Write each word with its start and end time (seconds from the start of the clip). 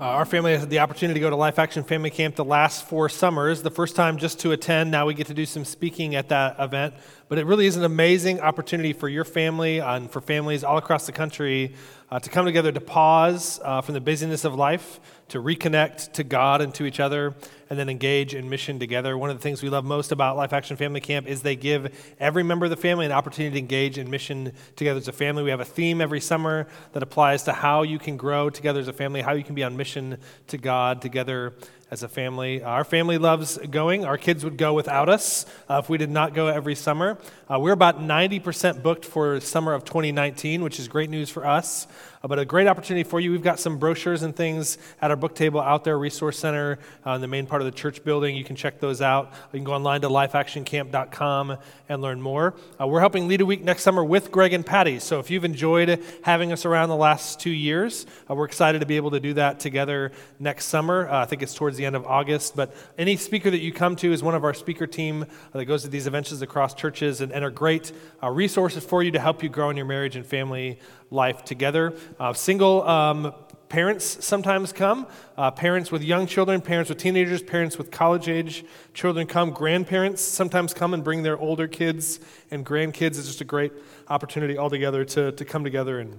Uh, 0.00 0.04
our 0.04 0.24
family 0.24 0.52
has 0.52 0.62
had 0.62 0.70
the 0.70 0.78
opportunity 0.78 1.12
to 1.12 1.20
go 1.20 1.28
to 1.28 1.36
Life 1.36 1.58
Action 1.58 1.84
Family 1.84 2.08
Camp 2.08 2.34
the 2.34 2.42
last 2.42 2.88
four 2.88 3.10
summers. 3.10 3.60
The 3.60 3.70
first 3.70 3.96
time 3.96 4.16
just 4.16 4.40
to 4.40 4.52
attend. 4.52 4.90
Now 4.90 5.04
we 5.04 5.12
get 5.12 5.26
to 5.26 5.34
do 5.34 5.44
some 5.44 5.62
speaking 5.62 6.14
at 6.14 6.30
that 6.30 6.56
event. 6.58 6.94
But 7.28 7.36
it 7.36 7.44
really 7.44 7.66
is 7.66 7.76
an 7.76 7.84
amazing 7.84 8.40
opportunity 8.40 8.94
for 8.94 9.10
your 9.10 9.24
family 9.24 9.78
and 9.78 10.10
for 10.10 10.22
families 10.22 10.64
all 10.64 10.78
across 10.78 11.04
the 11.04 11.12
country 11.12 11.74
uh, 12.10 12.18
to 12.18 12.30
come 12.30 12.46
together 12.46 12.72
to 12.72 12.80
pause 12.80 13.60
uh, 13.62 13.82
from 13.82 13.92
the 13.92 14.00
busyness 14.00 14.46
of 14.46 14.54
life, 14.54 15.00
to 15.30 15.42
reconnect 15.42 16.12
to 16.12 16.24
God 16.24 16.60
and 16.60 16.74
to 16.74 16.84
each 16.84 17.00
other, 17.00 17.34
and 17.68 17.78
then 17.78 17.88
engage 17.88 18.34
in 18.34 18.50
mission 18.50 18.78
together. 18.78 19.16
One 19.16 19.30
of 19.30 19.36
the 19.36 19.42
things 19.42 19.62
we 19.62 19.68
love 19.68 19.84
most 19.84 20.12
about 20.12 20.36
Life 20.36 20.52
Action 20.52 20.76
Family 20.76 21.00
Camp 21.00 21.26
is 21.26 21.42
they 21.42 21.56
give 21.56 22.14
every 22.18 22.42
member 22.42 22.66
of 22.66 22.70
the 22.70 22.76
family 22.76 23.06
an 23.06 23.12
opportunity 23.12 23.54
to 23.54 23.58
engage 23.58 23.96
in 23.96 24.10
mission 24.10 24.52
together 24.76 24.98
as 24.98 25.08
a 25.08 25.12
family. 25.12 25.42
We 25.42 25.50
have 25.50 25.60
a 25.60 25.64
theme 25.64 26.00
every 26.00 26.20
summer 26.20 26.66
that 26.92 27.02
applies 27.02 27.44
to 27.44 27.52
how 27.52 27.82
you 27.82 27.98
can 27.98 28.16
grow 28.16 28.50
together 28.50 28.80
as 28.80 28.88
a 28.88 28.92
family, 28.92 29.22
how 29.22 29.32
you 29.32 29.44
can 29.44 29.54
be 29.54 29.62
on 29.62 29.76
mission 29.76 30.18
to 30.48 30.58
God 30.58 31.00
together 31.00 31.54
as 31.90 32.02
a 32.02 32.08
family. 32.08 32.62
Our 32.62 32.84
family 32.84 33.18
loves 33.18 33.58
going. 33.58 34.04
Our 34.04 34.16
kids 34.16 34.44
would 34.44 34.56
go 34.56 34.74
without 34.74 35.08
us 35.08 35.44
uh, 35.68 35.80
if 35.82 35.88
we 35.88 35.98
did 35.98 36.10
not 36.10 36.34
go 36.34 36.46
every 36.46 36.76
summer. 36.76 37.18
Uh, 37.48 37.58
we're 37.58 37.72
about 37.72 38.00
90% 38.00 38.82
booked 38.82 39.04
for 39.04 39.40
summer 39.40 39.74
of 39.74 39.84
2019, 39.84 40.62
which 40.62 40.78
is 40.78 40.86
great 40.86 41.10
news 41.10 41.30
for 41.30 41.44
us. 41.44 41.88
Uh, 42.22 42.28
but 42.28 42.38
a 42.38 42.44
great 42.44 42.66
opportunity 42.66 43.02
for 43.02 43.18
you. 43.18 43.30
We've 43.30 43.42
got 43.42 43.58
some 43.58 43.78
brochures 43.78 44.22
and 44.22 44.36
things 44.36 44.76
at 45.00 45.10
our 45.10 45.16
book 45.16 45.34
table 45.34 45.58
out 45.58 45.84
there, 45.84 45.98
Resource 45.98 46.38
Center 46.38 46.78
uh, 47.06 47.12
in 47.12 47.22
the 47.22 47.26
main 47.26 47.46
part 47.46 47.62
of 47.62 47.66
the 47.66 47.72
church 47.72 48.04
building. 48.04 48.36
You 48.36 48.44
can 48.44 48.56
check 48.56 48.78
those 48.78 49.00
out. 49.00 49.32
You 49.52 49.58
can 49.58 49.64
go 49.64 49.72
online 49.72 50.02
to 50.02 50.08
lifeactioncamp.com 50.08 51.56
and 51.88 52.02
learn 52.02 52.20
more. 52.20 52.54
Uh, 52.78 52.86
we're 52.86 53.00
helping 53.00 53.26
lead 53.26 53.40
a 53.40 53.46
week 53.46 53.64
next 53.64 53.84
summer 53.84 54.04
with 54.04 54.30
Greg 54.30 54.52
and 54.52 54.66
Patty. 54.66 54.98
So 54.98 55.18
if 55.18 55.30
you've 55.30 55.46
enjoyed 55.46 56.04
having 56.22 56.52
us 56.52 56.66
around 56.66 56.90
the 56.90 56.96
last 56.96 57.40
two 57.40 57.50
years, 57.50 58.04
uh, 58.28 58.34
we're 58.34 58.44
excited 58.44 58.80
to 58.80 58.86
be 58.86 58.96
able 58.96 59.12
to 59.12 59.20
do 59.20 59.32
that 59.34 59.58
together 59.58 60.12
next 60.38 60.66
summer. 60.66 61.08
Uh, 61.08 61.22
I 61.22 61.24
think 61.24 61.42
it's 61.42 61.54
towards 61.54 61.78
the 61.78 61.86
end 61.86 61.96
of 61.96 62.06
August. 62.06 62.54
But 62.54 62.74
any 62.98 63.16
speaker 63.16 63.50
that 63.50 63.60
you 63.60 63.72
come 63.72 63.96
to 63.96 64.12
is 64.12 64.22
one 64.22 64.34
of 64.34 64.44
our 64.44 64.52
speaker 64.52 64.86
team 64.86 65.22
uh, 65.22 65.26
that 65.58 65.64
goes 65.64 65.84
to 65.84 65.88
these 65.88 66.06
events 66.06 66.30
across 66.42 66.74
churches 66.74 67.22
and, 67.22 67.32
and 67.32 67.44
are 67.44 67.50
great 67.50 67.92
resources 68.22 68.84
for 68.84 69.02
you 69.02 69.10
to 69.10 69.18
help 69.18 69.42
you 69.42 69.48
grow 69.48 69.70
in 69.70 69.76
your 69.76 69.86
marriage 69.86 70.16
and 70.16 70.26
family 70.26 70.78
life 71.10 71.44
together. 71.44 71.94
Uh, 72.18 72.32
single 72.32 72.82
um, 72.88 73.34
parents 73.68 74.24
sometimes 74.24 74.72
come. 74.72 75.06
Uh, 75.36 75.50
parents 75.50 75.90
with 75.90 76.02
young 76.02 76.26
children, 76.26 76.60
parents 76.60 76.88
with 76.88 76.98
teenagers, 76.98 77.42
parents 77.42 77.78
with 77.78 77.90
college 77.90 78.28
age 78.28 78.64
children 78.94 79.26
come. 79.26 79.50
Grandparents 79.50 80.20
sometimes 80.20 80.74
come 80.74 80.92
and 80.92 81.02
bring 81.02 81.22
their 81.22 81.38
older 81.38 81.68
kids 81.68 82.20
and 82.50 82.66
grandkids. 82.66 83.18
It's 83.18 83.26
just 83.26 83.40
a 83.40 83.44
great 83.44 83.72
opportunity 84.08 84.58
altogether 84.58 85.04
to, 85.04 85.32
to 85.32 85.44
come 85.44 85.64
together 85.64 86.00
and 86.00 86.18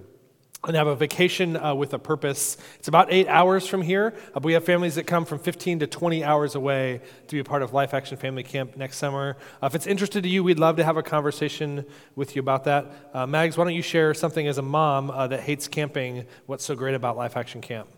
and 0.64 0.76
have 0.76 0.86
a 0.86 0.94
vacation 0.94 1.56
uh, 1.56 1.74
with 1.74 1.92
a 1.92 1.98
purpose. 1.98 2.56
It's 2.78 2.86
about 2.86 3.12
eight 3.12 3.26
hours 3.26 3.66
from 3.66 3.82
here. 3.82 4.14
Uh, 4.34 4.40
we 4.42 4.52
have 4.52 4.64
families 4.64 4.94
that 4.94 5.08
come 5.08 5.24
from 5.24 5.40
15 5.40 5.80
to 5.80 5.86
20 5.88 6.22
hours 6.22 6.54
away 6.54 7.00
to 7.26 7.34
be 7.34 7.40
a 7.40 7.44
part 7.44 7.62
of 7.62 7.72
Life 7.72 7.94
Action 7.94 8.16
Family 8.16 8.44
Camp 8.44 8.76
next 8.76 8.98
summer. 8.98 9.36
Uh, 9.60 9.66
if 9.66 9.74
it's 9.74 9.88
interested 9.88 10.22
to 10.22 10.28
you, 10.28 10.44
we'd 10.44 10.60
love 10.60 10.76
to 10.76 10.84
have 10.84 10.96
a 10.96 11.02
conversation 11.02 11.84
with 12.14 12.36
you 12.36 12.40
about 12.40 12.62
that. 12.64 12.92
Uh, 13.12 13.26
Mags, 13.26 13.56
why 13.56 13.64
don't 13.64 13.74
you 13.74 13.82
share 13.82 14.14
something 14.14 14.46
as 14.46 14.58
a 14.58 14.62
mom 14.62 15.10
uh, 15.10 15.26
that 15.26 15.40
hates 15.40 15.66
camping? 15.66 16.26
What's 16.46 16.64
so 16.64 16.76
great 16.76 16.94
about 16.94 17.16
Life 17.16 17.36
Action 17.36 17.60
Camp? 17.60 17.88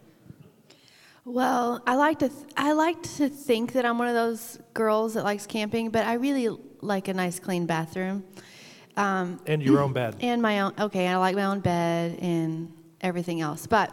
Well, 1.26 1.82
I 1.86 1.96
like 1.96 2.18
to 2.20 2.28
th- 2.28 2.40
I 2.56 2.72
like 2.72 3.02
to 3.16 3.30
think 3.30 3.72
that 3.72 3.86
I'm 3.86 3.96
one 3.96 4.08
of 4.08 4.14
those 4.14 4.58
girls 4.74 5.14
that 5.14 5.24
likes 5.24 5.46
camping, 5.46 5.88
but 5.88 6.04
I 6.04 6.14
really 6.14 6.54
like 6.82 7.08
a 7.08 7.14
nice 7.14 7.38
clean 7.38 7.64
bathroom. 7.64 8.24
Um, 8.96 9.40
and 9.46 9.62
your 9.62 9.80
own 9.80 9.92
bed. 9.92 10.16
And 10.20 10.40
my 10.40 10.60
own, 10.60 10.72
okay, 10.78 11.08
I 11.08 11.16
like 11.16 11.34
my 11.34 11.44
own 11.44 11.60
bed 11.60 12.18
and 12.20 12.72
everything 13.00 13.40
else. 13.40 13.66
But 13.66 13.92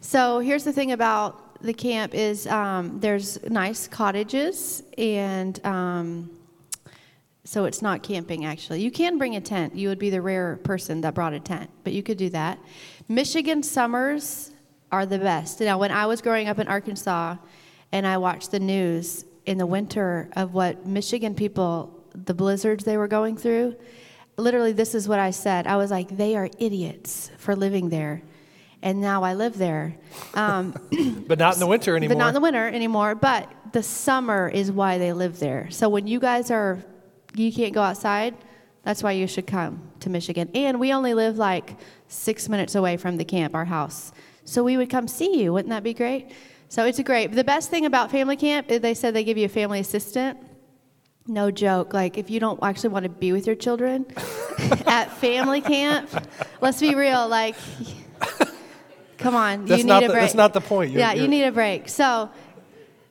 so 0.00 0.38
here's 0.38 0.64
the 0.64 0.72
thing 0.72 0.92
about 0.92 1.62
the 1.62 1.74
camp 1.74 2.14
is 2.14 2.46
um, 2.46 3.00
there's 3.00 3.42
nice 3.50 3.88
cottages 3.88 4.82
and 4.96 5.64
um, 5.66 6.30
so 7.44 7.64
it's 7.64 7.82
not 7.82 8.02
camping 8.02 8.44
actually. 8.44 8.82
You 8.82 8.90
can 8.90 9.18
bring 9.18 9.36
a 9.36 9.40
tent. 9.40 9.74
You 9.74 9.88
would 9.88 9.98
be 9.98 10.10
the 10.10 10.22
rare 10.22 10.56
person 10.56 11.00
that 11.00 11.14
brought 11.14 11.32
a 11.32 11.40
tent, 11.40 11.70
but 11.82 11.92
you 11.92 12.02
could 12.02 12.18
do 12.18 12.28
that. 12.30 12.58
Michigan 13.08 13.62
summers 13.62 14.52
are 14.92 15.06
the 15.06 15.18
best. 15.18 15.60
Now, 15.60 15.78
when 15.78 15.90
I 15.90 16.06
was 16.06 16.20
growing 16.20 16.48
up 16.48 16.58
in 16.58 16.68
Arkansas 16.68 17.36
and 17.92 18.06
I 18.06 18.18
watched 18.18 18.50
the 18.50 18.60
news 18.60 19.24
in 19.46 19.58
the 19.58 19.66
winter 19.66 20.28
of 20.36 20.54
what 20.54 20.86
Michigan 20.86 21.34
people, 21.34 22.04
the 22.12 22.34
blizzards 22.34 22.84
they 22.84 22.96
were 22.96 23.08
going 23.08 23.36
through, 23.36 23.76
literally, 24.38 24.72
this 24.72 24.94
is 24.94 25.08
what 25.08 25.18
I 25.18 25.30
said. 25.30 25.66
I 25.66 25.76
was 25.76 25.90
like, 25.90 26.16
they 26.16 26.36
are 26.36 26.48
idiots 26.58 27.30
for 27.38 27.54
living 27.54 27.88
there. 27.88 28.22
And 28.80 29.00
now 29.00 29.24
I 29.24 29.34
live 29.34 29.58
there. 29.58 29.96
Um, 30.34 30.74
but 31.26 31.38
not 31.38 31.54
in 31.54 31.60
the 31.60 31.66
winter 31.66 31.96
anymore. 31.96 32.14
But 32.14 32.18
not 32.18 32.28
in 32.28 32.34
the 32.34 32.40
winter 32.40 32.68
anymore. 32.68 33.14
But 33.14 33.50
the 33.72 33.82
summer 33.82 34.48
is 34.48 34.70
why 34.70 34.98
they 34.98 35.12
live 35.12 35.40
there. 35.40 35.68
So 35.70 35.88
when 35.88 36.06
you 36.06 36.20
guys 36.20 36.50
are, 36.50 36.82
you 37.34 37.52
can't 37.52 37.74
go 37.74 37.82
outside, 37.82 38.34
that's 38.84 39.02
why 39.02 39.12
you 39.12 39.26
should 39.26 39.46
come 39.46 39.90
to 40.00 40.10
Michigan. 40.10 40.48
And 40.54 40.78
we 40.78 40.92
only 40.92 41.12
live 41.12 41.36
like 41.36 41.76
six 42.06 42.48
minutes 42.48 42.74
away 42.74 42.96
from 42.96 43.16
the 43.16 43.24
camp, 43.24 43.54
our 43.54 43.64
house. 43.64 44.12
So 44.44 44.62
we 44.62 44.76
would 44.76 44.88
come 44.88 45.08
see 45.08 45.42
you. 45.42 45.52
Wouldn't 45.52 45.70
that 45.70 45.82
be 45.82 45.92
great? 45.92 46.30
So 46.68 46.86
it's 46.86 46.98
a 46.98 47.02
great. 47.02 47.32
The 47.32 47.44
best 47.44 47.70
thing 47.70 47.84
about 47.86 48.10
family 48.10 48.36
camp 48.36 48.70
is 48.70 48.80
they 48.80 48.94
said 48.94 49.14
they 49.14 49.24
give 49.24 49.36
you 49.36 49.46
a 49.46 49.50
family 49.50 49.80
assistant. 49.80 50.38
No 51.28 51.50
joke. 51.50 51.92
Like, 51.92 52.16
if 52.16 52.30
you 52.30 52.40
don't 52.40 52.58
actually 52.62 52.88
want 52.88 53.02
to 53.02 53.10
be 53.10 53.32
with 53.32 53.46
your 53.46 53.54
children 53.54 54.06
at 54.86 55.12
family 55.18 55.60
camp, 55.60 56.08
let's 56.62 56.80
be 56.80 56.94
real. 56.94 57.28
Like, 57.28 57.54
come 59.18 59.34
on, 59.34 59.66
that's 59.66 59.82
you 59.82 59.84
need 59.84 60.04
a 60.04 60.08
the, 60.08 60.12
break. 60.14 60.22
That's 60.22 60.34
not 60.34 60.54
the 60.54 60.62
point. 60.62 60.90
You're, 60.90 61.00
yeah, 61.00 61.12
you're... 61.12 61.24
you 61.24 61.28
need 61.28 61.44
a 61.44 61.52
break. 61.52 61.90
So, 61.90 62.30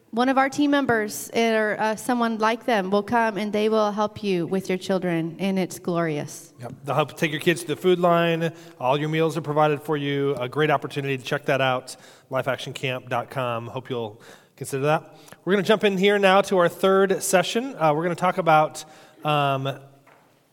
one 0.10 0.30
of 0.30 0.40
our 0.40 0.50
team 0.50 0.72
members 0.72 1.30
or 1.36 1.78
uh, 1.80 1.96
someone 1.96 2.40
like 2.40 2.66
them 2.66 2.90
will 2.90 3.04
come 3.04 3.38
and 3.38 3.54
they 3.54 3.70
will 3.70 3.92
help 3.92 4.24
you 4.24 4.48
with 4.48 4.68
your 4.68 4.80
children, 4.80 5.36
and 5.38 5.60
it's 5.60 5.78
glorious. 5.78 6.56
Yep. 6.60 6.74
They'll 6.86 6.96
help 6.96 7.16
take 7.18 7.32
your 7.32 7.40
kids 7.40 7.62
to 7.62 7.68
the 7.68 7.76
food 7.76 8.00
line. 8.00 8.52
All 8.80 9.00
your 9.00 9.10
meals 9.10 9.38
are 9.38 9.42
provided 9.42 9.80
for 9.80 9.96
you. 9.96 10.34
A 10.36 10.50
great 10.50 10.72
opportunity 10.72 11.20
to 11.20 11.24
check 11.24 11.46
that 11.46 11.62
out. 11.62 11.96
LifeActionCamp.com. 12.32 13.68
Hope 13.68 13.92
you'll 13.92 14.20
consider 14.58 14.84
that. 14.86 15.16
We're 15.46 15.54
going 15.54 15.64
to 15.64 15.68
jump 15.68 15.84
in 15.84 15.98
here 15.98 16.18
now 16.18 16.42
to 16.42 16.58
our 16.58 16.68
third 16.68 17.22
session. 17.22 17.76
Uh, 17.76 17.94
we're 17.94 18.04
going 18.04 18.16
to 18.16 18.20
talk 18.20 18.40
about 18.40 18.84
um, 19.24 19.80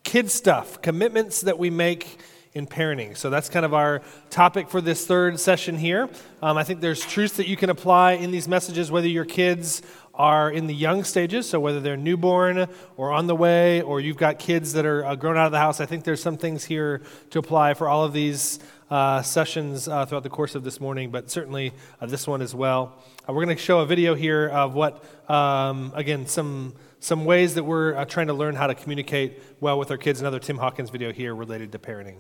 kid 0.05 0.31
stuff, 0.31 0.83
commitments 0.83 1.41
that 1.41 1.59
we 1.59 1.71
make 1.71 2.21
in 2.53 2.67
parenting. 2.67 3.17
So 3.17 3.31
that's 3.31 3.49
kind 3.49 3.65
of 3.65 3.73
our 3.73 4.03
topic 4.29 4.69
for 4.69 4.83
this 4.83 5.07
third 5.07 5.41
session 5.41 5.77
here. 5.77 6.09
Um, 6.43 6.59
I 6.59 6.65
think 6.65 6.83
there's 6.83 7.01
truths 7.01 7.39
that 7.39 7.49
you 7.49 7.57
can 7.57 7.71
apply 7.71 8.13
in 8.13 8.31
these 8.31 8.47
messages, 8.47 8.93
whether 8.93 9.09
your 9.09 9.25
kids 9.25 9.83
are 10.15 10.51
in 10.51 10.67
the 10.67 10.75
young 10.75 11.03
stages, 11.03 11.49
so 11.49 11.59
whether 11.59 11.81
they're 11.81 11.97
newborn 11.97 12.69
or 12.97 13.11
on 13.11 13.27
the 13.27 13.35
way, 13.35 13.81
or 13.81 14.01
you've 14.01 14.19
got 14.19 14.39
kids 14.39 14.75
that 14.75 14.85
are 14.85 15.05
uh, 15.05 15.17
grown 15.17 15.37
out 15.37 15.47
of 15.47 15.53
the 15.53 15.59
house. 15.59 15.81
I 15.81 15.87
think 15.87 16.05
there's 16.05 16.23
some 16.23 16.37
things 16.37 16.63
here 16.63 17.03
to 17.31 17.39
apply 17.39 17.75
for 17.75 17.89
all 17.89 18.05
of 18.05 18.13
these 18.13 18.61
uh, 18.91 19.23
sessions 19.23 19.89
uh, 19.89 20.05
throughout 20.07 20.23
the 20.23 20.29
course 20.29 20.55
of 20.55 20.63
this 20.63 20.79
morning, 20.79 21.11
but 21.11 21.31
certainly 21.31 21.73
uh, 22.01 22.07
this 22.07 22.29
one 22.29 22.43
as 22.43 22.55
well. 22.55 23.03
Uh, 23.27 23.33
we're 23.33 23.43
going 23.43 23.57
to 23.57 23.63
show 23.63 23.81
a 23.81 23.87
video 23.87 24.15
here 24.15 24.49
of 24.49 24.75
what, 24.75 25.03
um, 25.31 25.93
again, 25.95 26.27
some, 26.27 26.75
some 27.01 27.25
ways 27.25 27.55
that 27.55 27.65
we're 27.65 27.95
uh, 27.95 28.05
trying 28.05 28.27
to 28.27 28.35
learn 28.35 28.55
how 28.55 28.67
to 28.67 28.75
communicate 28.75 29.43
well 29.61 29.79
with 29.79 29.91
our 29.91 29.97
kids. 29.97 30.21
Another 30.21 30.39
Tim 30.39 30.59
Hawkins 30.59 30.91
video 30.91 31.11
here 31.11 31.35
related 31.35 31.73
to 31.73 31.79
parenting. 31.79 32.17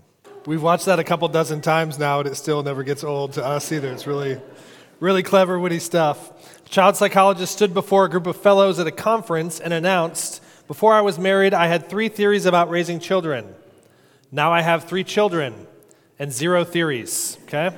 We've 0.46 0.62
watched 0.62 0.86
that 0.86 0.98
a 0.98 1.04
couple 1.04 1.28
dozen 1.28 1.60
times 1.60 1.98
now, 1.98 2.20
and 2.20 2.28
it 2.28 2.36
still 2.36 2.62
never 2.62 2.82
gets 2.82 3.04
old 3.04 3.34
to 3.34 3.44
us 3.44 3.70
either. 3.70 3.92
It's 3.92 4.06
really, 4.06 4.40
really 4.98 5.22
clever, 5.22 5.58
witty 5.58 5.80
stuff. 5.80 6.64
A 6.64 6.68
child 6.70 6.96
psychologist 6.96 7.52
stood 7.52 7.74
before 7.74 8.06
a 8.06 8.08
group 8.08 8.26
of 8.26 8.38
fellows 8.38 8.78
at 8.78 8.86
a 8.86 8.92
conference 8.92 9.60
and 9.60 9.74
announced 9.74 10.42
Before 10.66 10.94
I 10.94 11.02
was 11.02 11.18
married, 11.18 11.52
I 11.52 11.66
had 11.66 11.90
three 11.90 12.08
theories 12.08 12.46
about 12.46 12.70
raising 12.70 12.98
children. 12.98 13.54
Now 14.32 14.50
I 14.50 14.62
have 14.62 14.84
three 14.84 15.04
children 15.04 15.66
and 16.18 16.32
zero 16.32 16.64
theories, 16.64 17.36
okay? 17.42 17.70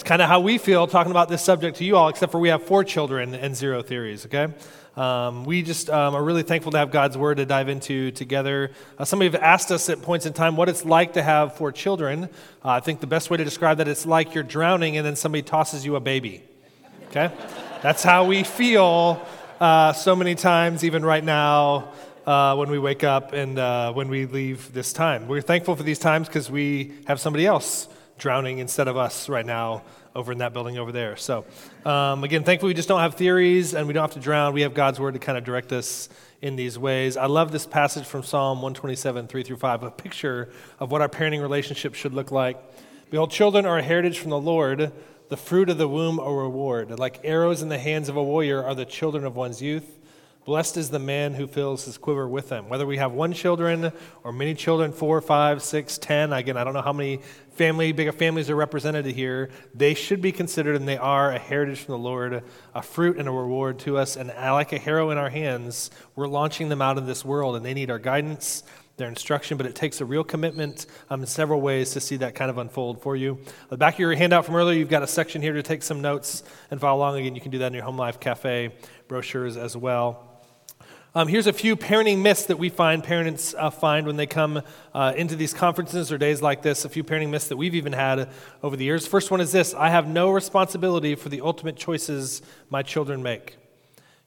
It's 0.00 0.08
kind 0.08 0.22
of 0.22 0.28
how 0.28 0.40
we 0.40 0.56
feel 0.56 0.86
talking 0.86 1.10
about 1.10 1.28
this 1.28 1.42
subject 1.42 1.76
to 1.76 1.84
you 1.84 1.94
all, 1.94 2.08
except 2.08 2.32
for 2.32 2.38
we 2.38 2.48
have 2.48 2.62
four 2.62 2.84
children 2.84 3.34
and 3.34 3.54
zero 3.54 3.82
theories, 3.82 4.24
okay? 4.24 4.48
Um, 4.96 5.44
we 5.44 5.60
just 5.60 5.90
um, 5.90 6.14
are 6.14 6.24
really 6.24 6.42
thankful 6.42 6.72
to 6.72 6.78
have 6.78 6.90
God's 6.90 7.18
Word 7.18 7.36
to 7.36 7.44
dive 7.44 7.68
into 7.68 8.10
together. 8.10 8.70
Uh, 8.98 9.04
some 9.04 9.20
of 9.20 9.26
you 9.26 9.30
have 9.30 9.42
asked 9.42 9.70
us 9.70 9.90
at 9.90 10.00
points 10.00 10.24
in 10.24 10.32
time 10.32 10.56
what 10.56 10.70
it's 10.70 10.86
like 10.86 11.12
to 11.12 11.22
have 11.22 11.54
four 11.54 11.70
children. 11.70 12.30
Uh, 12.64 12.68
I 12.70 12.80
think 12.80 13.00
the 13.00 13.06
best 13.06 13.28
way 13.28 13.36
to 13.36 13.44
describe 13.44 13.76
that 13.76 13.88
it's 13.88 14.06
like 14.06 14.34
you're 14.34 14.42
drowning 14.42 14.96
and 14.96 15.04
then 15.04 15.16
somebody 15.16 15.42
tosses 15.42 15.84
you 15.84 15.96
a 15.96 16.00
baby. 16.00 16.44
Okay? 17.10 17.30
That's 17.82 18.02
how 18.02 18.24
we 18.24 18.42
feel 18.42 19.20
uh, 19.60 19.92
so 19.92 20.16
many 20.16 20.34
times, 20.34 20.82
even 20.82 21.04
right 21.04 21.22
now. 21.22 21.92
Uh, 22.26 22.54
when 22.54 22.70
we 22.70 22.78
wake 22.78 23.02
up 23.02 23.32
and 23.32 23.58
uh, 23.58 23.92
when 23.92 24.08
we 24.08 24.26
leave 24.26 24.72
this 24.72 24.92
time. 24.92 25.26
We're 25.26 25.40
thankful 25.40 25.74
for 25.74 25.82
these 25.82 25.98
times 25.98 26.28
because 26.28 26.50
we 26.50 26.92
have 27.06 27.18
somebody 27.18 27.46
else 27.46 27.88
drowning 28.20 28.58
instead 28.58 28.86
of 28.86 28.96
us 28.96 29.28
right 29.28 29.44
now 29.44 29.82
over 30.14 30.30
in 30.30 30.38
that 30.38 30.52
building 30.52 30.78
over 30.78 30.92
there. 30.92 31.16
So, 31.16 31.44
um, 31.84 32.22
again, 32.22 32.44
thankfully, 32.44 32.70
we 32.70 32.74
just 32.74 32.88
don't 32.88 33.00
have 33.00 33.14
theories 33.14 33.74
and 33.74 33.86
we 33.86 33.92
don't 33.92 34.02
have 34.02 34.12
to 34.12 34.20
drown. 34.20 34.52
We 34.52 34.62
have 34.62 34.74
God's 34.74 35.00
word 35.00 35.14
to 35.14 35.20
kind 35.20 35.38
of 35.38 35.44
direct 35.44 35.72
us 35.72 36.08
in 36.42 36.56
these 36.56 36.78
ways. 36.78 37.16
I 37.16 37.26
love 37.26 37.50
this 37.50 37.66
passage 37.66 38.04
from 38.04 38.22
Psalm 38.22 38.58
127, 38.58 39.26
3 39.26 39.42
through 39.42 39.56
5, 39.56 39.82
a 39.82 39.90
picture 39.90 40.50
of 40.78 40.90
what 40.90 41.00
our 41.00 41.08
parenting 41.08 41.42
relationship 41.42 41.94
should 41.94 42.12
look 42.12 42.30
like. 42.30 42.56
Behold, 43.10 43.30
children 43.30 43.66
are 43.66 43.78
a 43.78 43.82
heritage 43.82 44.18
from 44.18 44.30
the 44.30 44.40
Lord, 44.40 44.92
the 45.28 45.36
fruit 45.36 45.68
of 45.68 45.78
the 45.78 45.88
womb 45.88 46.18
a 46.18 46.32
reward. 46.32 46.98
Like 46.98 47.20
arrows 47.24 47.62
in 47.62 47.68
the 47.68 47.78
hands 47.78 48.08
of 48.08 48.16
a 48.16 48.22
warrior 48.22 48.62
are 48.62 48.74
the 48.74 48.84
children 48.84 49.24
of 49.24 49.36
one's 49.36 49.62
youth. 49.62 49.98
Blessed 50.50 50.78
is 50.78 50.90
the 50.90 50.98
man 50.98 51.34
who 51.34 51.46
fills 51.46 51.84
his 51.84 51.96
quiver 51.96 52.28
with 52.28 52.48
them. 52.48 52.68
Whether 52.68 52.84
we 52.84 52.96
have 52.96 53.12
one 53.12 53.32
children 53.32 53.92
or 54.24 54.32
many 54.32 54.52
children, 54.52 54.90
four, 54.90 55.20
five, 55.20 55.62
six, 55.62 55.96
ten, 55.96 56.32
again, 56.32 56.56
I 56.56 56.64
don't 56.64 56.74
know 56.74 56.82
how 56.82 56.92
many 56.92 57.20
family, 57.52 57.92
bigger 57.92 58.10
families 58.10 58.50
are 58.50 58.56
represented 58.56 59.06
here. 59.06 59.50
They 59.76 59.94
should 59.94 60.20
be 60.20 60.32
considered, 60.32 60.74
and 60.74 60.88
they 60.88 60.96
are 60.96 61.30
a 61.30 61.38
heritage 61.38 61.78
from 61.78 61.92
the 61.92 61.98
Lord, 61.98 62.42
a 62.74 62.82
fruit 62.82 63.16
and 63.16 63.28
a 63.28 63.30
reward 63.30 63.78
to 63.80 63.96
us. 63.96 64.16
And 64.16 64.26
like 64.36 64.72
a 64.72 64.78
harrow 64.78 65.10
in 65.10 65.18
our 65.18 65.30
hands, 65.30 65.92
we're 66.16 66.26
launching 66.26 66.68
them 66.68 66.82
out 66.82 66.98
of 66.98 67.06
this 67.06 67.24
world, 67.24 67.54
and 67.54 67.64
they 67.64 67.72
need 67.72 67.88
our 67.88 68.00
guidance, 68.00 68.64
their 68.96 69.08
instruction, 69.08 69.56
but 69.56 69.66
it 69.66 69.76
takes 69.76 70.00
a 70.00 70.04
real 70.04 70.24
commitment 70.24 70.86
um, 71.10 71.20
in 71.20 71.28
several 71.28 71.60
ways 71.60 71.92
to 71.92 72.00
see 72.00 72.16
that 72.16 72.34
kind 72.34 72.50
of 72.50 72.58
unfold 72.58 73.00
for 73.00 73.14
you. 73.14 73.38
the 73.68 73.76
back 73.76 73.94
of 73.94 74.00
your 74.00 74.16
handout 74.16 74.46
from 74.46 74.56
earlier, 74.56 74.76
you've 74.76 74.88
got 74.88 75.04
a 75.04 75.06
section 75.06 75.42
here 75.42 75.52
to 75.52 75.62
take 75.62 75.84
some 75.84 76.02
notes 76.02 76.42
and 76.72 76.80
follow 76.80 76.98
along. 76.98 77.18
Again, 77.18 77.36
you 77.36 77.40
can 77.40 77.52
do 77.52 77.58
that 77.58 77.68
in 77.68 77.74
your 77.74 77.84
Home 77.84 77.96
Life 77.96 78.18
Cafe 78.18 78.74
brochures 79.06 79.56
as 79.56 79.76
well. 79.76 80.26
Um, 81.12 81.26
here's 81.26 81.48
a 81.48 81.52
few 81.52 81.74
parenting 81.74 82.18
myths 82.18 82.46
that 82.46 82.56
we 82.56 82.68
find 82.68 83.02
parents 83.02 83.52
uh, 83.58 83.70
find 83.70 84.06
when 84.06 84.14
they 84.14 84.26
come 84.28 84.62
uh, 84.94 85.12
into 85.16 85.34
these 85.34 85.52
conferences 85.52 86.12
or 86.12 86.18
days 86.18 86.40
like 86.40 86.62
this. 86.62 86.84
A 86.84 86.88
few 86.88 87.02
parenting 87.02 87.30
myths 87.30 87.48
that 87.48 87.56
we've 87.56 87.74
even 87.74 87.92
had 87.92 88.28
over 88.62 88.76
the 88.76 88.84
years. 88.84 89.08
First 89.08 89.28
one 89.32 89.40
is 89.40 89.50
this 89.50 89.74
I 89.74 89.88
have 89.88 90.06
no 90.06 90.30
responsibility 90.30 91.16
for 91.16 91.28
the 91.28 91.40
ultimate 91.40 91.74
choices 91.74 92.42
my 92.68 92.84
children 92.84 93.24
make. 93.24 93.59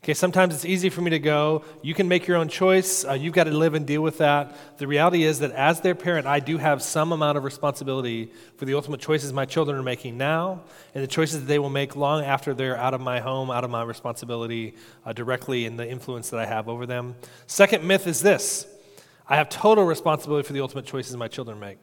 Okay, 0.04 0.14
sometimes 0.14 0.54
it's 0.54 0.66
easy 0.66 0.90
for 0.90 1.00
me 1.00 1.12
to 1.12 1.20
go, 1.20 1.64
you 1.82 1.94
can 1.94 2.10
make 2.10 2.28
your 2.28 2.36
own 2.36 2.50
choice, 2.50 3.06
uh, 3.06 3.14
you've 3.14 3.34
got 3.34 3.46
to 3.46 3.52
live 3.52 3.74
and 3.74 3.88
deal 3.88 4.02
with 4.02 4.18
that. 4.18 4.54
The 4.78 4.86
reality 4.86 5.24
is 5.24 5.40
that 5.40 5.52
as 5.52 5.80
their 5.80 5.96
parent, 5.96 6.28
I 6.28 6.42
do 6.42 6.58
have 6.58 6.84
some 6.84 7.14
amount 7.14 7.38
of 7.38 7.46
responsibility 7.46 8.30
for 8.58 8.66
the 8.66 8.74
ultimate 8.74 9.00
choices 9.00 9.32
my 9.32 9.46
children 9.46 9.78
are 9.78 9.84
making 9.84 10.18
now 10.18 10.64
and 10.94 11.02
the 11.02 11.08
choices 11.08 11.40
that 11.40 11.46
they 11.46 11.58
will 11.58 11.70
make 11.70 11.96
long 11.96 12.22
after 12.22 12.54
they're 12.54 12.78
out 12.78 12.94
of 12.94 13.00
my 13.00 13.22
home, 13.22 13.50
out 13.50 13.64
of 13.64 13.70
my 13.70 13.82
responsibility 13.82 14.76
uh, 15.06 15.14
directly 15.14 15.64
in 15.64 15.78
the 15.78 15.90
influence 15.90 16.32
that 16.32 16.40
I 16.42 16.48
have 16.48 16.68
over 16.68 16.86
them. 16.86 17.16
Second 17.48 17.88
myth 17.88 18.06
is 18.06 18.20
this 18.22 18.68
I 19.30 19.38
have 19.38 19.48
total 19.48 19.86
responsibility 19.86 20.46
for 20.46 20.52
the 20.52 20.60
ultimate 20.60 20.86
choices 20.86 21.16
my 21.16 21.30
children 21.30 21.62
make. 21.62 21.78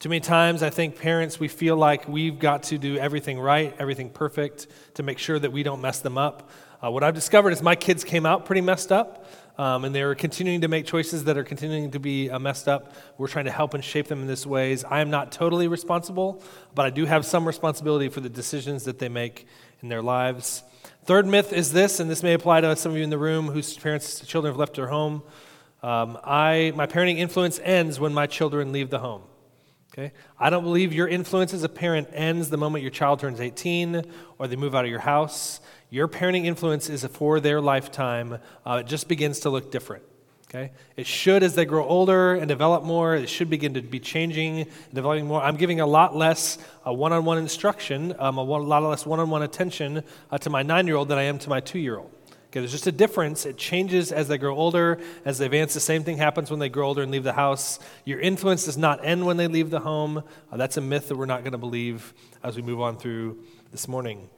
Too 0.00 0.08
many 0.08 0.20
times, 0.20 0.62
I 0.62 0.70
think 0.70 0.98
parents, 0.98 1.38
we 1.38 1.46
feel 1.46 1.76
like 1.76 2.08
we've 2.08 2.38
got 2.38 2.62
to 2.64 2.78
do 2.78 2.96
everything 2.96 3.38
right, 3.38 3.74
everything 3.78 4.08
perfect 4.08 4.66
to 4.94 5.02
make 5.02 5.18
sure 5.18 5.38
that 5.38 5.52
we 5.52 5.62
don't 5.62 5.82
mess 5.82 6.00
them 6.00 6.16
up. 6.16 6.50
Uh, 6.82 6.90
what 6.90 7.04
I've 7.04 7.14
discovered 7.14 7.50
is 7.50 7.62
my 7.62 7.76
kids 7.76 8.04
came 8.04 8.24
out 8.24 8.46
pretty 8.46 8.62
messed 8.62 8.90
up, 8.90 9.26
um, 9.58 9.84
and 9.84 9.94
they're 9.94 10.14
continuing 10.14 10.62
to 10.62 10.68
make 10.68 10.86
choices 10.86 11.24
that 11.24 11.36
are 11.36 11.44
continuing 11.44 11.90
to 11.90 12.00
be 12.00 12.30
uh, 12.30 12.38
messed 12.38 12.68
up. 12.68 12.94
We're 13.18 13.28
trying 13.28 13.44
to 13.44 13.50
help 13.50 13.74
and 13.74 13.84
shape 13.84 14.06
them 14.08 14.22
in 14.22 14.26
this 14.26 14.46
ways. 14.46 14.82
I 14.84 15.00
am 15.00 15.10
not 15.10 15.30
totally 15.30 15.68
responsible, 15.68 16.42
but 16.74 16.86
I 16.86 16.90
do 16.90 17.04
have 17.04 17.26
some 17.26 17.46
responsibility 17.46 18.08
for 18.08 18.20
the 18.20 18.30
decisions 18.30 18.84
that 18.84 18.98
they 18.98 19.10
make 19.10 19.46
in 19.82 19.90
their 19.90 20.00
lives. 20.00 20.62
Third 21.04 21.26
myth 21.26 21.52
is 21.52 21.72
this, 21.72 22.00
and 22.00 22.10
this 22.10 22.22
may 22.22 22.32
apply 22.32 22.62
to 22.62 22.74
some 22.76 22.92
of 22.92 22.98
you 22.98 23.04
in 23.04 23.10
the 23.10 23.18
room 23.18 23.48
whose 23.48 23.76
parents, 23.76 24.24
children 24.26 24.50
have 24.50 24.58
left 24.58 24.76
their 24.76 24.88
home. 24.88 25.22
Um, 25.82 26.18
I, 26.24 26.72
my 26.74 26.86
parenting 26.86 27.18
influence 27.18 27.60
ends 27.62 28.00
when 28.00 28.14
my 28.14 28.26
children 28.26 28.72
leave 28.72 28.88
the 28.88 29.00
home. 29.00 29.22
Okay? 29.92 30.12
I 30.38 30.50
don't 30.50 30.62
believe 30.62 30.92
your 30.92 31.08
influence 31.08 31.52
as 31.52 31.64
a 31.64 31.68
parent 31.68 32.08
ends 32.12 32.48
the 32.48 32.56
moment 32.56 32.82
your 32.82 32.92
child 32.92 33.20
turns 33.20 33.40
18 33.40 34.04
or 34.38 34.46
they 34.46 34.56
move 34.56 34.74
out 34.74 34.84
of 34.84 34.90
your 34.90 35.00
house. 35.00 35.60
Your 35.90 36.06
parenting 36.06 36.44
influence 36.44 36.88
is 36.88 37.04
for 37.04 37.40
their 37.40 37.60
lifetime. 37.60 38.38
Uh, 38.64 38.82
it 38.84 38.86
just 38.86 39.08
begins 39.08 39.40
to 39.40 39.50
look 39.50 39.72
different. 39.72 40.04
Okay? 40.48 40.72
It 40.96 41.06
should, 41.06 41.42
as 41.42 41.54
they 41.54 41.64
grow 41.64 41.84
older 41.84 42.34
and 42.34 42.48
develop 42.48 42.82
more, 42.82 43.14
it 43.14 43.28
should 43.28 43.50
begin 43.50 43.74
to 43.74 43.82
be 43.82 44.00
changing 44.00 44.66
developing 44.92 45.26
more. 45.26 45.40
I'm 45.40 45.56
giving 45.56 45.80
a 45.80 45.86
lot 45.86 46.16
less 46.16 46.58
one 46.84 47.12
on 47.12 47.24
one 47.24 47.38
instruction, 47.38 48.14
um, 48.18 48.36
a 48.36 48.42
lot 48.42 48.82
less 48.82 49.06
one 49.06 49.20
on 49.20 49.30
one 49.30 49.42
attention 49.42 50.02
uh, 50.30 50.38
to 50.38 50.50
my 50.50 50.62
nine 50.62 50.86
year 50.88 50.96
old 50.96 51.08
than 51.08 51.18
I 51.18 51.24
am 51.24 51.38
to 51.40 51.48
my 51.48 51.60
two 51.60 51.78
year 51.78 51.98
old. 51.98 52.10
Okay, 52.50 52.58
there's 52.58 52.72
just 52.72 52.88
a 52.88 52.92
difference. 52.92 53.46
It 53.46 53.56
changes 53.56 54.10
as 54.10 54.26
they 54.26 54.36
grow 54.36 54.56
older, 54.56 54.98
as 55.24 55.38
they 55.38 55.44
advance. 55.44 55.72
The 55.72 55.78
same 55.78 56.02
thing 56.02 56.16
happens 56.16 56.50
when 56.50 56.58
they 56.58 56.68
grow 56.68 56.88
older 56.88 57.00
and 57.00 57.12
leave 57.12 57.22
the 57.22 57.32
house. 57.32 57.78
Your 58.04 58.18
influence 58.18 58.64
does 58.64 58.76
not 58.76 59.04
end 59.04 59.24
when 59.24 59.36
they 59.36 59.46
leave 59.46 59.70
the 59.70 59.78
home. 59.78 60.24
Uh, 60.50 60.56
that's 60.56 60.76
a 60.76 60.80
myth 60.80 61.06
that 61.08 61.16
we're 61.16 61.26
not 61.26 61.42
going 61.42 61.52
to 61.52 61.58
believe 61.58 62.12
as 62.42 62.56
we 62.56 62.62
move 62.62 62.80
on 62.80 62.96
through 62.96 63.38
this 63.70 63.86
morning. 63.86 64.28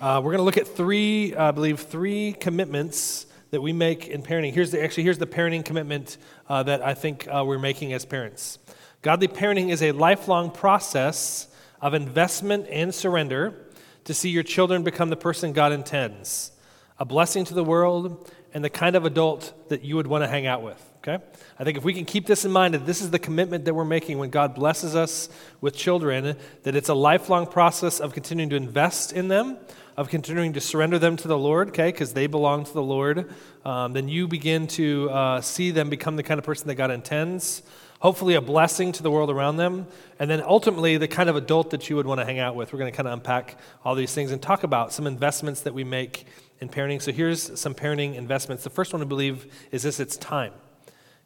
Uh, 0.00 0.20
we're 0.24 0.32
going 0.32 0.38
to 0.38 0.44
look 0.44 0.56
at 0.56 0.66
three, 0.66 1.36
I 1.36 1.52
believe, 1.52 1.78
three 1.78 2.32
commitments 2.32 3.26
that 3.52 3.60
we 3.60 3.72
make 3.72 4.08
in 4.08 4.24
parenting. 4.24 4.52
Here's 4.52 4.72
the, 4.72 4.82
actually, 4.82 5.04
here's 5.04 5.18
the 5.18 5.26
parenting 5.28 5.64
commitment 5.64 6.18
uh, 6.48 6.64
that 6.64 6.82
I 6.82 6.94
think 6.94 7.28
uh, 7.28 7.44
we're 7.46 7.60
making 7.60 7.92
as 7.92 8.04
parents. 8.04 8.58
Godly 9.02 9.28
parenting 9.28 9.70
is 9.70 9.84
a 9.84 9.92
lifelong 9.92 10.50
process 10.50 11.46
of 11.80 11.94
investment 11.94 12.66
and 12.68 12.92
surrender 12.92 13.54
to 14.02 14.14
see 14.14 14.30
your 14.30 14.42
children 14.42 14.82
become 14.82 15.10
the 15.10 15.16
person 15.16 15.52
God 15.52 15.70
intends, 15.70 16.50
a 16.98 17.04
blessing 17.04 17.44
to 17.46 17.54
the 17.54 17.64
world, 17.64 18.30
and 18.52 18.64
the 18.64 18.70
kind 18.70 18.94
of 18.94 19.04
adult 19.04 19.68
that 19.68 19.84
you 19.84 19.96
would 19.96 20.06
want 20.06 20.22
to 20.22 20.28
hang 20.28 20.46
out 20.46 20.62
with. 20.62 20.80
Okay? 21.06 21.22
I 21.58 21.64
think 21.64 21.76
if 21.76 21.84
we 21.84 21.92
can 21.92 22.04
keep 22.04 22.26
this 22.26 22.44
in 22.44 22.52
mind, 22.52 22.72
that 22.72 22.86
this 22.86 23.02
is 23.02 23.10
the 23.10 23.18
commitment 23.18 23.66
that 23.66 23.74
we're 23.74 23.84
making 23.84 24.18
when 24.18 24.30
God 24.30 24.54
blesses 24.54 24.96
us 24.96 25.28
with 25.60 25.76
children, 25.76 26.36
that 26.62 26.74
it's 26.74 26.88
a 26.88 26.94
lifelong 26.94 27.46
process 27.46 28.00
of 28.00 28.14
continuing 28.14 28.48
to 28.50 28.56
invest 28.56 29.12
in 29.12 29.28
them, 29.28 29.58
of 29.96 30.08
continuing 30.08 30.54
to 30.54 30.60
surrender 30.60 30.98
them 30.98 31.16
to 31.16 31.28
the 31.28 31.36
Lord, 31.36 31.68
okay, 31.68 31.88
because 31.88 32.14
they 32.14 32.26
belong 32.26 32.64
to 32.64 32.72
the 32.72 32.82
Lord, 32.82 33.30
um, 33.64 33.92
then 33.92 34.08
you 34.08 34.26
begin 34.26 34.66
to 34.68 35.10
uh, 35.10 35.40
see 35.40 35.70
them 35.72 35.90
become 35.90 36.16
the 36.16 36.22
kind 36.22 36.38
of 36.38 36.44
person 36.44 36.68
that 36.68 36.76
God 36.76 36.90
intends. 36.90 37.62
Hopefully, 38.00 38.34
a 38.34 38.40
blessing 38.40 38.92
to 38.92 39.02
the 39.02 39.10
world 39.10 39.30
around 39.30 39.56
them. 39.56 39.86
And 40.18 40.28
then 40.28 40.42
ultimately, 40.42 40.98
the 40.98 41.08
kind 41.08 41.30
of 41.30 41.36
adult 41.36 41.70
that 41.70 41.88
you 41.88 41.96
would 41.96 42.06
want 42.06 42.20
to 42.20 42.24
hang 42.24 42.38
out 42.38 42.54
with. 42.54 42.72
We're 42.72 42.78
going 42.78 42.92
to 42.92 42.96
kind 42.96 43.08
of 43.08 43.14
unpack 43.14 43.56
all 43.82 43.94
these 43.94 44.12
things 44.12 44.30
and 44.30 44.42
talk 44.42 44.62
about 44.62 44.92
some 44.92 45.06
investments 45.06 45.62
that 45.62 45.72
we 45.72 45.84
make 45.84 46.26
in 46.64 46.70
parenting. 46.70 47.00
So, 47.00 47.12
here's 47.12 47.60
some 47.60 47.74
parenting 47.74 48.16
investments. 48.16 48.64
The 48.64 48.70
first 48.70 48.92
one 48.92 49.02
I 49.02 49.04
believe 49.04 49.52
is 49.70 49.84
this 49.84 50.00
it's 50.00 50.16
time. 50.16 50.52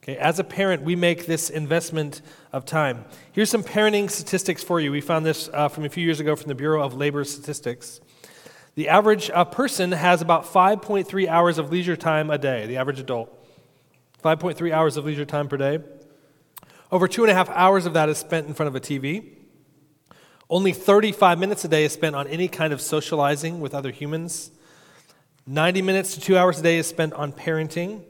Okay, 0.03 0.17
as 0.17 0.39
a 0.39 0.45
parent, 0.45 0.83
we 0.83 0.97
make 0.97 1.27
this 1.27 1.51
investment 1.51 2.23
of 2.53 2.65
time. 2.65 3.05
Here's 3.33 3.51
some 3.51 3.63
parenting 3.63 4.11
statistics 4.11 4.63
for 4.63 4.81
you. 4.81 4.91
We 4.93 5.01
found 5.01 5.27
this 5.27 5.49
uh, 5.53 5.69
from 5.69 5.85
a 5.85 5.89
few 5.89 6.05
years 6.05 6.21
ago 6.21 6.37
from 6.37 6.49
the 6.49 6.55
Bureau 6.55 6.85
of 6.85 6.95
Labor 6.95 7.25
Statistics. 7.25 8.01
The 8.75 8.89
average 8.89 9.29
uh, 9.31 9.45
person 9.45 9.93
has 9.93 10.23
about 10.23 10.45
5.3 10.45 11.27
hours 11.27 11.59
of 11.59 11.71
leisure 11.71 11.97
time 11.97 12.31
a 12.31 12.39
day, 12.39 12.67
the 12.67 12.77
average 12.77 13.01
adult. 13.01 13.35
5.3 14.23 14.73
hours 14.73 14.97
of 14.97 15.05
leisure 15.05 15.25
time 15.25 15.49
per 15.49 15.57
day. 15.57 15.81
Over 16.91 17.07
two 17.07 17.23
and 17.23 17.31
a 17.31 17.35
half 17.35 17.51
hours 17.51 17.87
of 17.87 17.93
that 17.95 18.09
is 18.09 18.19
spent 18.19 18.47
in 18.47 18.55
front 18.55 18.69
of 18.69 18.75
a 18.75 18.81
TV. 18.81 19.35
Only 20.49 20.73
35 20.73 21.39
minutes 21.39 21.65
a 21.65 21.69
day 21.69 21.85
is 21.85 21.93
spent 21.93 22.17
on 22.17 22.27
any 22.29 22.49
kind 22.49 22.73
of 22.73 22.81
socializing 22.81 23.61
with 23.61 23.75
other 23.75 23.91
humans. 23.91 24.53
90 25.51 25.81
minutes 25.81 26.13
to 26.13 26.21
two 26.21 26.37
hours 26.37 26.61
a 26.61 26.63
day 26.63 26.77
is 26.77 26.87
spent 26.87 27.15
on 27.15 27.33
parenting. 27.33 28.03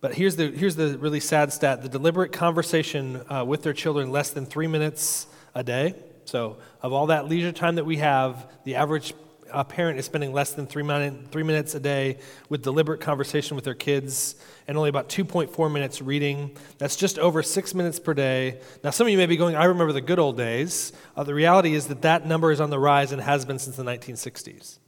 But 0.00 0.14
here's 0.14 0.36
the, 0.36 0.52
here's 0.52 0.76
the 0.76 0.96
really 0.96 1.18
sad 1.18 1.52
stat 1.52 1.82
the 1.82 1.88
deliberate 1.88 2.30
conversation 2.30 3.20
uh, 3.28 3.44
with 3.44 3.64
their 3.64 3.72
children, 3.72 4.12
less 4.12 4.30
than 4.30 4.46
three 4.46 4.68
minutes 4.68 5.26
a 5.56 5.64
day. 5.64 5.96
So, 6.26 6.58
of 6.82 6.92
all 6.92 7.08
that 7.08 7.28
leisure 7.28 7.50
time 7.50 7.74
that 7.74 7.84
we 7.84 7.96
have, 7.96 8.48
the 8.62 8.76
average 8.76 9.12
uh, 9.50 9.64
parent 9.64 9.98
is 9.98 10.04
spending 10.04 10.32
less 10.32 10.52
than 10.52 10.68
three, 10.68 10.84
minute, 10.84 11.32
three 11.32 11.42
minutes 11.42 11.74
a 11.74 11.80
day 11.80 12.18
with 12.48 12.62
deliberate 12.62 13.00
conversation 13.00 13.56
with 13.56 13.64
their 13.64 13.74
kids 13.74 14.36
and 14.68 14.76
only 14.76 14.88
about 14.88 15.08
2.4 15.08 15.72
minutes 15.72 16.00
reading. 16.00 16.56
That's 16.78 16.94
just 16.94 17.18
over 17.18 17.42
six 17.42 17.74
minutes 17.74 17.98
per 17.98 18.14
day. 18.14 18.60
Now, 18.84 18.90
some 18.90 19.08
of 19.08 19.10
you 19.10 19.18
may 19.18 19.26
be 19.26 19.36
going, 19.36 19.56
I 19.56 19.64
remember 19.64 19.92
the 19.92 20.00
good 20.00 20.20
old 20.20 20.36
days. 20.36 20.92
Uh, 21.16 21.24
the 21.24 21.34
reality 21.34 21.74
is 21.74 21.88
that 21.88 22.02
that 22.02 22.24
number 22.24 22.52
is 22.52 22.60
on 22.60 22.70
the 22.70 22.78
rise 22.78 23.10
and 23.10 23.20
has 23.20 23.44
been 23.44 23.58
since 23.58 23.74
the 23.74 23.82
1960s. 23.82 24.78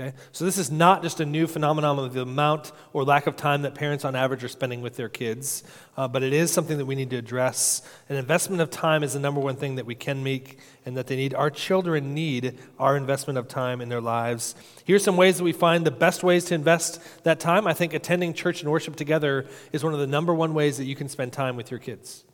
Okay? 0.00 0.14
So 0.30 0.44
this 0.44 0.58
is 0.58 0.70
not 0.70 1.02
just 1.02 1.18
a 1.18 1.26
new 1.26 1.48
phenomenon 1.48 1.98
of 1.98 2.14
the 2.14 2.22
amount 2.22 2.70
or 2.92 3.02
lack 3.02 3.26
of 3.26 3.36
time 3.36 3.62
that 3.62 3.74
parents 3.74 4.04
on 4.04 4.14
average 4.14 4.44
are 4.44 4.48
spending 4.48 4.80
with 4.80 4.94
their 4.94 5.08
kids, 5.08 5.64
uh, 5.96 6.06
but 6.06 6.22
it 6.22 6.32
is 6.32 6.52
something 6.52 6.78
that 6.78 6.86
we 6.86 6.94
need 6.94 7.10
to 7.10 7.16
address. 7.16 7.82
An 8.08 8.14
investment 8.14 8.62
of 8.62 8.70
time 8.70 9.02
is 9.02 9.14
the 9.14 9.18
number 9.18 9.40
one 9.40 9.56
thing 9.56 9.74
that 9.74 9.86
we 9.86 9.96
can 9.96 10.22
make 10.22 10.60
and 10.86 10.96
that 10.96 11.08
they 11.08 11.16
need. 11.16 11.34
Our 11.34 11.50
children 11.50 12.14
need 12.14 12.56
our 12.78 12.96
investment 12.96 13.38
of 13.38 13.48
time 13.48 13.80
in 13.80 13.88
their 13.88 14.00
lives. 14.00 14.54
Here's 14.84 15.02
some 15.02 15.16
ways 15.16 15.38
that 15.38 15.44
we 15.44 15.52
find 15.52 15.84
the 15.84 15.90
best 15.90 16.22
ways 16.22 16.44
to 16.46 16.54
invest 16.54 17.02
that 17.24 17.40
time. 17.40 17.66
I 17.66 17.72
think 17.74 17.92
attending 17.92 18.34
church 18.34 18.62
and 18.62 18.70
worship 18.70 18.94
together 18.94 19.46
is 19.72 19.82
one 19.82 19.94
of 19.94 19.98
the 19.98 20.06
number 20.06 20.32
one 20.32 20.54
ways 20.54 20.78
that 20.78 20.84
you 20.84 20.94
can 20.94 21.08
spend 21.08 21.32
time 21.32 21.56
with 21.56 21.72
your 21.72 21.80
kids. 21.80 22.24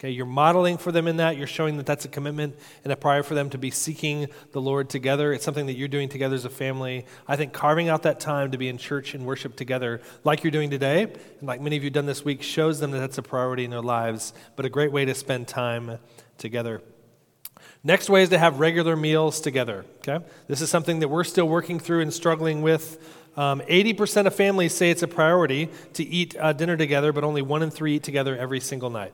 Okay, 0.00 0.10
you're 0.10 0.26
modeling 0.26 0.78
for 0.78 0.92
them 0.92 1.08
in 1.08 1.16
that. 1.16 1.36
You're 1.36 1.48
showing 1.48 1.76
that 1.78 1.86
that's 1.86 2.04
a 2.04 2.08
commitment 2.08 2.56
and 2.84 2.92
a 2.92 2.96
prior 2.96 3.24
for 3.24 3.34
them 3.34 3.50
to 3.50 3.58
be 3.58 3.72
seeking 3.72 4.28
the 4.52 4.60
Lord 4.60 4.88
together. 4.88 5.32
It's 5.32 5.44
something 5.44 5.66
that 5.66 5.72
you're 5.72 5.88
doing 5.88 6.08
together 6.08 6.36
as 6.36 6.44
a 6.44 6.50
family. 6.50 7.04
I 7.26 7.34
think 7.34 7.52
carving 7.52 7.88
out 7.88 8.04
that 8.04 8.20
time 8.20 8.52
to 8.52 8.58
be 8.58 8.68
in 8.68 8.78
church 8.78 9.14
and 9.14 9.26
worship 9.26 9.56
together, 9.56 10.00
like 10.22 10.44
you're 10.44 10.52
doing 10.52 10.70
today, 10.70 11.02
and 11.02 11.48
like 11.48 11.60
many 11.60 11.76
of 11.76 11.82
you 11.82 11.90
done 11.90 12.06
this 12.06 12.24
week, 12.24 12.42
shows 12.42 12.78
them 12.78 12.92
that 12.92 13.00
that's 13.00 13.18
a 13.18 13.22
priority 13.22 13.64
in 13.64 13.72
their 13.72 13.82
lives, 13.82 14.32
but 14.54 14.64
a 14.64 14.68
great 14.68 14.92
way 14.92 15.04
to 15.04 15.16
spend 15.16 15.48
time 15.48 15.98
together. 16.36 16.80
Next 17.82 18.08
way 18.08 18.22
is 18.22 18.28
to 18.28 18.38
have 18.38 18.60
regular 18.60 18.94
meals 18.94 19.40
together. 19.40 19.84
Okay, 20.06 20.24
this 20.46 20.60
is 20.60 20.70
something 20.70 21.00
that 21.00 21.08
we're 21.08 21.24
still 21.24 21.48
working 21.48 21.80
through 21.80 22.02
and 22.02 22.14
struggling 22.14 22.62
with. 22.62 23.04
Um, 23.36 23.62
80% 23.62 24.26
of 24.28 24.34
families 24.34 24.74
say 24.76 24.92
it's 24.92 25.02
a 25.02 25.08
priority 25.08 25.70
to 25.94 26.04
eat 26.04 26.36
uh, 26.38 26.52
dinner 26.52 26.76
together, 26.76 27.12
but 27.12 27.24
only 27.24 27.42
one 27.42 27.64
in 27.64 27.70
three 27.72 27.96
eat 27.96 28.04
together 28.04 28.36
every 28.36 28.60
single 28.60 28.90
night. 28.90 29.12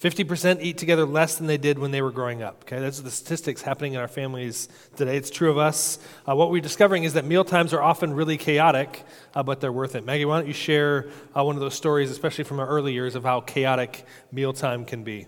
50% 0.00 0.62
eat 0.62 0.78
together 0.78 1.04
less 1.04 1.36
than 1.36 1.48
they 1.48 1.58
did 1.58 1.78
when 1.78 1.90
they 1.90 2.02
were 2.02 2.12
growing 2.12 2.40
up. 2.40 2.62
Okay, 2.62 2.76
are 2.76 2.90
the 2.90 3.10
statistics 3.10 3.62
happening 3.62 3.94
in 3.94 4.00
our 4.00 4.06
families 4.06 4.68
today. 4.94 5.16
It's 5.16 5.30
true 5.30 5.50
of 5.50 5.58
us. 5.58 5.98
Uh, 6.28 6.36
what 6.36 6.52
we're 6.52 6.62
discovering 6.62 7.02
is 7.02 7.14
that 7.14 7.24
meal 7.24 7.44
times 7.44 7.74
are 7.74 7.82
often 7.82 8.14
really 8.14 8.36
chaotic, 8.36 9.04
uh, 9.34 9.42
but 9.42 9.60
they're 9.60 9.72
worth 9.72 9.96
it. 9.96 10.04
Maggie, 10.04 10.24
why 10.24 10.38
don't 10.38 10.46
you 10.46 10.54
share 10.54 11.08
uh, 11.36 11.42
one 11.42 11.56
of 11.56 11.60
those 11.60 11.74
stories, 11.74 12.12
especially 12.12 12.44
from 12.44 12.60
our 12.60 12.68
early 12.68 12.92
years, 12.92 13.16
of 13.16 13.24
how 13.24 13.40
chaotic 13.40 14.04
mealtime 14.30 14.84
can 14.84 15.02
be? 15.02 15.26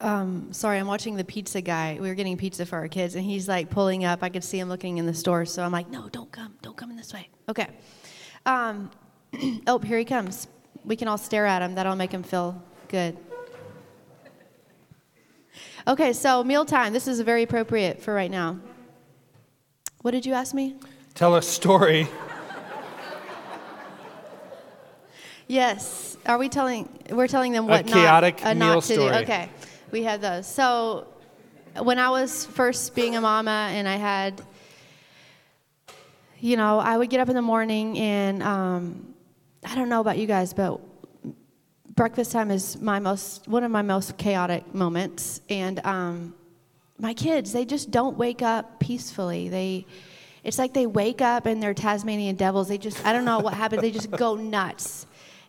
Um, 0.00 0.52
sorry, 0.52 0.78
I'm 0.78 0.88
watching 0.88 1.14
the 1.14 1.24
pizza 1.24 1.60
guy. 1.60 1.98
We 2.00 2.08
were 2.08 2.16
getting 2.16 2.36
pizza 2.36 2.66
for 2.66 2.78
our 2.78 2.88
kids, 2.88 3.14
and 3.14 3.24
he's 3.24 3.46
like 3.46 3.70
pulling 3.70 4.04
up. 4.04 4.24
I 4.24 4.28
could 4.28 4.42
see 4.42 4.58
him 4.58 4.68
looking 4.68 4.98
in 4.98 5.06
the 5.06 5.14
store, 5.14 5.46
so 5.46 5.62
I'm 5.62 5.72
like, 5.72 5.88
no, 5.88 6.08
don't 6.08 6.32
come, 6.32 6.56
don't 6.62 6.76
come 6.76 6.90
in 6.90 6.96
this 6.96 7.14
way. 7.14 7.28
Okay. 7.48 7.68
Um, 8.44 8.90
oh, 9.68 9.78
here 9.78 9.98
he 9.98 10.04
comes 10.04 10.48
we 10.86 10.94
can 10.96 11.08
all 11.08 11.18
stare 11.18 11.44
at 11.44 11.60
him. 11.60 11.74
That'll 11.74 11.96
make 11.96 12.12
him 12.12 12.22
feel 12.22 12.62
good. 12.88 13.16
Okay, 15.88 16.12
so 16.12 16.42
mealtime. 16.42 16.92
This 16.92 17.08
is 17.08 17.20
very 17.20 17.42
appropriate 17.42 18.00
for 18.00 18.14
right 18.14 18.30
now. 18.30 18.58
What 20.02 20.12
did 20.12 20.24
you 20.24 20.32
ask 20.32 20.54
me? 20.54 20.76
Tell 21.14 21.34
a 21.34 21.42
story. 21.42 22.08
yes. 25.48 26.16
Are 26.26 26.38
we 26.38 26.48
telling? 26.48 26.88
We're 27.10 27.28
telling 27.28 27.52
them 27.52 27.66
what 27.66 27.80
a 27.80 27.84
chaotic 27.84 28.42
not, 28.42 28.50
uh, 28.50 28.54
meal 28.54 28.74
not 28.74 28.82
to 28.84 28.94
story. 28.94 29.12
do. 29.12 29.22
Okay, 29.22 29.48
we 29.90 30.02
had 30.02 30.20
those. 30.20 30.46
So 30.46 31.06
when 31.80 31.98
I 31.98 32.10
was 32.10 32.46
first 32.46 32.94
being 32.94 33.16
a 33.16 33.20
mama, 33.20 33.70
and 33.72 33.88
I 33.88 33.96
had, 33.96 34.42
you 36.40 36.56
know, 36.56 36.78
I 36.78 36.96
would 36.96 37.10
get 37.10 37.20
up 37.20 37.28
in 37.28 37.34
the 37.34 37.42
morning 37.42 37.98
and. 37.98 38.42
Um, 38.42 39.15
I 39.66 39.74
don't 39.74 39.88
know 39.88 40.00
about 40.00 40.16
you 40.16 40.28
guys, 40.28 40.52
but 40.54 40.80
breakfast 41.96 42.30
time 42.30 42.52
is 42.52 42.80
my 42.80 43.00
most 43.00 43.48
one 43.48 43.64
of 43.64 43.70
my 43.72 43.82
most 43.82 44.16
chaotic 44.16 44.72
moments, 44.72 45.40
and 45.50 45.84
um, 45.84 46.34
my 47.00 47.12
kids 47.12 47.52
they 47.52 47.64
just 47.64 47.90
don't 47.90 48.16
wake 48.16 48.42
up 48.42 48.78
peacefully. 48.78 49.48
They 49.48 49.84
it's 50.44 50.56
like 50.56 50.72
they 50.72 50.86
wake 50.86 51.20
up 51.20 51.46
and 51.46 51.60
they're 51.60 51.74
Tasmanian 51.74 52.36
devils. 52.36 52.68
They 52.68 52.78
just 52.78 53.04
I 53.04 53.12
don't 53.12 53.24
know 53.24 53.40
what 53.40 53.54
happened. 53.54 53.82
They 53.82 53.90
just 53.90 54.08
go 54.12 54.36
nuts, 54.36 55.04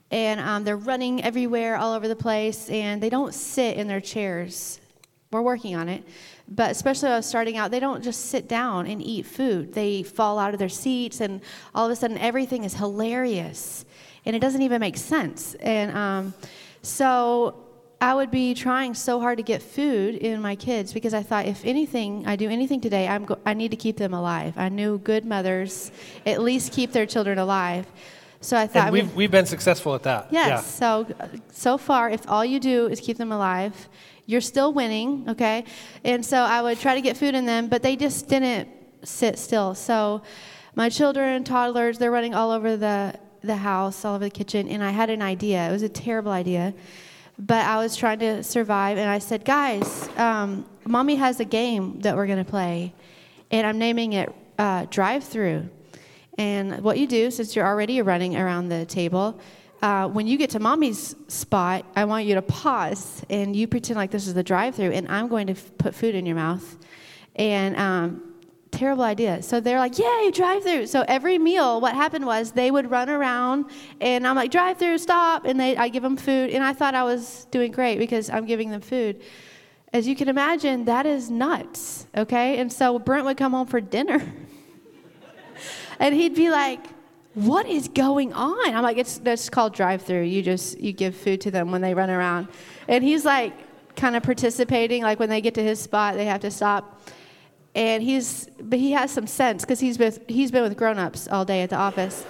and 0.09 0.39
um, 0.39 0.63
they're 0.63 0.77
running 0.77 1.23
everywhere, 1.23 1.77
all 1.77 1.93
over 1.93 2.07
the 2.07 2.15
place, 2.15 2.71
and 2.71 3.03
they 3.03 3.11
don't 3.11 3.35
sit 3.35 3.77
in 3.77 3.87
their 3.87 4.01
chairs. 4.01 4.79
We're 5.29 5.43
working 5.43 5.75
on 5.75 5.89
it. 5.89 6.03
But 6.47 6.71
especially 6.71 7.07
when 7.07 7.13
I 7.13 7.17
was 7.17 7.25
starting 7.27 7.57
out, 7.57 7.69
they 7.69 7.81
don't 7.81 8.01
just 8.03 8.27
sit 8.27 8.47
down 8.47 8.87
and 8.87 8.99
eat 8.99 9.27
food. 9.27 9.73
They 9.73 10.01
fall 10.01 10.39
out 10.39 10.53
of 10.53 10.59
their 10.59 10.69
seats, 10.69 11.21
and 11.21 11.41
all 11.75 11.85
of 11.85 11.91
a 11.91 11.95
sudden, 11.95 12.17
everything 12.17 12.63
is 12.63 12.73
hilarious 12.73 13.85
and 14.27 14.35
it 14.35 14.39
doesn't 14.39 14.61
even 14.61 14.81
make 14.81 14.97
sense. 14.97 15.55
And 15.55 15.95
um, 15.95 16.33
so 16.81 17.63
I 18.01 18.13
would 18.13 18.29
be 18.29 18.53
trying 18.53 18.93
so 18.93 19.21
hard 19.21 19.37
to 19.37 19.43
get 19.43 19.63
food 19.63 20.15
in 20.15 20.41
my 20.41 20.57
kids 20.57 20.91
because 20.91 21.13
I 21.13 21.23
thought 21.23 21.45
if 21.45 21.63
anything, 21.63 22.27
I 22.27 22.35
do 22.35 22.49
anything 22.49 22.81
today, 22.81 23.07
I'm 23.07 23.23
go- 23.23 23.39
I 23.45 23.53
need 23.53 23.71
to 23.71 23.77
keep 23.77 23.95
them 23.95 24.13
alive. 24.13 24.53
I 24.57 24.67
knew 24.67 24.97
good 24.97 25.23
mothers 25.23 25.91
at 26.25 26.41
least 26.41 26.73
keep 26.73 26.91
their 26.91 27.05
children 27.05 27.39
alive. 27.39 27.87
So 28.41 28.57
I 28.57 28.67
thought 28.67 28.87
and 28.87 28.93
we've, 28.93 29.15
we've 29.15 29.31
been 29.31 29.45
successful 29.45 29.95
at 29.95 30.03
that. 30.03 30.27
Yes. 30.29 30.47
Yeah. 30.47 30.59
So 30.59 31.07
so 31.51 31.77
far, 31.77 32.09
if 32.09 32.29
all 32.29 32.43
you 32.43 32.59
do 32.59 32.87
is 32.87 32.99
keep 32.99 33.17
them 33.17 33.31
alive, 33.31 33.87
you're 34.25 34.41
still 34.41 34.73
winning. 34.73 35.29
Okay. 35.29 35.63
And 36.03 36.23
so 36.23 36.37
I 36.37 36.61
would 36.61 36.79
try 36.79 36.95
to 36.95 37.01
get 37.01 37.15
food 37.15 37.33
in 37.33 37.45
them, 37.45 37.69
but 37.69 37.81
they 37.81 37.95
just 37.95 38.27
didn't 38.27 38.67
sit 39.03 39.39
still. 39.39 39.73
So 39.73 40.21
my 40.75 40.89
children, 40.89 41.45
toddlers, 41.45 41.97
they're 41.97 42.11
running 42.11 42.35
all 42.35 42.51
over 42.51 42.75
the 42.75 43.17
the 43.47 43.55
house, 43.55 44.05
all 44.05 44.15
over 44.15 44.25
the 44.25 44.29
kitchen, 44.29 44.67
and 44.67 44.83
I 44.83 44.91
had 44.91 45.09
an 45.09 45.21
idea. 45.21 45.67
It 45.67 45.71
was 45.71 45.83
a 45.83 45.89
terrible 45.89 46.31
idea, 46.31 46.73
but 47.39 47.65
I 47.65 47.77
was 47.77 47.95
trying 47.95 48.19
to 48.19 48.43
survive, 48.43 48.97
and 48.97 49.09
I 49.09 49.19
said, 49.19 49.45
Guys, 49.45 50.09
um, 50.17 50.65
mommy 50.85 51.15
has 51.15 51.39
a 51.39 51.45
game 51.45 52.01
that 52.01 52.15
we're 52.15 52.27
going 52.27 52.43
to 52.43 52.49
play, 52.49 52.93
and 53.49 53.65
I'm 53.65 53.79
naming 53.79 54.13
it 54.13 54.33
uh, 54.59 54.85
Drive 54.89 55.23
Through. 55.23 55.69
And 56.37 56.83
what 56.83 56.99
you 56.99 57.07
do, 57.07 57.31
since 57.31 57.55
you're 57.55 57.65
already 57.65 58.01
running 58.01 58.35
around 58.37 58.69
the 58.69 58.85
table, 58.85 59.39
uh, 59.81 60.07
when 60.07 60.27
you 60.27 60.37
get 60.37 60.51
to 60.51 60.59
mommy's 60.59 61.15
spot, 61.27 61.85
I 61.95 62.05
want 62.05 62.25
you 62.25 62.35
to 62.35 62.41
pause 62.41 63.23
and 63.29 63.55
you 63.55 63.67
pretend 63.67 63.97
like 63.97 64.11
this 64.11 64.27
is 64.27 64.33
the 64.33 64.43
drive 64.43 64.75
through, 64.75 64.91
and 64.91 65.07
I'm 65.07 65.27
going 65.27 65.47
to 65.47 65.53
f- 65.53 65.71
put 65.77 65.95
food 65.95 66.15
in 66.15 66.25
your 66.25 66.35
mouth. 66.35 66.77
And 67.35 67.75
um, 67.77 68.26
terrible 68.71 69.03
idea. 69.03 69.41
So 69.41 69.59
they're 69.59 69.79
like, 69.79 69.97
yay, 69.97 70.31
drive 70.31 70.63
through. 70.63 70.87
So 70.87 71.03
every 71.07 71.37
meal, 71.37 71.81
what 71.81 71.93
happened 71.93 72.25
was 72.25 72.51
they 72.51 72.71
would 72.71 72.89
run 72.91 73.09
around 73.09 73.65
and 74.01 74.27
I'm 74.27 74.35
like, 74.35 74.51
drive 74.51 74.77
through, 74.77 74.97
stop. 74.97 75.45
And 75.45 75.59
they, 75.59 75.75
I 75.77 75.89
give 75.89 76.03
them 76.03 76.17
food. 76.17 76.51
And 76.51 76.63
I 76.63 76.73
thought 76.73 76.95
I 76.95 77.03
was 77.03 77.47
doing 77.51 77.71
great 77.71 77.97
because 77.97 78.29
I'm 78.29 78.45
giving 78.45 78.71
them 78.71 78.81
food. 78.81 79.21
As 79.93 80.07
you 80.07 80.15
can 80.15 80.27
imagine, 80.27 80.85
that 80.85 81.05
is 81.05 81.31
nuts, 81.31 82.07
okay? 82.15 82.59
And 82.59 82.71
so 82.71 82.99
Brent 82.99 83.25
would 83.25 83.37
come 83.37 83.53
home 83.53 83.67
for 83.67 83.79
dinner. 83.79 84.21
and 85.99 86.13
he'd 86.13 86.35
be 86.35 86.49
like, 86.49 86.85
what 87.33 87.67
is 87.67 87.87
going 87.87 88.33
on? 88.33 88.73
I'm 88.73 88.83
like, 88.83 88.97
it's 88.97 89.19
that's 89.19 89.49
called 89.49 89.73
drive 89.73 90.01
through. 90.01 90.23
You 90.23 90.41
just 90.41 90.79
you 90.79 90.91
give 90.91 91.15
food 91.15 91.39
to 91.41 91.51
them 91.51 91.71
when 91.71 91.81
they 91.81 91.93
run 91.93 92.09
around. 92.09 92.47
And 92.87 93.03
he's 93.03 93.23
like 93.23 93.53
kind 93.95 94.15
of 94.15 94.23
participating, 94.23 95.03
like 95.03 95.19
when 95.19 95.29
they 95.29 95.39
get 95.39 95.53
to 95.53 95.63
his 95.63 95.79
spot, 95.79 96.15
they 96.15 96.25
have 96.25 96.41
to 96.41 96.51
stop 96.51 96.99
and 97.77 98.01
he's 98.01 98.49
but 98.59 98.79
he 98.79 98.91
has 98.91 99.11
some 99.11 99.27
sense 99.27 99.63
because 99.63 99.79
he's 99.79 99.99
with 99.99 100.19
he's 100.27 100.49
been 100.49 100.63
with 100.63 100.75
grown-ups 100.75 101.27
all 101.27 101.45
day 101.45 101.61
at 101.61 101.69
the 101.69 101.75
office. 101.75 102.25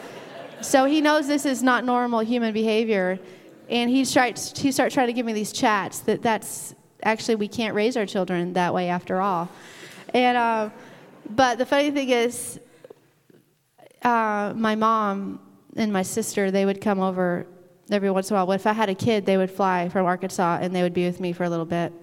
So 0.61 0.85
he 0.85 0.99
knows 0.99 1.25
this 1.25 1.45
is 1.45 1.63
not 1.63 1.85
normal 1.85 2.19
human 2.19 2.53
behavior. 2.53 3.17
And 3.69 3.89
he 3.89 4.03
starts 4.03 4.59
he 4.59 4.71
starts 4.71 4.93
trying 4.93 5.07
to 5.07 5.13
give 5.13 5.25
me 5.25 5.33
these 5.33 5.53
chats 5.53 5.99
that 5.99 6.21
that's 6.21 6.75
actually 7.01 7.35
we 7.35 7.47
can't 7.47 7.73
raise 7.73 7.95
our 7.95 8.05
children 8.05 8.53
that 8.53 8.73
way 8.73 8.89
after 8.89 9.21
all. 9.21 9.49
And 10.13 10.37
uh, 10.37 10.69
but 11.29 11.57
the 11.57 11.65
funny 11.65 11.91
thing 11.91 12.09
is 12.09 12.59
uh, 14.03 14.53
my 14.53 14.75
mom 14.75 15.39
and 15.77 15.93
my 15.93 16.03
sister 16.03 16.51
they 16.51 16.65
would 16.65 16.81
come 16.81 16.99
over 16.99 17.47
every 17.89 18.11
once 18.11 18.29
in 18.29 18.35
a 18.35 18.45
while. 18.45 18.51
If 18.51 18.67
i 18.67 18.73
had 18.73 18.89
a 18.89 18.95
kid 18.95 19.25
they 19.25 19.37
would 19.37 19.51
fly 19.51 19.87
from 19.87 20.05
arkansas 20.05 20.59
and 20.61 20.75
they 20.75 20.83
would 20.83 20.93
be 20.93 21.05
with 21.05 21.21
me 21.21 21.31
for 21.31 21.45
a 21.45 21.49
little 21.49 21.65
bit. 21.65 21.93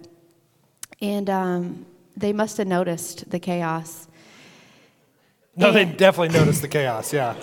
And 1.02 1.28
um, 1.28 1.86
they 2.16 2.32
must 2.32 2.58
have 2.58 2.66
noticed 2.66 3.30
the 3.30 3.38
chaos. 3.38 4.08
No, 5.56 5.68
and 5.68 5.76
they 5.76 5.84
definitely 5.84 6.36
noticed 6.36 6.62
the 6.62 6.68
chaos, 6.68 7.12
yeah. 7.12 7.34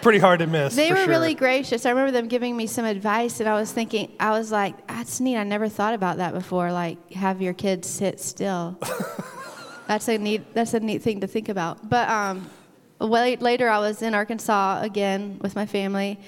Pretty 0.00 0.18
hard 0.18 0.40
to 0.40 0.48
miss. 0.48 0.74
They 0.74 0.90
were 0.90 0.96
sure. 0.96 1.06
really 1.06 1.34
gracious. 1.34 1.86
I 1.86 1.90
remember 1.90 2.10
them 2.10 2.26
giving 2.26 2.56
me 2.56 2.66
some 2.66 2.84
advice, 2.84 3.38
and 3.38 3.48
I 3.48 3.54
was 3.54 3.70
thinking, 3.70 4.10
I 4.18 4.30
was 4.30 4.50
like, 4.50 4.86
that's 4.88 5.20
neat. 5.20 5.36
I 5.36 5.44
never 5.44 5.68
thought 5.68 5.94
about 5.94 6.16
that 6.16 6.34
before. 6.34 6.72
Like, 6.72 7.12
have 7.12 7.40
your 7.40 7.54
kids 7.54 7.88
sit 7.88 8.18
still. 8.18 8.78
that's 9.86 10.08
a 10.08 10.18
neat. 10.18 10.54
That's 10.54 10.74
a 10.74 10.80
neat 10.80 11.02
thing 11.02 11.20
to 11.20 11.28
think 11.28 11.48
about. 11.48 11.88
But 11.88 12.08
um, 12.08 12.50
later, 12.98 13.68
I 13.68 13.78
was 13.78 14.02
in 14.02 14.12
Arkansas 14.12 14.82
again 14.82 15.38
with 15.40 15.54
my 15.54 15.66
family, 15.66 16.18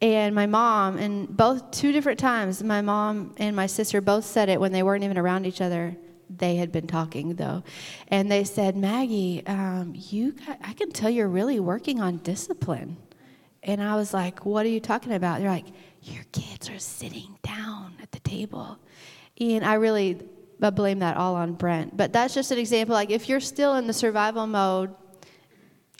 and 0.00 0.34
my 0.34 0.46
mom, 0.46 0.96
and 0.96 1.28
both 1.28 1.70
two 1.70 1.92
different 1.92 2.18
times, 2.18 2.64
my 2.64 2.80
mom 2.80 3.34
and 3.36 3.54
my 3.54 3.66
sister 3.66 4.00
both 4.00 4.24
said 4.24 4.48
it 4.48 4.58
when 4.58 4.72
they 4.72 4.82
weren't 4.82 5.04
even 5.04 5.18
around 5.18 5.44
each 5.44 5.60
other 5.60 5.96
they 6.38 6.56
had 6.56 6.72
been 6.72 6.86
talking 6.86 7.34
though, 7.34 7.62
and 8.08 8.30
they 8.30 8.44
said, 8.44 8.76
Maggie, 8.76 9.46
um, 9.46 9.92
you, 9.94 10.32
got, 10.32 10.58
I 10.62 10.72
can 10.72 10.90
tell 10.90 11.10
you're 11.10 11.28
really 11.28 11.60
working 11.60 12.00
on 12.00 12.18
discipline. 12.18 12.96
And 13.62 13.82
I 13.82 13.96
was 13.96 14.12
like, 14.12 14.44
What 14.44 14.66
are 14.66 14.70
you 14.70 14.80
talking 14.80 15.12
about? 15.12 15.40
They're 15.40 15.50
like, 15.50 15.66
Your 16.02 16.24
kids 16.32 16.68
are 16.68 16.78
sitting 16.78 17.38
down 17.42 17.94
at 18.02 18.10
the 18.12 18.20
table. 18.20 18.78
And 19.38 19.64
I 19.64 19.74
really 19.74 20.20
I 20.62 20.70
blame 20.70 21.00
that 21.00 21.16
all 21.16 21.34
on 21.34 21.54
Brent. 21.54 21.96
But 21.96 22.12
that's 22.12 22.34
just 22.34 22.50
an 22.52 22.58
example. 22.58 22.94
Like, 22.94 23.10
if 23.10 23.28
you're 23.28 23.40
still 23.40 23.74
in 23.74 23.86
the 23.86 23.92
survival 23.92 24.46
mode, 24.46 24.94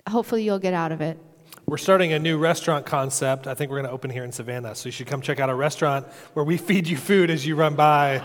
hopefully 0.08 0.44
you'll 0.44 0.60
get 0.60 0.74
out 0.74 0.92
of 0.92 1.00
it. 1.00 1.18
We're 1.66 1.78
starting 1.78 2.12
a 2.12 2.18
new 2.18 2.38
restaurant 2.38 2.86
concept. 2.86 3.46
I 3.46 3.54
think 3.54 3.70
we're 3.70 3.78
going 3.78 3.88
to 3.88 3.92
open 3.92 4.10
here 4.10 4.24
in 4.24 4.32
Savannah. 4.32 4.74
So 4.74 4.88
you 4.88 4.92
should 4.92 5.06
come 5.06 5.20
check 5.20 5.40
out 5.40 5.48
a 5.48 5.54
restaurant 5.54 6.06
where 6.34 6.44
we 6.44 6.56
feed 6.58 6.86
you 6.86 6.96
food 6.96 7.30
as 7.30 7.46
you 7.46 7.56
run 7.56 7.74
by. 7.74 8.22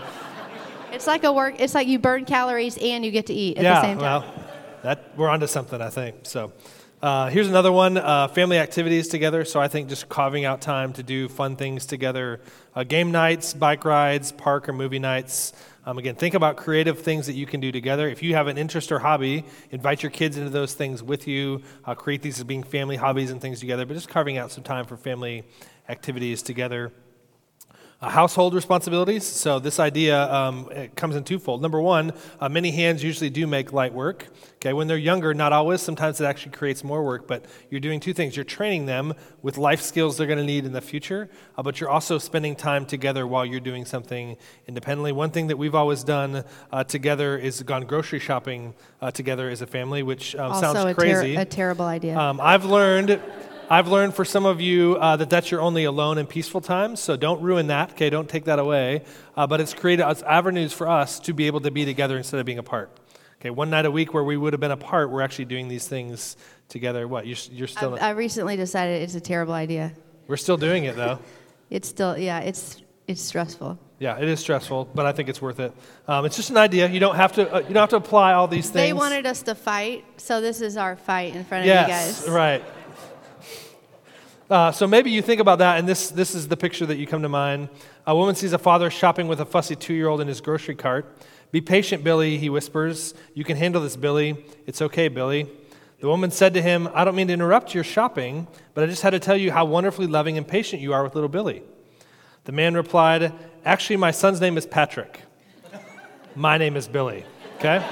It's 0.92 1.06
like 1.06 1.24
a 1.24 1.32
work. 1.32 1.60
It's 1.60 1.74
like 1.74 1.88
you 1.88 1.98
burn 1.98 2.24
calories 2.24 2.78
and 2.78 3.04
you 3.04 3.10
get 3.10 3.26
to 3.26 3.34
eat 3.34 3.58
at 3.58 3.64
yeah, 3.64 3.74
the 3.74 3.80
same 3.82 3.98
time. 3.98 4.22
well, 4.22 4.34
that 4.82 5.12
we're 5.16 5.28
onto 5.28 5.46
something, 5.46 5.80
I 5.80 5.90
think. 5.90 6.16
So. 6.22 6.52
Uh, 7.00 7.30
here's 7.30 7.46
another 7.46 7.70
one 7.70 7.96
uh, 7.96 8.26
family 8.26 8.58
activities 8.58 9.06
together. 9.06 9.44
So 9.44 9.60
I 9.60 9.68
think 9.68 9.88
just 9.88 10.08
carving 10.08 10.44
out 10.44 10.60
time 10.60 10.92
to 10.94 11.04
do 11.04 11.28
fun 11.28 11.54
things 11.54 11.86
together 11.86 12.40
uh, 12.74 12.82
game 12.82 13.12
nights, 13.12 13.54
bike 13.54 13.84
rides, 13.84 14.32
park 14.32 14.68
or 14.68 14.72
movie 14.72 14.98
nights. 14.98 15.52
Um, 15.86 15.96
again, 15.96 16.16
think 16.16 16.34
about 16.34 16.56
creative 16.56 16.98
things 16.98 17.26
that 17.28 17.34
you 17.34 17.46
can 17.46 17.60
do 17.60 17.70
together. 17.70 18.08
If 18.08 18.22
you 18.22 18.34
have 18.34 18.46
an 18.46 18.58
interest 18.58 18.90
or 18.90 18.98
hobby, 18.98 19.44
invite 19.70 20.02
your 20.02 20.10
kids 20.10 20.36
into 20.36 20.50
those 20.50 20.74
things 20.74 21.02
with 21.02 21.26
you. 21.28 21.62
Uh, 21.84 21.94
create 21.94 22.20
these 22.20 22.38
as 22.38 22.44
being 22.44 22.62
family 22.62 22.96
hobbies 22.96 23.30
and 23.30 23.40
things 23.40 23.60
together, 23.60 23.86
but 23.86 23.94
just 23.94 24.08
carving 24.08 24.36
out 24.36 24.50
some 24.50 24.64
time 24.64 24.84
for 24.84 24.96
family 24.96 25.44
activities 25.88 26.42
together. 26.42 26.92
Uh, 28.00 28.08
household 28.08 28.54
responsibilities. 28.54 29.26
So 29.26 29.58
this 29.58 29.80
idea 29.80 30.32
um, 30.32 30.68
it 30.70 30.94
comes 30.94 31.16
in 31.16 31.24
twofold. 31.24 31.60
Number 31.60 31.80
one, 31.80 32.12
uh, 32.38 32.48
many 32.48 32.70
hands 32.70 33.02
usually 33.02 33.28
do 33.28 33.44
make 33.44 33.72
light 33.72 33.92
work. 33.92 34.28
Okay, 34.58 34.72
when 34.72 34.86
they're 34.86 34.96
younger, 34.96 35.34
not 35.34 35.52
always. 35.52 35.82
Sometimes 35.82 36.20
it 36.20 36.24
actually 36.24 36.52
creates 36.52 36.84
more 36.84 37.02
work. 37.02 37.26
But 37.26 37.46
you're 37.70 37.80
doing 37.80 37.98
two 37.98 38.12
things: 38.12 38.36
you're 38.36 38.44
training 38.44 38.86
them 38.86 39.14
with 39.42 39.58
life 39.58 39.80
skills 39.80 40.16
they're 40.16 40.28
going 40.28 40.38
to 40.38 40.44
need 40.44 40.64
in 40.64 40.70
the 40.70 40.80
future, 40.80 41.28
uh, 41.56 41.64
but 41.64 41.80
you're 41.80 41.90
also 41.90 42.18
spending 42.18 42.54
time 42.54 42.86
together 42.86 43.26
while 43.26 43.44
you're 43.44 43.58
doing 43.58 43.84
something 43.84 44.36
independently. 44.68 45.10
One 45.10 45.32
thing 45.32 45.48
that 45.48 45.58
we've 45.58 45.74
always 45.74 46.04
done 46.04 46.44
uh, 46.70 46.84
together 46.84 47.36
is 47.36 47.64
gone 47.64 47.84
grocery 47.84 48.20
shopping 48.20 48.74
uh, 49.02 49.10
together 49.10 49.48
as 49.50 49.60
a 49.60 49.66
family, 49.66 50.04
which 50.04 50.36
um, 50.36 50.54
sounds 50.54 50.78
a, 50.78 50.84
ter- 50.84 50.94
crazy. 50.94 51.34
a 51.34 51.44
terrible 51.44 51.86
idea. 51.86 52.16
Um, 52.16 52.40
I've 52.40 52.64
learned. 52.64 53.20
I've 53.70 53.88
learned 53.88 54.14
for 54.14 54.24
some 54.24 54.46
of 54.46 54.60
you 54.60 54.96
uh, 54.96 55.16
that 55.16 55.28
that's 55.28 55.50
your 55.50 55.60
only 55.60 55.84
alone 55.84 56.16
and 56.16 56.26
peaceful 56.28 56.60
time, 56.62 56.96
so 56.96 57.16
don't 57.16 57.42
ruin 57.42 57.66
that, 57.66 57.90
okay? 57.90 58.08
Don't 58.08 58.28
take 58.28 58.44
that 58.44 58.58
away. 58.58 59.02
Uh, 59.36 59.46
but 59.46 59.60
it's 59.60 59.74
created 59.74 60.08
it's 60.08 60.22
avenues 60.22 60.72
for 60.72 60.88
us 60.88 61.20
to 61.20 61.34
be 61.34 61.46
able 61.46 61.60
to 61.60 61.70
be 61.70 61.84
together 61.84 62.16
instead 62.16 62.40
of 62.40 62.46
being 62.46 62.58
apart. 62.58 62.90
Okay, 63.40 63.50
one 63.50 63.70
night 63.70 63.84
a 63.84 63.90
week 63.90 64.14
where 64.14 64.24
we 64.24 64.36
would 64.36 64.52
have 64.52 64.60
been 64.60 64.70
apart, 64.70 65.10
we're 65.10 65.20
actually 65.20 65.44
doing 65.44 65.68
these 65.68 65.86
things 65.86 66.36
together. 66.68 67.06
What? 67.06 67.26
You're, 67.26 67.36
you're 67.52 67.68
still. 67.68 67.98
I 68.00 68.10
recently 68.10 68.56
decided 68.56 69.02
it's 69.02 69.14
a 69.14 69.20
terrible 69.20 69.54
idea. 69.54 69.92
we're 70.26 70.36
still 70.36 70.56
doing 70.56 70.84
it 70.84 70.96
though. 70.96 71.18
It's 71.70 71.86
still, 71.86 72.16
yeah, 72.16 72.40
it's 72.40 72.80
it's 73.06 73.20
stressful. 73.20 73.78
Yeah, 73.98 74.16
it 74.16 74.26
is 74.26 74.40
stressful, 74.40 74.88
but 74.94 75.04
I 75.04 75.12
think 75.12 75.28
it's 75.28 75.42
worth 75.42 75.60
it. 75.60 75.70
Um, 76.06 76.24
it's 76.24 76.34
just 76.34 76.48
an 76.48 76.56
idea. 76.56 76.88
You 76.88 76.98
don't 76.98 77.16
have 77.16 77.32
to. 77.32 77.52
Uh, 77.52 77.58
you 77.58 77.74
don't 77.74 77.82
have 77.82 77.90
to 77.90 77.96
apply 77.96 78.32
all 78.32 78.48
these 78.48 78.70
things. 78.70 78.74
They 78.74 78.94
wanted 78.94 79.26
us 79.26 79.42
to 79.42 79.54
fight, 79.54 80.06
so 80.16 80.40
this 80.40 80.62
is 80.62 80.78
our 80.78 80.96
fight 80.96 81.34
in 81.36 81.44
front 81.44 81.64
of 81.64 81.66
you 81.68 81.74
guys. 81.74 81.88
Yes, 81.88 82.20
guys. 82.24 82.30
right. 82.30 82.64
Uh, 84.50 84.72
so 84.72 84.86
maybe 84.86 85.10
you 85.10 85.20
think 85.20 85.42
about 85.42 85.58
that, 85.58 85.78
and 85.78 85.86
this, 85.86 86.08
this 86.08 86.34
is 86.34 86.48
the 86.48 86.56
picture 86.56 86.86
that 86.86 86.96
you 86.96 87.06
come 87.06 87.20
to 87.20 87.28
mind. 87.28 87.68
A 88.06 88.16
woman 88.16 88.34
sees 88.34 88.54
a 88.54 88.58
father 88.58 88.88
shopping 88.88 89.28
with 89.28 89.40
a 89.40 89.44
fussy 89.44 89.76
two 89.76 89.92
year 89.92 90.08
old 90.08 90.22
in 90.22 90.28
his 90.28 90.40
grocery 90.40 90.74
cart. 90.74 91.06
Be 91.52 91.60
patient, 91.60 92.02
Billy, 92.02 92.38
he 92.38 92.48
whispers. 92.48 93.12
You 93.34 93.44
can 93.44 93.58
handle 93.58 93.82
this, 93.82 93.94
Billy. 93.94 94.42
It's 94.66 94.80
okay, 94.80 95.08
Billy. 95.08 95.50
The 96.00 96.06
woman 96.06 96.30
said 96.30 96.54
to 96.54 96.62
him, 96.62 96.88
I 96.94 97.04
don't 97.04 97.14
mean 97.14 97.26
to 97.26 97.34
interrupt 97.34 97.74
your 97.74 97.84
shopping, 97.84 98.46
but 98.72 98.84
I 98.84 98.86
just 98.86 99.02
had 99.02 99.10
to 99.10 99.18
tell 99.18 99.36
you 99.36 99.52
how 99.52 99.66
wonderfully 99.66 100.06
loving 100.06 100.38
and 100.38 100.48
patient 100.48 100.80
you 100.80 100.94
are 100.94 101.02
with 101.02 101.14
little 101.14 101.28
Billy. 101.28 101.62
The 102.44 102.52
man 102.52 102.74
replied, 102.74 103.34
Actually, 103.66 103.96
my 103.96 104.12
son's 104.12 104.40
name 104.40 104.56
is 104.56 104.64
Patrick. 104.64 105.22
My 106.34 106.56
name 106.56 106.76
is 106.76 106.88
Billy. 106.88 107.26
Okay? 107.56 107.84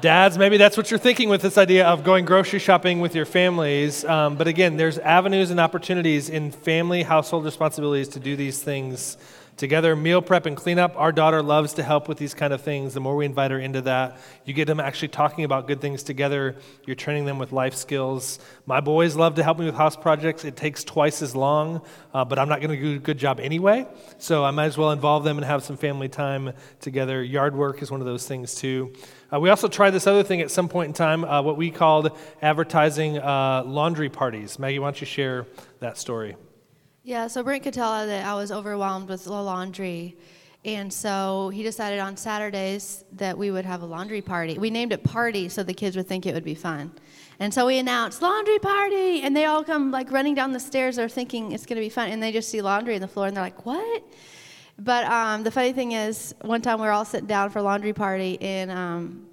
Dads, 0.00 0.38
maybe 0.38 0.58
that's 0.58 0.76
what 0.76 0.92
you're 0.92 0.98
thinking 0.98 1.28
with 1.28 1.42
this 1.42 1.58
idea 1.58 1.84
of 1.84 2.04
going 2.04 2.24
grocery 2.24 2.60
shopping 2.60 3.00
with 3.00 3.16
your 3.16 3.24
families. 3.24 4.04
Um, 4.04 4.36
but 4.36 4.46
again, 4.46 4.76
there's 4.76 4.96
avenues 4.98 5.50
and 5.50 5.58
opportunities 5.58 6.28
in 6.28 6.52
family 6.52 7.02
household 7.02 7.44
responsibilities 7.44 8.06
to 8.10 8.20
do 8.20 8.36
these 8.36 8.62
things 8.62 9.16
together. 9.58 9.94
Meal 9.94 10.22
prep 10.22 10.46
and 10.46 10.56
cleanup. 10.56 10.94
Our 10.96 11.12
daughter 11.12 11.42
loves 11.42 11.74
to 11.74 11.82
help 11.82 12.08
with 12.08 12.16
these 12.16 12.32
kind 12.32 12.52
of 12.52 12.62
things. 12.62 12.94
The 12.94 13.00
more 13.00 13.16
we 13.16 13.26
invite 13.26 13.50
her 13.50 13.58
into 13.58 13.82
that, 13.82 14.18
you 14.44 14.54
get 14.54 14.66
them 14.66 14.80
actually 14.80 15.08
talking 15.08 15.44
about 15.44 15.66
good 15.66 15.80
things 15.80 16.02
together. 16.02 16.56
You're 16.86 16.96
training 16.96 17.26
them 17.26 17.38
with 17.38 17.52
life 17.52 17.74
skills. 17.74 18.38
My 18.64 18.80
boys 18.80 19.16
love 19.16 19.34
to 19.34 19.42
help 19.42 19.58
me 19.58 19.66
with 19.66 19.74
house 19.74 19.96
projects. 19.96 20.44
It 20.44 20.56
takes 20.56 20.84
twice 20.84 21.20
as 21.20 21.36
long, 21.36 21.82
uh, 22.14 22.24
but 22.24 22.38
I'm 22.38 22.48
not 22.48 22.60
going 22.60 22.70
to 22.70 22.82
do 22.82 22.96
a 22.96 22.98
good 22.98 23.18
job 23.18 23.40
anyway. 23.40 23.86
So 24.18 24.44
I 24.44 24.52
might 24.52 24.66
as 24.66 24.78
well 24.78 24.92
involve 24.92 25.24
them 25.24 25.36
and 25.36 25.44
have 25.44 25.62
some 25.62 25.76
family 25.76 26.08
time 26.08 26.52
together. 26.80 27.22
Yard 27.22 27.54
work 27.54 27.82
is 27.82 27.90
one 27.90 28.00
of 28.00 28.06
those 28.06 28.26
things 28.26 28.54
too. 28.54 28.94
Uh, 29.30 29.40
we 29.40 29.50
also 29.50 29.68
tried 29.68 29.90
this 29.90 30.06
other 30.06 30.22
thing 30.22 30.40
at 30.40 30.50
some 30.50 30.68
point 30.68 30.88
in 30.88 30.94
time, 30.94 31.24
uh, 31.24 31.42
what 31.42 31.56
we 31.56 31.70
called 31.70 32.16
advertising 32.40 33.18
uh, 33.18 33.62
laundry 33.66 34.08
parties. 34.08 34.58
Maggie, 34.58 34.78
why 34.78 34.86
don't 34.86 35.00
you 35.00 35.06
share 35.06 35.46
that 35.80 35.98
story? 35.98 36.36
Yeah, 37.08 37.26
so 37.28 37.42
Brent 37.42 37.62
could 37.62 37.72
tell 37.72 38.06
that 38.06 38.26
I 38.26 38.34
was 38.34 38.52
overwhelmed 38.52 39.08
with 39.08 39.24
the 39.24 39.32
laundry. 39.32 40.14
And 40.66 40.92
so 40.92 41.48
he 41.48 41.62
decided 41.62 42.00
on 42.00 42.18
Saturdays 42.18 43.02
that 43.12 43.38
we 43.38 43.50
would 43.50 43.64
have 43.64 43.80
a 43.80 43.86
laundry 43.86 44.20
party. 44.20 44.58
We 44.58 44.68
named 44.68 44.92
it 44.92 45.04
Party 45.04 45.48
so 45.48 45.62
the 45.62 45.72
kids 45.72 45.96
would 45.96 46.06
think 46.06 46.26
it 46.26 46.34
would 46.34 46.44
be 46.44 46.54
fun. 46.54 46.92
And 47.38 47.54
so 47.54 47.64
we 47.64 47.78
announced 47.78 48.20
laundry 48.20 48.58
party, 48.58 49.22
and 49.22 49.34
they 49.34 49.46
all 49.46 49.64
come 49.64 49.90
like 49.90 50.12
running 50.12 50.34
down 50.34 50.52
the 50.52 50.60
stairs. 50.60 50.96
They're 50.96 51.08
thinking 51.08 51.52
it's 51.52 51.64
going 51.64 51.76
to 51.76 51.80
be 51.80 51.88
fun, 51.88 52.10
and 52.10 52.22
they 52.22 52.30
just 52.30 52.50
see 52.50 52.60
laundry 52.60 52.96
on 52.96 53.00
the 53.00 53.08
floor, 53.08 53.26
and 53.26 53.34
they're 53.34 53.44
like, 53.44 53.64
"What?" 53.64 54.02
But 54.78 55.06
um, 55.06 55.44
the 55.44 55.50
funny 55.50 55.72
thing 55.72 55.92
is, 55.92 56.34
one 56.42 56.60
time 56.60 56.78
we 56.78 56.84
were 56.84 56.92
all 56.92 57.06
sitting 57.06 57.26
down 57.26 57.48
for 57.48 57.62
laundry 57.62 57.94
party, 57.94 58.36
and 58.42 58.70
um, 58.70 59.26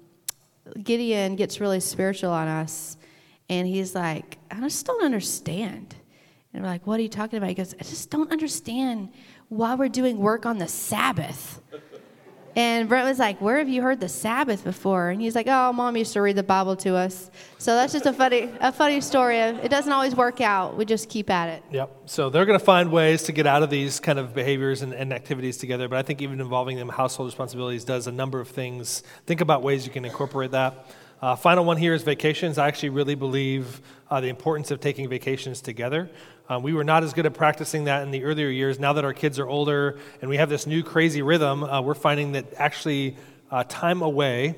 Gideon 0.82 1.36
gets 1.36 1.60
really 1.60 1.80
spiritual 1.80 2.30
on 2.30 2.48
us, 2.48 2.96
and 3.50 3.68
he's 3.68 3.94
like, 3.94 4.38
"I 4.50 4.60
just 4.60 4.86
don't 4.86 5.04
understand." 5.04 5.94
And 6.56 6.64
we're 6.64 6.70
like, 6.70 6.86
"What 6.86 6.98
are 6.98 7.02
you 7.02 7.08
talking 7.08 7.36
about?" 7.36 7.50
He 7.50 7.54
goes, 7.54 7.74
"I 7.74 7.84
just 7.84 8.10
don't 8.10 8.32
understand 8.32 9.10
why 9.48 9.74
we're 9.74 9.90
doing 9.90 10.18
work 10.18 10.46
on 10.46 10.58
the 10.58 10.68
Sabbath." 10.68 11.60
And 12.58 12.88
Brent 12.88 13.06
was 13.06 13.18
like, 13.18 13.38
"Where 13.42 13.58
have 13.58 13.68
you 13.68 13.82
heard 13.82 14.00
the 14.00 14.08
Sabbath 14.08 14.64
before?" 14.64 15.10
And 15.10 15.20
he's 15.20 15.34
like, 15.34 15.46
"Oh, 15.46 15.74
mom 15.74 15.94
used 15.94 16.14
to 16.14 16.22
read 16.22 16.36
the 16.36 16.42
Bible 16.42 16.74
to 16.76 16.96
us." 16.96 17.30
So 17.58 17.74
that's 17.74 17.92
just 17.92 18.06
a 18.06 18.14
funny, 18.14 18.50
a 18.60 18.72
funny 18.72 19.02
story. 19.02 19.36
It 19.36 19.68
doesn't 19.68 19.92
always 19.92 20.16
work 20.16 20.40
out. 20.40 20.74
We 20.74 20.86
just 20.86 21.10
keep 21.10 21.28
at 21.28 21.50
it. 21.50 21.62
Yep. 21.70 21.90
So 22.06 22.30
they're 22.30 22.46
going 22.46 22.58
to 22.58 22.64
find 22.64 22.90
ways 22.90 23.24
to 23.24 23.32
get 23.32 23.46
out 23.46 23.62
of 23.62 23.68
these 23.68 24.00
kind 24.00 24.18
of 24.18 24.34
behaviors 24.34 24.80
and, 24.80 24.94
and 24.94 25.12
activities 25.12 25.58
together. 25.58 25.86
But 25.86 25.98
I 25.98 26.02
think 26.02 26.22
even 26.22 26.40
involving 26.40 26.78
them 26.78 26.88
household 26.88 27.28
responsibilities 27.28 27.84
does 27.84 28.06
a 28.06 28.12
number 28.12 28.40
of 28.40 28.48
things. 28.48 29.02
Think 29.26 29.42
about 29.42 29.62
ways 29.62 29.84
you 29.84 29.92
can 29.92 30.06
incorporate 30.06 30.52
that. 30.52 30.86
Uh, 31.20 31.34
final 31.34 31.64
one 31.64 31.76
here 31.76 31.94
is 31.94 32.02
vacations. 32.02 32.56
I 32.58 32.68
actually 32.68 32.90
really 32.90 33.14
believe 33.14 33.80
uh, 34.10 34.20
the 34.20 34.28
importance 34.28 34.70
of 34.70 34.80
taking 34.80 35.08
vacations 35.08 35.60
together. 35.60 36.10
Um, 36.48 36.62
we 36.62 36.72
were 36.72 36.84
not 36.84 37.02
as 37.02 37.12
good 37.12 37.26
at 37.26 37.34
practicing 37.34 37.84
that 37.84 38.02
in 38.02 38.12
the 38.12 38.24
earlier 38.24 38.48
years. 38.48 38.78
Now 38.78 38.92
that 38.92 39.04
our 39.04 39.14
kids 39.14 39.38
are 39.38 39.48
older 39.48 39.98
and 40.20 40.30
we 40.30 40.36
have 40.36 40.48
this 40.48 40.66
new 40.66 40.82
crazy 40.82 41.22
rhythm, 41.22 41.64
uh, 41.64 41.80
we're 41.80 41.94
finding 41.94 42.32
that 42.32 42.54
actually 42.56 43.16
uh, 43.50 43.64
time 43.68 44.02
away 44.02 44.54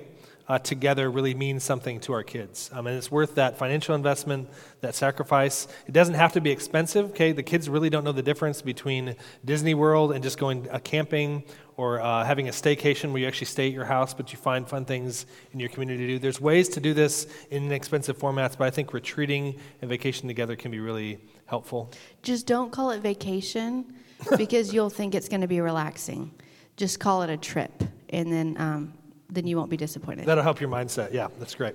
uh, 0.49 0.59
together 0.59 1.11
really 1.11 1.35
means 1.35 1.63
something 1.63 2.01
to 2.01 2.13
our 2.13 2.23
kids. 2.23 2.71
Um, 2.73 2.87
and 2.87 2.97
it's 2.97 3.11
worth 3.11 3.35
that 3.35 3.59
financial 3.59 3.95
investment, 3.95 4.49
that 4.81 4.95
sacrifice. 4.95 5.69
It 5.87 5.93
doesn't 5.93 6.15
have 6.15 6.33
to 6.35 6.41
be 6.41 6.51
expensive, 6.51 7.11
okay? 7.11 7.33
The 7.33 7.43
kids 7.43 7.69
really 7.69 7.91
don't 7.91 8.03
know 8.03 8.13
the 8.13 8.23
difference 8.23 8.63
between 8.63 9.15
Disney 9.45 9.75
World 9.75 10.13
and 10.13 10.23
just 10.23 10.39
going 10.39 10.69
uh, 10.71 10.79
camping 10.79 11.45
or 11.77 12.01
uh, 12.01 12.25
having 12.25 12.49
a 12.49 12.51
staycation 12.51 13.13
where 13.13 13.21
you 13.21 13.29
actually 13.29 13.47
stay 13.47 13.69
at 13.69 13.75
your 13.75 13.85
house, 13.85 14.15
but 14.15 14.33
you 14.33 14.39
find 14.39 14.67
fun 14.67 14.85
things 14.85 15.27
in 15.53 15.61
your 15.61 15.69
community 15.69 16.07
to 16.07 16.13
do. 16.15 16.19
There's 16.19 16.41
ways 16.41 16.69
to 16.71 16.81
do 16.81 16.95
this 16.95 17.27
in 17.51 17.67
inexpensive 17.67 18.19
formats, 18.19 18.57
but 18.57 18.65
I 18.65 18.71
think 18.71 18.95
retreating 18.95 19.59
and 19.83 19.89
vacation 19.89 20.29
together 20.29 20.57
can 20.57 20.71
be 20.71 20.81
really 20.81 21.19
helpful. 21.49 21.91
Just 22.23 22.47
don't 22.47 22.71
call 22.71 22.91
it 22.91 23.01
vacation 23.01 23.95
because 24.37 24.73
you'll 24.73 24.91
think 24.91 25.15
it's 25.15 25.29
going 25.29 25.41
to 25.41 25.49
be 25.49 25.61
relaxing. 25.61 26.31
Just 26.77 27.01
call 27.01 27.23
it 27.23 27.31
a 27.31 27.37
trip, 27.37 27.83
and 28.11 28.33
then 28.33 28.57
um, 28.61 28.93
then 29.31 29.47
you 29.47 29.57
won't 29.57 29.71
be 29.71 29.77
disappointed. 29.77 30.27
That'll 30.27 30.45
help 30.45 30.61
your 30.61 30.71
mindset. 30.71 31.13
Yeah, 31.13 31.29
that's 31.39 31.55
great. 31.55 31.75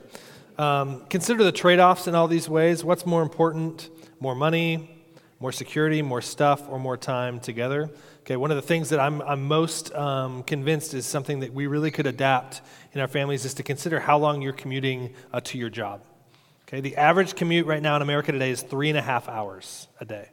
Um, 0.57 1.03
consider 1.09 1.43
the 1.43 1.51
trade 1.51 1.79
offs 1.79 2.07
in 2.07 2.15
all 2.15 2.27
these 2.27 2.47
ways. 2.47 2.83
What's 2.83 3.05
more 3.05 3.21
important? 3.21 3.89
More 4.19 4.36
money, 4.36 4.89
more 5.39 5.51
security, 5.51 6.01
more 6.01 6.21
stuff, 6.21 6.69
or 6.69 6.79
more 6.79 6.95
time 6.95 7.39
together? 7.39 7.89
Okay, 8.21 8.38
one 8.38 8.51
of 8.51 8.55
the 8.55 8.62
things 8.62 8.89
that 8.89 8.99
I'm, 8.99 9.21
I'm 9.23 9.43
most 9.43 9.93
um, 9.93 10.43
convinced 10.43 10.93
is 10.93 11.05
something 11.05 11.41
that 11.41 11.53
we 11.53 11.67
really 11.67 11.91
could 11.91 12.07
adapt 12.07 12.62
in 12.93 13.01
our 13.01 13.07
families 13.07 13.43
is 13.43 13.53
to 13.55 13.63
consider 13.63 13.99
how 13.99 14.17
long 14.17 14.41
you're 14.41 14.53
commuting 14.53 15.13
uh, 15.33 15.41
to 15.41 15.57
your 15.57 15.69
job. 15.69 16.01
Okay, 16.67 16.82
the 16.82 16.97
average 16.97 17.36
commute 17.36 17.65
right 17.65 17.82
now 17.82 17.95
in 17.95 18.02
America 18.02 18.32
today 18.32 18.52
is 18.52 18.62
three 18.62 18.89
and 18.89 18.97
a 18.97 19.02
half 19.02 19.28
hours 19.28 19.88
a 19.99 20.06
day. 20.06 20.30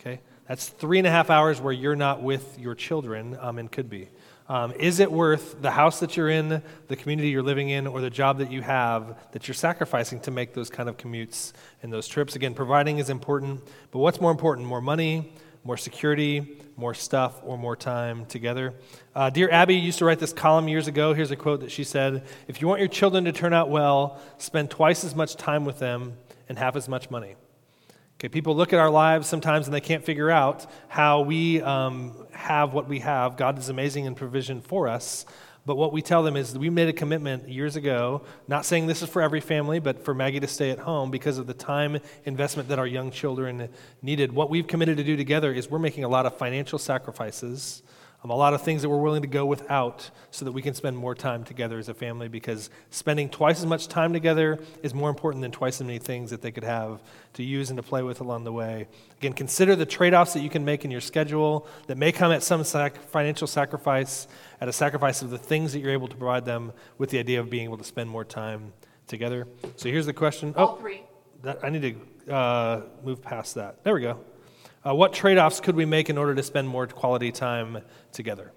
Okay, 0.00 0.20
that's 0.48 0.68
three 0.68 0.98
and 0.98 1.06
a 1.06 1.10
half 1.10 1.28
hours 1.30 1.60
where 1.60 1.72
you're 1.72 1.96
not 1.96 2.22
with 2.22 2.58
your 2.58 2.74
children 2.74 3.36
um, 3.40 3.58
and 3.58 3.70
could 3.70 3.90
be. 3.90 4.08
Um, 4.48 4.72
is 4.72 4.98
it 4.98 5.12
worth 5.12 5.62
the 5.62 5.70
house 5.70 6.00
that 6.00 6.16
you're 6.16 6.28
in, 6.28 6.60
the 6.88 6.96
community 6.96 7.28
you're 7.28 7.42
living 7.42 7.68
in, 7.68 7.86
or 7.86 8.00
the 8.00 8.10
job 8.10 8.38
that 8.38 8.50
you 8.50 8.62
have 8.62 9.16
that 9.30 9.46
you're 9.46 9.54
sacrificing 9.54 10.18
to 10.20 10.32
make 10.32 10.54
those 10.54 10.70
kind 10.70 10.88
of 10.88 10.96
commutes 10.96 11.52
and 11.82 11.92
those 11.92 12.08
trips? 12.08 12.34
Again, 12.34 12.54
providing 12.54 12.98
is 12.98 13.10
important, 13.10 13.62
but 13.92 14.00
what's 14.00 14.20
more 14.20 14.32
important? 14.32 14.66
More 14.66 14.80
money, 14.80 15.32
more 15.64 15.76
security, 15.76 16.58
more 16.76 16.94
stuff, 16.94 17.40
or 17.44 17.58
more 17.58 17.76
time 17.76 18.26
together? 18.26 18.74
Uh, 19.14 19.30
Dear 19.30 19.50
Abby 19.50 19.74
used 19.76 19.98
to 19.98 20.04
write 20.04 20.18
this 20.18 20.32
column 20.32 20.68
years 20.68 20.88
ago. 20.88 21.12
Here's 21.12 21.30
a 21.30 21.36
quote 21.36 21.60
that 21.60 21.70
she 21.70 21.84
said 21.84 22.24
If 22.48 22.60
you 22.60 22.68
want 22.68 22.80
your 22.80 22.88
children 22.88 23.24
to 23.24 23.32
turn 23.32 23.52
out 23.52 23.70
well, 23.70 24.20
spend 24.38 24.70
twice 24.70 25.04
as 25.04 25.14
much 25.14 25.36
time 25.36 25.64
with 25.64 25.78
them 25.78 26.14
and 26.48 26.58
half 26.58 26.76
as 26.76 26.88
much 26.88 27.10
money. 27.10 27.36
Okay, 28.20 28.28
people 28.28 28.54
look 28.54 28.74
at 28.74 28.78
our 28.78 28.90
lives 28.90 29.26
sometimes 29.26 29.66
and 29.66 29.74
they 29.74 29.80
can't 29.80 30.04
figure 30.04 30.30
out 30.30 30.66
how 30.88 31.22
we 31.22 31.62
um, 31.62 32.26
have 32.32 32.74
what 32.74 32.86
we 32.86 32.98
have. 32.98 33.38
God 33.38 33.58
is 33.58 33.70
amazing 33.70 34.04
in 34.04 34.14
provision 34.14 34.60
for 34.60 34.88
us. 34.88 35.24
But 35.66 35.76
what 35.76 35.92
we 35.92 36.02
tell 36.02 36.22
them 36.22 36.36
is 36.36 36.56
we 36.56 36.70
made 36.70 36.88
a 36.88 36.92
commitment 36.92 37.48
years 37.48 37.76
ago, 37.76 38.22
not 38.48 38.64
saying 38.64 38.86
this 38.86 39.02
is 39.02 39.08
for 39.08 39.20
every 39.20 39.40
family, 39.40 39.78
but 39.78 40.04
for 40.04 40.14
Maggie 40.14 40.40
to 40.40 40.46
stay 40.46 40.70
at 40.70 40.78
home 40.78 41.10
because 41.10 41.38
of 41.38 41.46
the 41.46 41.54
time 41.54 41.98
investment 42.24 42.68
that 42.70 42.78
our 42.78 42.86
young 42.86 43.10
children 43.10 43.68
needed. 44.02 44.32
What 44.32 44.50
we've 44.50 44.66
committed 44.66 44.96
to 44.96 45.04
do 45.04 45.16
together 45.16 45.52
is 45.52 45.70
we're 45.70 45.78
making 45.78 46.04
a 46.04 46.08
lot 46.08 46.26
of 46.26 46.36
financial 46.36 46.78
sacrifices 46.78 47.82
Um, 48.22 48.30
a 48.30 48.36
lot 48.36 48.52
of 48.52 48.62
things 48.62 48.82
that 48.82 48.90
we're 48.90 49.00
willing 49.00 49.22
to 49.22 49.28
go 49.28 49.46
without 49.46 50.10
so 50.30 50.44
that 50.44 50.52
we 50.52 50.60
can 50.60 50.74
spend 50.74 50.96
more 50.96 51.14
time 51.14 51.42
together 51.42 51.78
as 51.78 51.88
a 51.88 51.94
family 51.94 52.28
because 52.28 52.68
spending 52.90 53.30
twice 53.30 53.60
as 53.60 53.66
much 53.66 53.88
time 53.88 54.12
together 54.12 54.58
is 54.82 54.92
more 54.92 55.08
important 55.08 55.40
than 55.40 55.50
twice 55.50 55.80
as 55.80 55.86
many 55.86 55.98
things 55.98 56.30
that 56.30 56.42
they 56.42 56.52
could 56.52 56.64
have 56.64 57.00
to 57.34 57.42
use 57.42 57.70
and 57.70 57.78
to 57.78 57.82
play 57.82 58.02
with 58.02 58.20
along 58.20 58.44
the 58.44 58.52
way. 58.52 58.88
Again, 59.16 59.32
consider 59.32 59.74
the 59.74 59.86
trade 59.86 60.12
offs 60.12 60.34
that 60.34 60.40
you 60.40 60.50
can 60.50 60.66
make 60.66 60.84
in 60.84 60.90
your 60.90 61.00
schedule 61.00 61.66
that 61.86 61.96
may 61.96 62.12
come 62.12 62.30
at 62.30 62.42
some 62.42 62.62
sac- 62.62 63.00
financial 63.08 63.46
sacrifice, 63.46 64.28
at 64.60 64.68
a 64.68 64.72
sacrifice 64.72 65.22
of 65.22 65.30
the 65.30 65.38
things 65.38 65.72
that 65.72 65.80
you're 65.80 65.92
able 65.92 66.08
to 66.08 66.16
provide 66.16 66.44
them 66.44 66.72
with 66.98 67.08
the 67.08 67.18
idea 67.18 67.40
of 67.40 67.48
being 67.48 67.64
able 67.64 67.78
to 67.78 67.84
spend 67.84 68.10
more 68.10 68.24
time 68.24 68.74
together. 69.06 69.46
So 69.76 69.88
here's 69.88 70.06
the 70.06 70.12
question. 70.12 70.52
All 70.56 70.76
oh, 70.76 70.80
three. 70.80 71.02
That, 71.42 71.64
I 71.64 71.70
need 71.70 72.04
to 72.26 72.34
uh, 72.34 72.82
move 73.02 73.22
past 73.22 73.54
that. 73.54 73.82
There 73.82 73.94
we 73.94 74.02
go. 74.02 74.20
Uh, 74.86 74.94
what 74.94 75.12
trade 75.12 75.36
offs 75.36 75.60
could 75.60 75.76
we 75.76 75.84
make 75.84 76.08
in 76.08 76.16
order 76.16 76.34
to 76.34 76.42
spend 76.42 76.68
more 76.68 76.86
quality 76.86 77.30
time 77.30 77.78
together? 78.12 78.52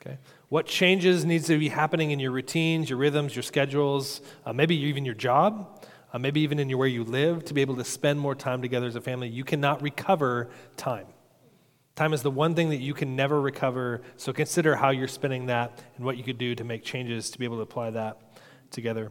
Okay. 0.00 0.18
What 0.48 0.66
changes 0.66 1.24
needs 1.24 1.46
to 1.46 1.58
be 1.58 1.68
happening 1.68 2.10
in 2.10 2.20
your 2.20 2.30
routines, 2.30 2.88
your 2.90 2.98
rhythms, 2.98 3.34
your 3.34 3.42
schedules, 3.42 4.20
uh, 4.44 4.52
maybe 4.52 4.76
even 4.76 5.04
your 5.04 5.14
job, 5.14 5.84
uh, 6.12 6.18
maybe 6.18 6.40
even 6.42 6.58
in 6.58 6.68
your, 6.68 6.78
where 6.78 6.88
you 6.88 7.02
live 7.02 7.44
to 7.46 7.54
be 7.54 7.60
able 7.60 7.76
to 7.76 7.84
spend 7.84 8.20
more 8.20 8.34
time 8.34 8.62
together 8.62 8.86
as 8.86 8.94
a 8.94 9.00
family? 9.00 9.28
You 9.28 9.44
cannot 9.44 9.82
recover 9.82 10.50
time. 10.76 11.06
Time 11.96 12.12
is 12.12 12.22
the 12.22 12.30
one 12.30 12.54
thing 12.54 12.70
that 12.70 12.80
you 12.80 12.92
can 12.92 13.16
never 13.16 13.40
recover, 13.40 14.02
so 14.16 14.32
consider 14.32 14.76
how 14.76 14.90
you're 14.90 15.08
spending 15.08 15.46
that 15.46 15.80
and 15.96 16.04
what 16.04 16.16
you 16.16 16.24
could 16.24 16.38
do 16.38 16.54
to 16.54 16.64
make 16.64 16.84
changes 16.84 17.30
to 17.30 17.38
be 17.38 17.44
able 17.44 17.56
to 17.56 17.62
apply 17.62 17.90
that 17.90 18.20
together. 18.70 19.10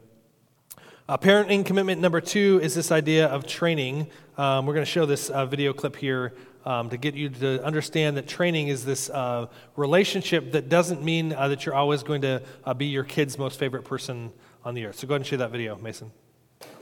Uh, 1.07 1.17
parenting 1.17 1.65
commitment 1.65 1.99
number 1.99 2.21
two 2.21 2.59
is 2.63 2.75
this 2.75 2.91
idea 2.91 3.27
of 3.27 3.45
training. 3.45 4.07
Um, 4.37 4.65
we're 4.65 4.73
going 4.73 4.85
to 4.85 4.91
show 4.91 5.05
this 5.05 5.29
uh, 5.29 5.45
video 5.45 5.73
clip 5.73 5.95
here 5.95 6.33
um, 6.65 6.89
to 6.89 6.97
get 6.97 7.15
you 7.15 7.29
to 7.29 7.63
understand 7.63 8.17
that 8.17 8.27
training 8.27 8.69
is 8.69 8.85
this 8.85 9.09
uh, 9.09 9.47
relationship 9.75 10.51
that 10.53 10.69
doesn't 10.69 11.03
mean 11.03 11.33
uh, 11.33 11.47
that 11.49 11.65
you're 11.65 11.75
always 11.75 12.03
going 12.03 12.21
to 12.21 12.41
uh, 12.63 12.73
be 12.73 12.85
your 12.85 13.03
kid's 13.03 13.37
most 13.37 13.59
favorite 13.59 13.83
person 13.83 14.31
on 14.63 14.73
the 14.73 14.85
earth. 14.85 14.95
So 14.95 15.07
go 15.07 15.13
ahead 15.13 15.21
and 15.21 15.27
share 15.27 15.39
that 15.39 15.51
video, 15.51 15.77
Mason. 15.77 16.11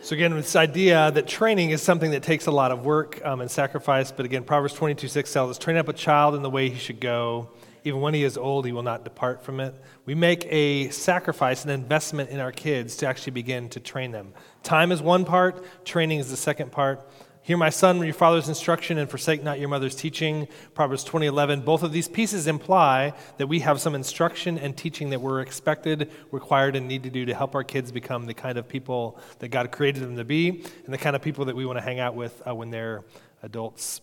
So 0.01 0.15
again, 0.15 0.35
this 0.35 0.55
idea 0.55 1.11
that 1.11 1.27
training 1.27 1.71
is 1.71 1.81
something 1.81 2.11
that 2.11 2.23
takes 2.23 2.47
a 2.47 2.51
lot 2.51 2.71
of 2.71 2.85
work 2.85 3.23
um, 3.25 3.41
and 3.41 3.49
sacrifice. 3.49 4.11
But 4.11 4.25
again, 4.25 4.43
Proverbs 4.43 4.73
22, 4.73 5.07
6 5.07 5.33
tells 5.33 5.51
us, 5.51 5.57
train 5.57 5.77
up 5.77 5.87
a 5.87 5.93
child 5.93 6.35
in 6.35 6.41
the 6.41 6.49
way 6.49 6.69
he 6.69 6.79
should 6.79 6.99
go. 6.99 7.49
Even 7.83 8.01
when 8.01 8.13
he 8.13 8.23
is 8.23 8.37
old, 8.37 8.65
he 8.65 8.71
will 8.71 8.83
not 8.83 9.03
depart 9.03 9.43
from 9.43 9.59
it. 9.59 9.73
We 10.05 10.13
make 10.13 10.45
a 10.49 10.89
sacrifice, 10.89 11.63
an 11.65 11.71
investment 11.71 12.29
in 12.29 12.39
our 12.39 12.51
kids 12.51 12.95
to 12.97 13.07
actually 13.07 13.33
begin 13.33 13.69
to 13.69 13.79
train 13.79 14.11
them. 14.11 14.33
Time 14.61 14.91
is 14.91 15.01
one 15.01 15.25
part, 15.25 15.65
training 15.83 16.19
is 16.19 16.29
the 16.29 16.37
second 16.37 16.71
part. 16.71 17.07
Hear 17.43 17.57
my 17.57 17.71
son, 17.71 18.03
your 18.03 18.13
father's 18.13 18.47
instruction, 18.47 18.99
and 18.99 19.09
forsake 19.09 19.41
not 19.41 19.59
your 19.59 19.67
mother's 19.67 19.95
teaching. 19.95 20.47
Proverbs 20.75 21.03
20:11. 21.03 21.61
Both 21.61 21.81
of 21.81 21.91
these 21.91 22.07
pieces 22.07 22.45
imply 22.45 23.13
that 23.37 23.47
we 23.47 23.61
have 23.61 23.81
some 23.81 23.95
instruction 23.95 24.59
and 24.59 24.77
teaching 24.77 25.09
that 25.09 25.21
we're 25.21 25.41
expected, 25.41 26.11
required, 26.29 26.75
and 26.75 26.87
need 26.87 27.01
to 27.01 27.09
do 27.09 27.25
to 27.25 27.33
help 27.33 27.55
our 27.55 27.63
kids 27.63 27.91
become 27.91 28.27
the 28.27 28.35
kind 28.35 28.59
of 28.59 28.67
people 28.67 29.17
that 29.39 29.47
God 29.47 29.71
created 29.71 30.03
them 30.03 30.17
to 30.17 30.23
be, 30.23 30.63
and 30.85 30.93
the 30.93 30.99
kind 30.99 31.15
of 31.15 31.23
people 31.23 31.45
that 31.45 31.55
we 31.55 31.65
want 31.65 31.79
to 31.79 31.83
hang 31.83 31.99
out 31.99 32.13
with 32.13 32.43
uh, 32.47 32.53
when 32.53 32.69
they're 32.69 33.03
adults. 33.41 34.01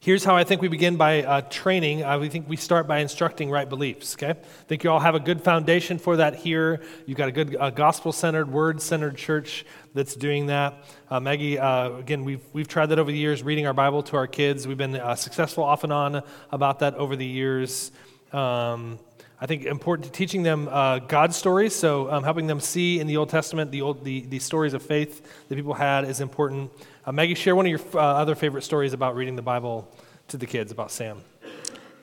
Here's 0.00 0.24
how 0.24 0.36
I 0.36 0.44
think 0.44 0.62
we 0.62 0.68
begin 0.68 0.96
by 0.96 1.22
uh, 1.22 1.40
training. 1.42 2.04
Uh, 2.04 2.18
we 2.18 2.28
think 2.28 2.48
we 2.48 2.56
start 2.56 2.86
by 2.86 2.98
instructing 2.98 3.50
right 3.50 3.68
beliefs, 3.68 4.14
okay? 4.14 4.30
I 4.30 4.64
think 4.66 4.84
you 4.84 4.90
all 4.90 5.00
have 5.00 5.14
a 5.14 5.20
good 5.20 5.42
foundation 5.42 5.98
for 5.98 6.16
that 6.16 6.36
here. 6.36 6.80
You've 7.06 7.18
got 7.18 7.28
a 7.28 7.32
good 7.32 7.56
uh, 7.58 7.70
gospel 7.70 8.12
centered, 8.12 8.50
word 8.50 8.80
centered 8.80 9.16
church 9.16 9.64
that's 9.96 10.14
doing 10.14 10.46
that. 10.46 10.84
Uh, 11.10 11.18
Maggie, 11.18 11.58
uh, 11.58 11.90
again, 11.96 12.22
we've, 12.22 12.42
we've 12.52 12.68
tried 12.68 12.86
that 12.86 12.98
over 12.98 13.10
the 13.10 13.16
years, 13.16 13.42
reading 13.42 13.66
our 13.66 13.72
Bible 13.72 14.02
to 14.04 14.16
our 14.16 14.26
kids. 14.26 14.68
We've 14.68 14.76
been 14.76 14.94
uh, 14.94 15.14
successful 15.14 15.64
off 15.64 15.84
and 15.84 15.92
on 15.92 16.22
about 16.52 16.80
that 16.80 16.94
over 16.94 17.16
the 17.16 17.26
years. 17.26 17.90
Um, 18.30 18.98
I 19.40 19.46
think 19.46 19.64
important 19.64 20.06
to 20.06 20.12
teaching 20.12 20.42
them 20.42 20.68
uh, 20.68 20.98
God 21.00 21.34
stories, 21.34 21.74
so 21.74 22.10
um, 22.12 22.24
helping 22.24 22.46
them 22.46 22.60
see 22.60 23.00
in 23.00 23.06
the 23.06 23.16
Old 23.16 23.30
Testament 23.30 23.70
the, 23.70 23.82
old, 23.82 24.04
the, 24.04 24.20
the 24.20 24.38
stories 24.38 24.74
of 24.74 24.82
faith 24.82 25.46
that 25.48 25.54
people 25.54 25.74
had 25.74 26.04
is 26.04 26.20
important. 26.20 26.70
Uh, 27.04 27.12
Maggie, 27.12 27.34
share 27.34 27.56
one 27.56 27.66
of 27.66 27.70
your 27.70 27.80
uh, 27.94 27.98
other 27.98 28.34
favorite 28.34 28.62
stories 28.62 28.92
about 28.92 29.16
reading 29.16 29.34
the 29.34 29.42
Bible 29.42 29.90
to 30.28 30.36
the 30.36 30.46
kids 30.46 30.72
about 30.72 30.90
Sam. 30.90 31.22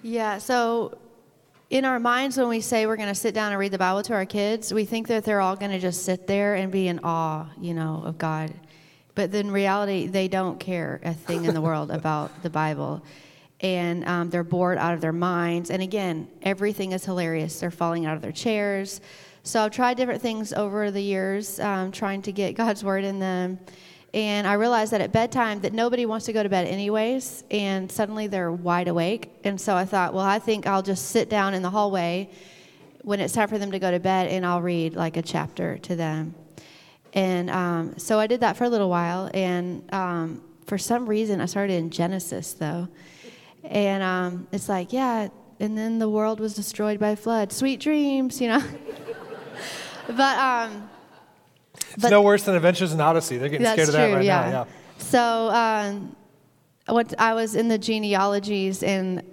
Yeah, 0.02 0.38
so 0.40 0.98
in 1.74 1.86
our 1.86 2.00
minds, 2.00 2.38
when 2.38 2.50
we 2.50 2.62
say 2.62 2.86
we're 2.86 2.98
going 2.98 3.10
to 3.10 3.16
sit 3.16 3.34
down 3.34 3.52
and 3.52 3.60
read 3.60 3.72
the 3.72 3.80
Bible 3.80 4.04
to 4.04 4.14
our 4.14 4.28
kids, 4.28 4.72
we 4.72 4.86
think 4.86 5.08
that 5.08 5.24
they're 5.24 5.42
all 5.42 5.56
going 5.56 5.72
to 5.72 5.80
just 5.80 6.06
sit 6.06 6.28
there 6.28 6.54
and 6.54 6.72
be 6.72 6.88
in 6.88 7.00
awe, 7.04 7.48
you 7.60 7.74
know, 7.74 8.04
of 8.06 8.20
God. 8.20 8.54
But 9.16 9.34
in 9.34 9.50
reality, 9.50 10.06
they 10.06 10.28
don't 10.28 10.60
care 10.60 11.02
a 11.04 11.16
thing 11.16 11.46
in 11.46 11.56
the 11.56 11.62
world 11.70 11.90
about 11.90 12.44
the 12.44 12.50
Bible 12.52 13.04
and 13.60 14.08
um, 14.08 14.30
they're 14.30 14.44
bored 14.44 14.78
out 14.78 14.94
of 14.94 15.02
their 15.02 15.14
minds. 15.14 15.72
And 15.72 15.82
again, 15.82 16.28
everything 16.44 16.92
is 16.92 17.06
hilarious. 17.06 17.60
They're 17.60 17.72
falling 17.72 18.06
out 18.06 18.16
of 18.16 18.22
their 18.22 18.32
chairs. 18.32 19.02
So 19.42 19.64
I've 19.64 19.72
tried 19.72 19.98
different 19.98 20.22
things 20.22 20.54
over 20.54 20.92
the 20.92 21.02
years, 21.02 21.60
um, 21.60 21.92
trying 21.92 22.22
to 22.24 22.32
get 22.32 22.54
God's 22.54 22.84
word 22.84 23.04
in 23.04 23.18
them. 23.18 23.58
And 24.13 24.45
I 24.45 24.54
realized 24.54 24.91
that 24.93 25.02
at 25.02 25.12
bedtime 25.12 25.62
that 25.62 25.73
nobody 25.73 26.06
wants 26.06 26.28
to 26.28 26.34
go 26.34 26.43
to 26.43 26.49
bed 26.49 26.67
anyways, 26.67 27.43
and 27.49 27.91
suddenly 27.91 28.28
they're 28.28 28.52
wide 28.52 28.88
awake. 28.88 29.32
And 29.43 29.60
so 29.60 29.76
I 29.76 29.86
thought, 29.86 30.13
well, 30.13 30.23
I 30.23 30.38
think 30.38 30.67
I'll 30.67 30.84
just 30.84 31.10
sit 31.10 31.30
down 31.30 31.56
in 31.56 31.63
the 31.63 31.71
hallway 31.71 32.30
when 33.02 33.19
it's 33.19 33.34
time 33.34 33.49
for 33.49 33.58
them 33.58 33.71
to 33.71 33.80
go 33.80 33.89
to 33.89 33.99
bed, 33.99 34.28
and 34.28 34.45
I'll 34.45 34.62
read 34.62 34.93
like 34.93 35.17
a 35.17 35.23
chapter 35.23 35.80
to 35.80 35.95
them. 35.95 36.36
And 37.13 37.49
um, 37.49 37.97
so 37.97 38.19
I 38.19 38.28
did 38.28 38.41
that 38.41 38.56
for 38.56 38.65
a 38.65 38.69
little 38.69 38.89
while, 38.89 39.32
and 39.34 39.91
um, 39.93 40.43
for 40.67 40.78
some 40.78 41.08
reason 41.08 41.41
I 41.41 41.45
started 41.45 41.73
in 41.73 41.89
Genesis 41.89 42.54
though. 42.54 42.88
And 43.63 44.04
um, 44.04 44.47
it's 44.52 44.69
like, 44.69 44.93
yeah, 44.93 45.30
and 45.60 45.78
then 45.78 45.99
the 45.99 46.10
world 46.10 46.39
was 46.39 46.54
destroyed 46.54 46.99
by 46.99 47.15
flood. 47.15 47.52
Sweet 47.52 47.80
dreams, 47.80 48.41
you 48.41 48.49
know. 48.49 48.63
but 50.08 50.38
um, 51.94 52.00
it's 52.00 52.12
no 52.12 52.22
worse 52.22 52.44
than 52.44 52.56
Adventures 52.56 52.94
in 52.94 53.02
Odyssey. 53.02 53.38
They're 53.38 53.50
getting 53.50 53.66
scared 53.66 53.90
of 53.90 53.94
that 53.94 54.14
right 54.14 54.24
yeah. 54.24 54.42
now. 54.42 54.50
Yeah. 54.50 54.66
So 54.98 55.50
um, 55.50 56.16
what 56.88 57.14
I 57.20 57.34
was 57.34 57.56
in 57.56 57.68
the 57.68 57.78
genealogies, 57.78 58.84
and 58.84 59.24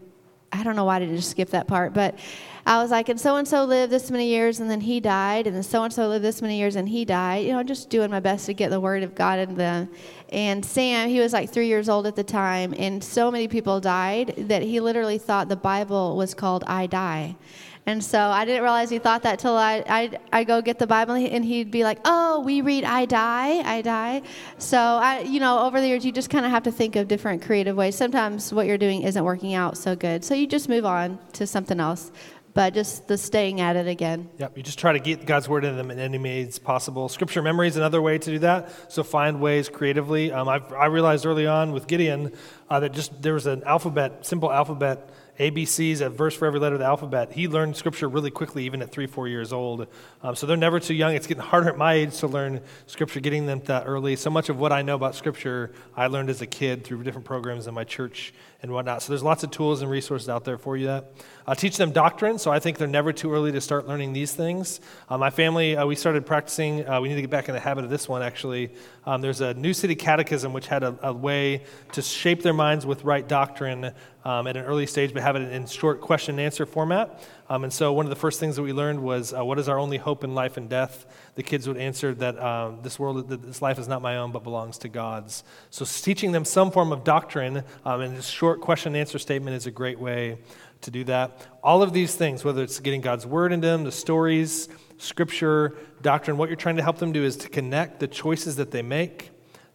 I 0.53 0.63
don't 0.63 0.77
know 0.77 0.85
why 0.85 0.97
I 0.97 0.99
didn't 1.01 1.17
just 1.17 1.31
skip 1.31 1.51
that 1.51 1.67
part, 1.67 1.95
but 1.95 2.19
I 2.67 2.83
was 2.83 2.91
like, 2.91 3.09
and 3.09 3.19
so 3.19 3.37
and 3.37 3.49
so 3.49 3.65
lived 3.65 3.91
this 3.91 4.11
many 4.11 4.29
years, 4.29 4.61
and 4.61 4.71
then 4.71 4.81
he 4.81 5.01
died, 5.01 5.47
and 5.47 5.57
then 5.57 5.63
so 5.63 5.83
and 5.83 5.93
so 5.93 6.09
lived 6.09 6.25
this 6.25 6.43
many 6.43 6.59
years, 6.59 6.77
and 6.77 6.89
he 6.89 7.05
died. 7.05 7.47
You 7.47 7.53
know, 7.53 7.63
just 7.63 7.89
doing 7.89 8.11
my 8.11 8.21
best 8.21 8.47
to 8.47 8.55
get 8.55 8.71
the 8.71 8.81
word 8.81 9.03
of 9.03 9.15
God 9.15 9.39
in 9.39 9.55
them. 9.55 9.89
And 10.29 10.65
Sam, 10.65 11.09
he 11.09 11.21
was 11.21 11.33
like 11.33 11.51
three 11.51 11.67
years 11.67 11.89
old 11.89 12.07
at 12.07 12.17
the 12.17 12.25
time, 12.25 12.75
and 12.79 13.03
so 13.03 13.31
many 13.31 13.49
people 13.49 13.81
died 13.81 14.35
that 14.37 14.63
he 14.63 14.81
literally 14.81 15.19
thought 15.19 15.49
the 15.49 15.57
Bible 15.57 16.17
was 16.17 16.35
called 16.35 16.65
"I 16.67 16.87
Die." 16.87 17.37
And 17.87 18.05
so 18.05 18.21
I 18.21 18.45
didn't 18.45 18.63
realize 18.63 18.91
he 18.91 18.99
thought 18.99 19.23
that 19.23 19.39
till 19.39 19.57
I 19.57 19.83
I 19.89 20.19
I 20.33 20.45
go 20.45 20.63
get 20.63 20.79
the 20.79 20.87
Bible 20.87 21.15
and 21.15 21.45
he'd 21.45 21.71
be 21.71 21.83
like, 21.83 21.99
"Oh, 22.05 22.41
we 22.41 22.61
read 22.61 22.85
I 22.85 23.05
die, 23.07 23.61
I 23.61 23.83
die." 23.83 24.23
So 24.59 24.79
I 24.79 25.21
you 25.21 25.41
know, 25.41 25.61
over 25.61 25.81
the 25.81 25.89
years 25.89 26.05
you 26.05 26.13
just 26.13 26.31
kind 26.31 26.45
of 26.45 26.51
have 26.51 26.65
to 26.65 26.73
think 26.73 26.97
of 26.97 27.09
different 27.09 27.43
creative 27.43 27.77
ways. 27.77 27.97
Sometimes 27.97 28.53
what 28.53 28.67
you're 28.67 28.79
doing 28.79 29.03
isn't 29.03 29.25
working 29.25 29.55
out 29.55 29.77
so 29.77 29.97
good. 29.97 30.25
So 30.25 30.35
you 30.35 30.47
just 30.47 30.69
move 30.69 30.85
on 30.85 31.19
to 31.35 31.47
something 31.47 31.81
else 31.81 32.13
but 32.55 32.75
just 32.75 33.07
the 33.07 33.17
staying 33.17 33.61
at 33.61 33.77
it 33.77 33.87
again. 33.87 34.29
Yep, 34.39 34.57
you 34.57 34.63
just 34.63 34.79
try 34.79 34.93
to 34.93 34.99
get 34.99 35.25
God's 35.25 35.49
word 35.49 35.65
in 35.65 35.77
them 35.77 35.91
in 35.91 35.99
any 35.99 36.19
means 36.19 36.59
possible. 36.59 37.09
Scripture 37.09 37.43
memory 37.43 37.69
is 37.69 37.77
another 37.77 38.03
way 38.03 38.19
to 38.19 38.31
do 38.31 38.39
that. 38.41 38.93
So 38.93 39.03
find 39.03 39.41
ways 39.41 39.69
creatively. 39.69 40.33
Um, 40.33 40.49
i 40.49 40.87
realized 40.87 41.27
early 41.27 41.47
on 41.47 41.73
with 41.73 41.87
Gideon 41.87 42.33
uh, 42.69 42.81
that 42.81 42.93
just 42.93 43.23
there 43.23 43.35
was 43.35 43.47
an 43.47 43.63
alphabet, 43.65 44.27
simple 44.27 44.51
alphabet 44.51 45.11
ABCs, 45.41 46.03
a 46.03 46.11
verse 46.11 46.37
for 46.37 46.45
every 46.45 46.61
letter 46.61 46.75
of 46.75 46.81
the 46.81 46.85
alphabet. 46.85 47.33
He 47.33 47.49
learned 47.49 47.75
scripture 47.75 48.11
really 48.11 48.31
quickly, 48.31 48.65
even 48.65 48.83
at 48.83 48.93
three, 48.93 49.07
four 49.07 49.27
years 49.27 49.55
old. 49.55 49.87
Um, 50.23 50.37
so 50.37 50.47
they're 50.47 50.55
never 50.55 50.79
too 50.79 50.93
young. 50.93 51.15
It's 51.15 51.27
getting 51.27 51.43
harder 51.43 51.71
at 51.71 51.79
my 51.79 51.95
age 51.95 52.19
to 52.19 52.27
learn 52.27 52.61
scripture, 52.87 53.21
getting 53.21 53.47
them 53.47 53.61
that 53.65 53.85
early. 53.87 54.17
So 54.17 54.29
much 54.29 54.51
of 54.51 54.59
what 54.59 54.71
I 54.71 54.83
know 54.83 54.97
about 54.97 55.15
scripture, 55.15 55.73
I 55.97 56.09
learned 56.09 56.29
as 56.29 56.43
a 56.43 56.47
kid 56.47 56.85
through 56.85 57.05
different 57.05 57.25
programs 57.25 57.67
in 57.67 57.73
my 57.73 57.85
church 57.85 58.35
and 58.63 58.71
whatnot. 58.71 59.03
So 59.03 59.13
there's 59.13 59.23
lots 59.23 59.43
of 59.43 59.51
tools 59.51 59.81
and 59.81 59.91
resources 59.91 60.29
out 60.29 60.45
there 60.45 60.59
for 60.59 60.77
you 60.77 60.87
that 60.87 61.13
uh, 61.47 61.55
teach 61.55 61.79
them 61.79 61.93
doctrine. 61.93 62.39
So 62.39 62.51
I 62.51 62.59
think 62.59 62.77
they're 62.77 62.87
never 62.87 63.13
too 63.13 63.33
early 63.33 63.51
to 63.53 63.61
start 63.63 63.89
learning 63.89 64.13
these 64.13 64.35
things. 64.35 64.81
Uh, 65.09 65.17
my 65.17 65.31
family, 65.31 65.77
uh, 65.77 65.87
we 65.87 65.95
started 65.95 66.27
practicing. 66.27 66.87
Uh, 66.87 67.01
we 67.01 67.09
need 67.09 67.15
to 67.15 67.23
get 67.23 67.31
back 67.31 67.49
in 67.49 67.55
the 67.55 67.61
habit 67.61 67.85
of 67.85 67.91
this 67.91 68.09
one 68.09 68.23
actually. 68.23 68.75
Um, 69.07 69.23
there's 69.23 69.41
a 69.41 69.55
New 69.55 69.73
City 69.73 69.95
Catechism 69.95 70.53
which 70.53 70.67
had 70.67 70.83
a, 70.83 70.99
a, 71.03 71.13
way 71.15 71.65
to 71.93 72.03
shape 72.03 72.43
their 72.43 72.53
minds 72.53 72.85
with 72.85 73.05
right 73.05 73.27
doctrine 73.27 73.93
um, 74.25 74.47
at 74.47 74.57
an 74.57 74.65
early 74.65 74.87
stage, 74.87 75.13
but 75.15 75.23
have 75.23 75.37
it 75.37 75.53
in 75.53 75.67
short 75.67 76.01
question 76.01 76.35
and 76.35 76.41
answer 76.41 76.67
format. 76.67 77.23
Um, 77.49 77.65
and 77.65 77.73
so 77.73 77.93
one 77.93 78.07
of 78.07 78.11
the 78.11 78.17
first 78.17 78.39
things 78.39 78.57
that 78.57 78.63
we 78.63 78.73
learned 78.73 79.03
was, 79.03 79.33
uh, 79.33 79.45
what 79.45 79.59
is 79.59 79.69
our 79.69 79.79
only 79.79 79.97
hope 79.97 80.25
in 80.25 80.35
life 80.35 80.57
and 80.57 80.69
death? 80.69 81.07
The 81.35 81.43
kids 81.43 81.67
would 81.67 81.79
answer 81.79 82.15
that 82.15 82.39
uh, 82.39 82.73
this 82.83 82.99
world, 82.99 83.29
this 83.29 83.63
life 83.63 83.79
is 83.79 83.89
not 83.89 84.03
my 84.03 84.19
own, 84.19 84.31
but 84.31 84.45
belongs 84.45 84.79
to 84.79 84.89
God's. 84.89 85.43
So 85.71 85.85
teaching 85.85 86.33
them 86.33 86.45
some 86.45 86.71
form 86.71 86.93
of 86.93 87.03
doctrine 87.03 87.65
um, 87.85 88.01
and 88.01 88.17
this 88.17 88.29
short 88.29 88.61
question 88.61 88.95
and 88.95 89.01
answer 89.01 89.19
statement 89.19 89.57
is 89.57 89.67
a 89.67 89.71
great 89.71 89.99
way 89.99 90.39
to 90.83 90.91
do 90.91 91.05
that. 91.05 91.47
All 91.63 91.83
of 91.83 91.93
these 91.93 92.15
things, 92.15 92.45
whether 92.45 92.63
it's 92.63 92.81
getting 92.81 93.01
God's 93.01 93.27
word 93.27 93.53
into 93.53 93.67
them, 93.67 93.85
the 93.85 93.93
stories, 93.93 94.69
scripture, 94.99 95.77
doctrine, 96.03 96.37
what 96.37 96.49
you're 96.49 96.57
trying 96.57 96.77
to 96.77 96.83
help 96.83 96.99
them 96.99 97.13
do 97.13 97.25
is 97.25 97.37
to 97.39 97.49
connect 97.49 98.01
the 98.01 98.09
choices 98.09 98.57
that 98.57 98.71
they 98.71 98.83
make 98.83 99.30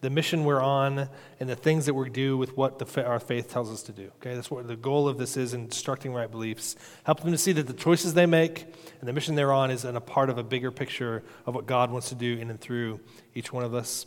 the 0.06 0.10
mission 0.12 0.44
we're 0.44 0.62
on 0.62 1.10
and 1.40 1.50
the 1.50 1.56
things 1.56 1.88
that 1.88 1.96
we 1.96 2.08
do 2.12 2.38
with 2.38 2.56
what 2.56 2.78
the, 2.78 3.06
our 3.08 3.20
faith 3.20 3.50
tells 3.50 3.72
us 3.72 3.82
to 3.82 3.92
do. 3.92 4.12
Okay, 4.18 4.36
that's 4.36 4.52
what 4.52 4.68
the 4.68 4.76
goal 4.76 5.08
of 5.08 5.18
this 5.18 5.36
is 5.36 5.56
instructing 5.56 6.14
right 6.14 6.30
beliefs. 6.30 6.76
Help 7.06 7.22
them 7.22 7.32
to 7.32 7.40
see 7.40 7.52
that 7.54 7.66
the 7.66 7.74
choices 7.74 8.14
they 8.14 8.28
make 8.28 8.68
and 9.00 9.10
the 9.10 9.14
mission 9.14 9.34
they're 9.34 9.52
on 9.52 9.72
is 9.72 9.84
a 9.84 10.00
part 10.00 10.30
of 10.30 10.38
a 10.38 10.44
bigger 10.44 10.70
picture 10.70 11.24
of 11.48 11.56
what 11.56 11.66
God 11.66 11.90
wants 11.90 12.10
to 12.10 12.16
do 12.16 12.38
in 12.38 12.52
and 12.52 12.62
through 12.62 13.00
each 13.34 13.52
one 13.52 13.64
of 13.64 13.74
us. 13.74 14.06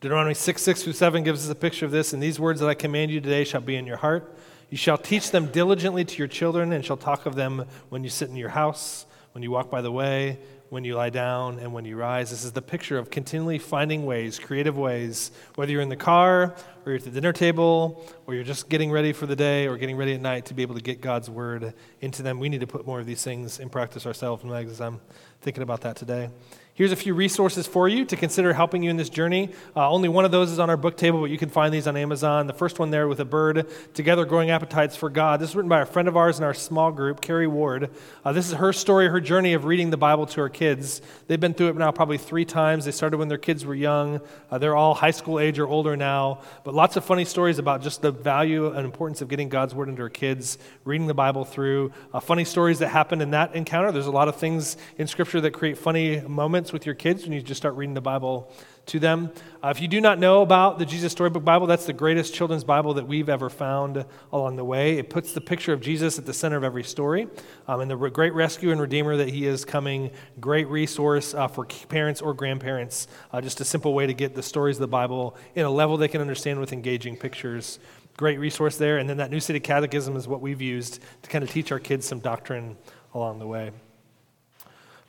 Deuteronomy 0.00 0.34
6, 0.34 0.60
6 0.60 0.82
through 0.82 0.94
7 0.94 1.22
gives 1.22 1.44
us 1.44 1.50
a 1.52 1.54
picture 1.54 1.86
of 1.86 1.92
this. 1.92 2.12
And 2.12 2.20
these 2.20 2.40
words 2.40 2.58
that 2.58 2.68
I 2.68 2.74
command 2.74 3.12
you 3.12 3.20
today 3.20 3.44
shall 3.44 3.60
be 3.60 3.76
in 3.76 3.86
your 3.86 3.98
heart. 3.98 4.36
You 4.68 4.76
shall 4.76 4.98
teach 4.98 5.30
them 5.30 5.46
diligently 5.46 6.04
to 6.04 6.18
your 6.18 6.26
children, 6.26 6.72
and 6.72 6.84
shall 6.84 6.96
talk 6.96 7.24
of 7.26 7.36
them 7.36 7.66
when 7.88 8.02
you 8.02 8.10
sit 8.10 8.30
in 8.30 8.34
your 8.34 8.48
house, 8.48 9.06
when 9.30 9.44
you 9.44 9.52
walk 9.52 9.70
by 9.70 9.80
the 9.80 9.92
way, 9.92 10.40
when 10.72 10.84
you 10.84 10.94
lie 10.94 11.10
down, 11.10 11.58
and 11.58 11.70
when 11.70 11.84
you 11.84 11.98
rise. 11.98 12.30
This 12.30 12.44
is 12.44 12.52
the 12.52 12.62
picture 12.62 12.96
of 12.96 13.10
continually 13.10 13.58
finding 13.58 14.06
ways, 14.06 14.38
creative 14.38 14.78
ways, 14.78 15.30
whether 15.54 15.70
you're 15.70 15.82
in 15.82 15.90
the 15.90 15.96
car, 15.96 16.44
or 16.44 16.92
you're 16.92 16.94
at 16.94 17.04
the 17.04 17.10
dinner 17.10 17.30
table, 17.30 18.02
or 18.26 18.34
you're 18.34 18.42
just 18.42 18.70
getting 18.70 18.90
ready 18.90 19.12
for 19.12 19.26
the 19.26 19.36
day, 19.36 19.66
or 19.66 19.76
getting 19.76 19.98
ready 19.98 20.14
at 20.14 20.22
night 20.22 20.46
to 20.46 20.54
be 20.54 20.62
able 20.62 20.74
to 20.74 20.80
get 20.80 21.02
God's 21.02 21.28
word 21.28 21.74
into 22.00 22.22
them. 22.22 22.40
We 22.40 22.48
need 22.48 22.62
to 22.62 22.66
put 22.66 22.86
more 22.86 23.00
of 23.00 23.04
these 23.04 23.22
things 23.22 23.60
in 23.60 23.68
practice 23.68 24.06
ourselves, 24.06 24.46
as 24.46 24.80
I'm 24.80 24.98
thinking 25.42 25.62
about 25.62 25.82
that 25.82 25.94
today. 25.96 26.30
Here's 26.74 26.90
a 26.90 26.96
few 26.96 27.12
resources 27.12 27.66
for 27.66 27.86
you 27.86 28.06
to 28.06 28.16
consider 28.16 28.54
helping 28.54 28.82
you 28.82 28.88
in 28.88 28.96
this 28.96 29.10
journey. 29.10 29.50
Uh, 29.76 29.90
only 29.90 30.08
one 30.08 30.24
of 30.24 30.30
those 30.30 30.50
is 30.50 30.58
on 30.58 30.70
our 30.70 30.76
book 30.78 30.96
table, 30.96 31.20
but 31.20 31.28
you 31.28 31.36
can 31.36 31.50
find 31.50 31.72
these 31.72 31.86
on 31.86 31.98
Amazon. 31.98 32.46
The 32.46 32.54
first 32.54 32.78
one 32.78 32.90
there 32.90 33.08
with 33.08 33.20
a 33.20 33.26
bird, 33.26 33.66
Together 33.92 34.24
Growing 34.24 34.48
Appetites 34.48 34.96
for 34.96 35.10
God. 35.10 35.38
This 35.38 35.50
is 35.50 35.56
written 35.56 35.68
by 35.68 35.82
a 35.82 35.84
friend 35.84 36.08
of 36.08 36.16
ours 36.16 36.38
in 36.38 36.44
our 36.44 36.54
small 36.54 36.90
group, 36.90 37.20
Carrie 37.20 37.46
Ward. 37.46 37.90
Uh, 38.24 38.32
this 38.32 38.48
is 38.48 38.54
her 38.54 38.72
story, 38.72 39.06
her 39.08 39.20
journey 39.20 39.52
of 39.52 39.66
reading 39.66 39.90
the 39.90 39.98
Bible 39.98 40.24
to 40.24 40.40
her 40.40 40.48
kids. 40.48 41.02
They've 41.26 41.38
been 41.38 41.52
through 41.52 41.68
it 41.68 41.76
now 41.76 41.92
probably 41.92 42.16
three 42.16 42.46
times. 42.46 42.86
They 42.86 42.90
started 42.90 43.18
when 43.18 43.28
their 43.28 43.36
kids 43.36 43.66
were 43.66 43.74
young. 43.74 44.22
Uh, 44.50 44.56
they're 44.56 44.74
all 44.74 44.94
high 44.94 45.10
school 45.10 45.38
age 45.38 45.58
or 45.58 45.68
older 45.68 45.94
now. 45.94 46.40
But 46.64 46.72
lots 46.72 46.96
of 46.96 47.04
funny 47.04 47.26
stories 47.26 47.58
about 47.58 47.82
just 47.82 48.00
the 48.00 48.12
value 48.12 48.68
and 48.68 48.86
importance 48.86 49.20
of 49.20 49.28
getting 49.28 49.50
God's 49.50 49.74
Word 49.74 49.90
into 49.90 50.00
her 50.00 50.08
kids, 50.08 50.56
reading 50.86 51.06
the 51.06 51.12
Bible 51.12 51.44
through. 51.44 51.92
Uh, 52.14 52.20
funny 52.20 52.46
stories 52.46 52.78
that 52.78 52.88
happened 52.88 53.20
in 53.20 53.32
that 53.32 53.54
encounter. 53.54 53.92
There's 53.92 54.06
a 54.06 54.10
lot 54.10 54.28
of 54.28 54.36
things 54.36 54.78
in 54.96 55.06
Scripture 55.06 55.42
that 55.42 55.50
create 55.50 55.76
funny 55.76 56.22
moments 56.22 56.61
with 56.70 56.84
your 56.84 56.94
kids 56.94 57.22
when 57.22 57.32
you 57.32 57.40
just 57.40 57.58
start 57.58 57.74
reading 57.76 57.94
the 57.94 58.02
Bible 58.02 58.52
to 58.86 58.98
them. 58.98 59.32
Uh, 59.64 59.68
if 59.68 59.80
you 59.80 59.88
do 59.88 60.02
not 60.02 60.18
know 60.18 60.42
about 60.42 60.78
the 60.78 60.84
Jesus 60.84 61.12
Storybook 61.12 61.44
Bible, 61.44 61.66
that's 61.66 61.86
the 61.86 61.94
greatest 61.94 62.34
children's 62.34 62.64
Bible 62.64 62.92
that 62.94 63.08
we've 63.08 63.30
ever 63.30 63.48
found 63.48 64.04
along 64.32 64.56
the 64.56 64.64
way. 64.64 64.98
It 64.98 65.08
puts 65.08 65.32
the 65.32 65.40
picture 65.40 65.72
of 65.72 65.80
Jesus 65.80 66.18
at 66.18 66.26
the 66.26 66.34
center 66.34 66.56
of 66.56 66.64
every 66.64 66.84
story 66.84 67.28
um, 67.66 67.80
and 67.80 67.90
the 67.90 67.96
great 67.96 68.34
rescue 68.34 68.70
and 68.70 68.80
redeemer 68.80 69.16
that 69.16 69.30
he 69.30 69.46
is 69.46 69.64
coming. 69.64 70.10
Great 70.40 70.68
resource 70.68 71.32
uh, 71.32 71.48
for 71.48 71.64
parents 71.64 72.20
or 72.20 72.34
grandparents. 72.34 73.08
Uh, 73.32 73.40
just 73.40 73.60
a 73.60 73.64
simple 73.64 73.94
way 73.94 74.06
to 74.06 74.14
get 74.14 74.34
the 74.34 74.42
stories 74.42 74.76
of 74.76 74.82
the 74.82 74.88
Bible 74.88 75.36
in 75.54 75.64
a 75.64 75.70
level 75.70 75.96
they 75.96 76.08
can 76.08 76.20
understand 76.20 76.60
with 76.60 76.74
engaging 76.74 77.16
pictures. 77.16 77.78
Great 78.16 78.38
resource 78.38 78.76
there. 78.76 78.98
And 78.98 79.08
then 79.08 79.16
that 79.16 79.30
New 79.30 79.40
City 79.40 79.60
Catechism 79.60 80.16
is 80.16 80.28
what 80.28 80.42
we've 80.42 80.60
used 80.60 81.00
to 81.22 81.30
kind 81.30 81.42
of 81.42 81.50
teach 81.50 81.72
our 81.72 81.80
kids 81.80 82.06
some 82.06 82.18
doctrine 82.18 82.76
along 83.14 83.38
the 83.38 83.46
way. 83.46 83.70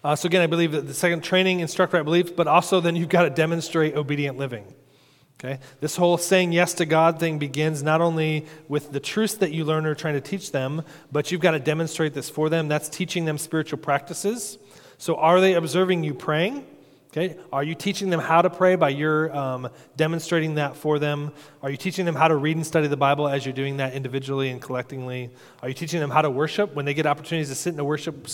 Uh, 0.04 0.16
so, 0.16 0.28
again, 0.28 0.42
I 0.42 0.48
believe 0.48 0.74
that 0.74 0.86
the 0.86 0.94
second 0.94 1.24
training, 1.24 1.62
instruct 1.62 1.94
right 1.94 2.04
belief, 2.04 2.36
but 2.36 2.46
also 2.46 2.82
then 2.82 2.96
you've 2.96 3.10
got 3.10 3.24
to 3.24 3.30
demonstrate 3.30 3.96
obedient 3.96 4.38
living. 4.38 4.66
Okay? 5.40 5.60
This 5.80 5.96
whole 5.96 6.18
saying 6.18 6.52
yes 6.52 6.74
to 6.76 6.86
God 6.86 7.20
thing 7.20 7.40
begins 7.40 7.84
not 7.84 8.02
only 8.02 8.46
with 8.68 8.92
the 8.92 9.00
truths 9.00 9.36
that 9.36 9.52
you 9.52 9.64
learn 9.64 9.86
or 9.86 9.96
trying 9.96 10.16
to 10.16 10.22
teach 10.22 10.52
them, 10.52 10.84
but 11.12 11.32
you've 11.32 11.42
got 11.42 11.52
to 11.52 11.60
demonstrate 11.60 12.14
this 12.14 12.30
for 12.30 12.50
them. 12.50 12.68
That's 12.68 12.90
teaching 12.90 13.26
them 13.26 13.38
spiritual 13.38 13.80
practices. 13.80 14.58
So, 14.98 15.16
are 15.16 15.40
they 15.40 15.54
observing 15.54 16.04
you 16.04 16.14
praying? 16.14 16.66
Okay, 17.16 17.38
are 17.52 17.62
you 17.62 17.76
teaching 17.76 18.10
them 18.10 18.20
how 18.20 18.42
to 18.42 18.50
pray 18.50 18.76
by 18.76 18.90
your 18.90 19.36
um, 19.38 19.70
demonstrating 19.96 20.56
that 20.56 20.76
for 20.76 20.98
them? 20.98 21.32
Are 21.62 21.70
you 21.70 21.78
teaching 21.78 22.06
them 22.06 22.16
how 22.16 22.28
to 22.28 22.36
read 22.36 22.56
and 22.56 22.66
study 22.66 22.88
the 22.88 22.98
Bible 22.98 23.28
as 23.28 23.46
you're 23.46 23.54
doing 23.54 23.78
that 23.78 23.94
individually 23.94 24.50
and 24.50 24.60
collectively? 24.60 25.30
Are 25.62 25.68
you 25.68 25.76
teaching 25.76 26.00
them 26.00 26.10
how 26.10 26.24
to 26.24 26.32
worship 26.32 26.74
when 26.74 26.86
they 26.86 26.96
get 26.96 27.06
opportunities 27.06 27.50
to 27.50 27.56
sit 27.56 27.72
in 27.72 27.80
a 27.80 27.84
worship 27.84 28.28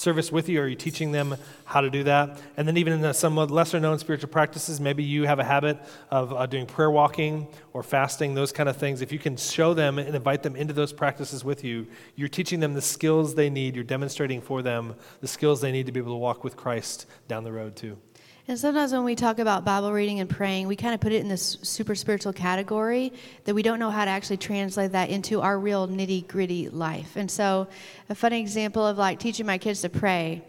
service 0.00 0.32
with 0.32 0.48
you? 0.48 0.60
Are 0.60 0.66
you 0.66 0.74
teaching 0.74 1.12
them 1.12 1.36
how 1.64 1.80
to 1.80 1.90
do 1.90 2.04
that? 2.04 2.40
And 2.56 2.66
then, 2.66 2.76
even 2.76 2.94
in 2.94 3.00
the, 3.00 3.12
some 3.12 3.36
lesser 3.36 3.78
known 3.78 3.98
spiritual 3.98 4.30
practices, 4.30 4.80
maybe 4.80 5.04
you 5.04 5.26
have 5.26 5.38
a 5.38 5.44
habit 5.44 5.78
of 6.10 6.32
uh, 6.32 6.46
doing 6.46 6.66
prayer 6.66 6.90
walking 6.90 7.46
or 7.72 7.82
fasting, 7.82 8.34
those 8.34 8.52
kind 8.52 8.68
of 8.68 8.76
things. 8.76 9.02
If 9.02 9.12
you 9.12 9.18
can 9.18 9.36
show 9.36 9.74
them 9.74 9.98
and 9.98 10.14
invite 10.14 10.42
them 10.42 10.56
into 10.56 10.72
those 10.72 10.92
practices 10.92 11.44
with 11.44 11.62
you, 11.62 11.86
you're 12.16 12.28
teaching 12.28 12.60
them 12.60 12.74
the 12.74 12.82
skills 12.82 13.34
they 13.34 13.50
need. 13.50 13.74
You're 13.74 13.84
demonstrating 13.84 14.40
for 14.40 14.62
them 14.62 14.94
the 15.20 15.28
skills 15.28 15.60
they 15.60 15.72
need 15.72 15.86
to 15.86 15.92
be 15.92 16.00
able 16.00 16.12
to 16.12 16.18
walk 16.18 16.42
with 16.42 16.56
Christ 16.56 17.06
down 17.28 17.44
the 17.44 17.52
road, 17.52 17.76
too. 17.76 17.98
And 18.48 18.58
sometimes 18.58 18.92
when 18.92 19.04
we 19.04 19.14
talk 19.14 19.38
about 19.38 19.64
Bible 19.64 19.92
reading 19.92 20.20
and 20.20 20.28
praying, 20.28 20.66
we 20.66 20.74
kind 20.74 20.94
of 20.94 21.00
put 21.00 21.12
it 21.12 21.20
in 21.20 21.28
this 21.28 21.58
super 21.62 21.94
spiritual 21.94 22.32
category 22.32 23.12
that 23.44 23.54
we 23.54 23.62
don't 23.62 23.78
know 23.78 23.90
how 23.90 24.04
to 24.04 24.10
actually 24.10 24.38
translate 24.38 24.92
that 24.92 25.10
into 25.10 25.40
our 25.40 25.58
real 25.58 25.86
nitty 25.86 26.26
gritty 26.26 26.68
life. 26.68 27.16
And 27.16 27.30
so, 27.30 27.68
a 28.08 28.14
funny 28.14 28.40
example 28.40 28.84
of 28.86 28.98
like 28.98 29.18
teaching 29.18 29.46
my 29.46 29.58
kids 29.58 29.82
to 29.82 29.88
pray. 29.88 30.42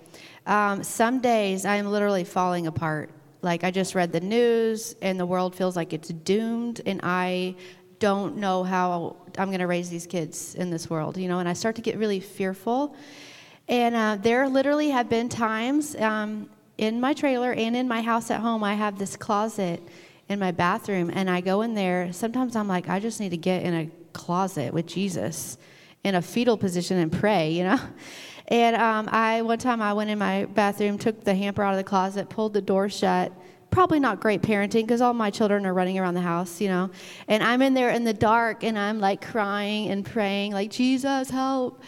Um, 0.46 0.84
some 0.84 1.20
days 1.20 1.66
I 1.66 1.76
am 1.76 1.88
literally 1.88 2.24
falling 2.24 2.66
apart. 2.66 3.12
Like 3.42 3.64
I 3.64 3.72
just 3.72 3.94
read 3.94 4.12
the 4.12 4.20
news 4.20 4.96
and 5.02 5.20
the 5.20 5.26
world 5.26 5.56
feels 5.56 5.76
like 5.76 5.94
it's 5.94 6.10
doomed, 6.10 6.82
and 6.86 7.02
I 7.04 7.56
don't 8.00 8.38
know 8.38 8.64
how 8.64 9.18
I'm 9.38 9.50
going 9.50 9.60
to 9.60 9.68
raise 9.68 9.90
these 9.90 10.08
kids 10.08 10.56
in 10.56 10.72
this 10.72 10.90
world, 10.90 11.18
you 11.18 11.28
know. 11.28 11.40
And 11.40 11.48
I 11.48 11.54
start 11.54 11.76
to 11.76 11.82
get 11.82 11.98
really 11.98 12.20
fearful. 12.20 12.96
And 13.68 13.96
uh, 13.96 14.18
there 14.20 14.50
literally 14.50 14.90
have 14.90 15.08
been 15.08 15.30
times. 15.30 15.96
Um, 15.96 16.50
in 16.78 17.00
my 17.00 17.14
trailer 17.14 17.54
and 17.54 17.76
in 17.76 17.88
my 17.88 18.02
house 18.02 18.32
at 18.32 18.42
home, 18.42 18.64
I 18.64 18.74
have 18.76 18.98
this 18.98 19.16
closet 19.16 19.82
in 20.30 20.40
my 20.40 20.52
bathroom, 20.52 21.12
and 21.14 21.30
I 21.30 21.42
go 21.42 21.62
in 21.62 21.74
there. 21.74 22.14
Sometimes 22.14 22.56
I'm 22.56 22.68
like, 22.68 22.88
I 22.88 23.00
just 23.00 23.20
need 23.20 23.30
to 23.30 23.38
get 23.38 23.64
in 23.64 23.74
a 23.74 23.90
closet 24.14 24.74
with 24.74 24.88
Jesus 24.88 25.58
in 26.04 26.16
a 26.16 26.22
fetal 26.22 26.58
position 26.58 26.98
and 26.98 27.12
pray, 27.12 27.52
you 27.52 27.64
know? 27.64 27.80
And 28.48 28.76
um, 28.76 29.08
I 29.10 29.44
one 29.44 29.60
time 29.60 29.82
I 29.82 29.94
went 29.94 30.10
in 30.10 30.20
my 30.20 30.44
bathroom, 30.44 30.98
took 30.98 31.24
the 31.24 31.34
hamper 31.34 31.64
out 31.64 31.72
of 31.72 31.78
the 31.78 31.86
closet, 31.86 32.28
pulled 32.30 32.52
the 32.52 32.62
door 32.62 32.90
shut. 32.90 33.32
Probably 33.70 33.98
not 33.98 34.20
great 34.20 34.42
parenting 34.42 34.82
because 34.82 35.00
all 35.00 35.14
my 35.14 35.30
children 35.30 35.66
are 35.66 35.74
running 35.74 35.98
around 35.98 36.16
the 36.16 36.22
house, 36.22 36.60
you 36.60 36.68
know. 36.68 36.90
And 37.30 37.42
I'm 37.42 37.62
in 37.62 37.74
there 37.74 37.92
in 37.92 38.04
the 38.04 38.14
dark 38.14 38.66
and 38.66 38.78
I'm 38.78 39.00
like 39.00 39.26
crying 39.26 39.90
and 39.90 40.06
praying, 40.06 40.52
like, 40.52 40.70
Jesus, 40.70 41.30
help 41.30 41.82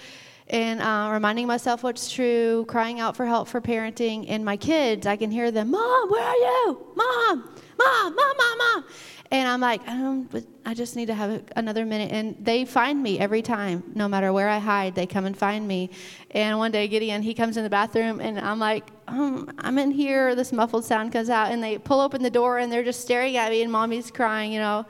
and 0.48 0.82
uh, 0.82 1.10
reminding 1.12 1.48
myself 1.48 1.84
what's 1.84 2.12
true, 2.12 2.66
crying 2.68 3.00
out 3.00 3.16
for 3.16 3.26
help 3.26 3.48
for 3.48 3.62
parenting. 3.62 4.26
And 4.28 4.44
my 4.44 4.58
kids, 4.58 5.08
I 5.08 5.16
can 5.16 5.32
hear 5.32 5.52
them, 5.52 5.72
Mom, 5.72 6.10
where 6.10 6.24
are 6.24 6.36
you? 6.36 6.86
Mom, 6.96 7.50
Mom, 7.78 8.16
Mom, 8.16 8.38
Mom, 8.38 8.58
Mom. 8.58 8.86
And 9.32 9.48
I'm 9.48 9.62
like, 9.62 9.88
um, 9.88 10.30
I 10.64 10.76
just 10.76 10.96
need 10.96 11.08
to 11.08 11.16
have 11.16 11.44
another 11.56 11.86
minute. 11.86 12.12
And 12.12 12.36
they 12.40 12.66
find 12.66 13.02
me 13.02 13.18
every 13.18 13.42
time, 13.42 13.84
no 13.96 14.08
matter 14.08 14.32
where 14.32 14.48
I 14.48 14.60
hide, 14.60 14.94
they 14.94 15.08
come 15.08 15.26
and 15.26 15.36
find 15.36 15.68
me. 15.68 15.90
And 16.32 16.60
one 16.60 16.72
day, 16.72 16.88
Gideon, 16.88 17.24
he 17.24 17.34
comes 17.34 17.58
in 17.58 17.64
the 17.64 17.70
bathroom, 17.70 18.20
and 18.20 18.40
I'm 18.40 18.60
like, 18.60 18.92
um, 19.08 19.52
I'm 19.58 19.80
in 19.80 19.90
here. 19.90 20.36
This 20.36 20.52
muffled 20.54 20.86
sound 20.86 21.14
comes 21.14 21.32
out, 21.32 21.52
and 21.52 21.64
they 21.64 21.80
pull 21.80 22.00
open 22.00 22.22
the 22.22 22.30
door, 22.30 22.60
and 22.60 22.72
they're 22.72 22.84
just 22.84 23.02
staring 23.02 23.36
at 23.36 23.50
me, 23.50 23.64
and 23.64 23.72
mommy's 23.72 24.12
crying, 24.12 24.54
you 24.54 24.60
know. 24.60 24.86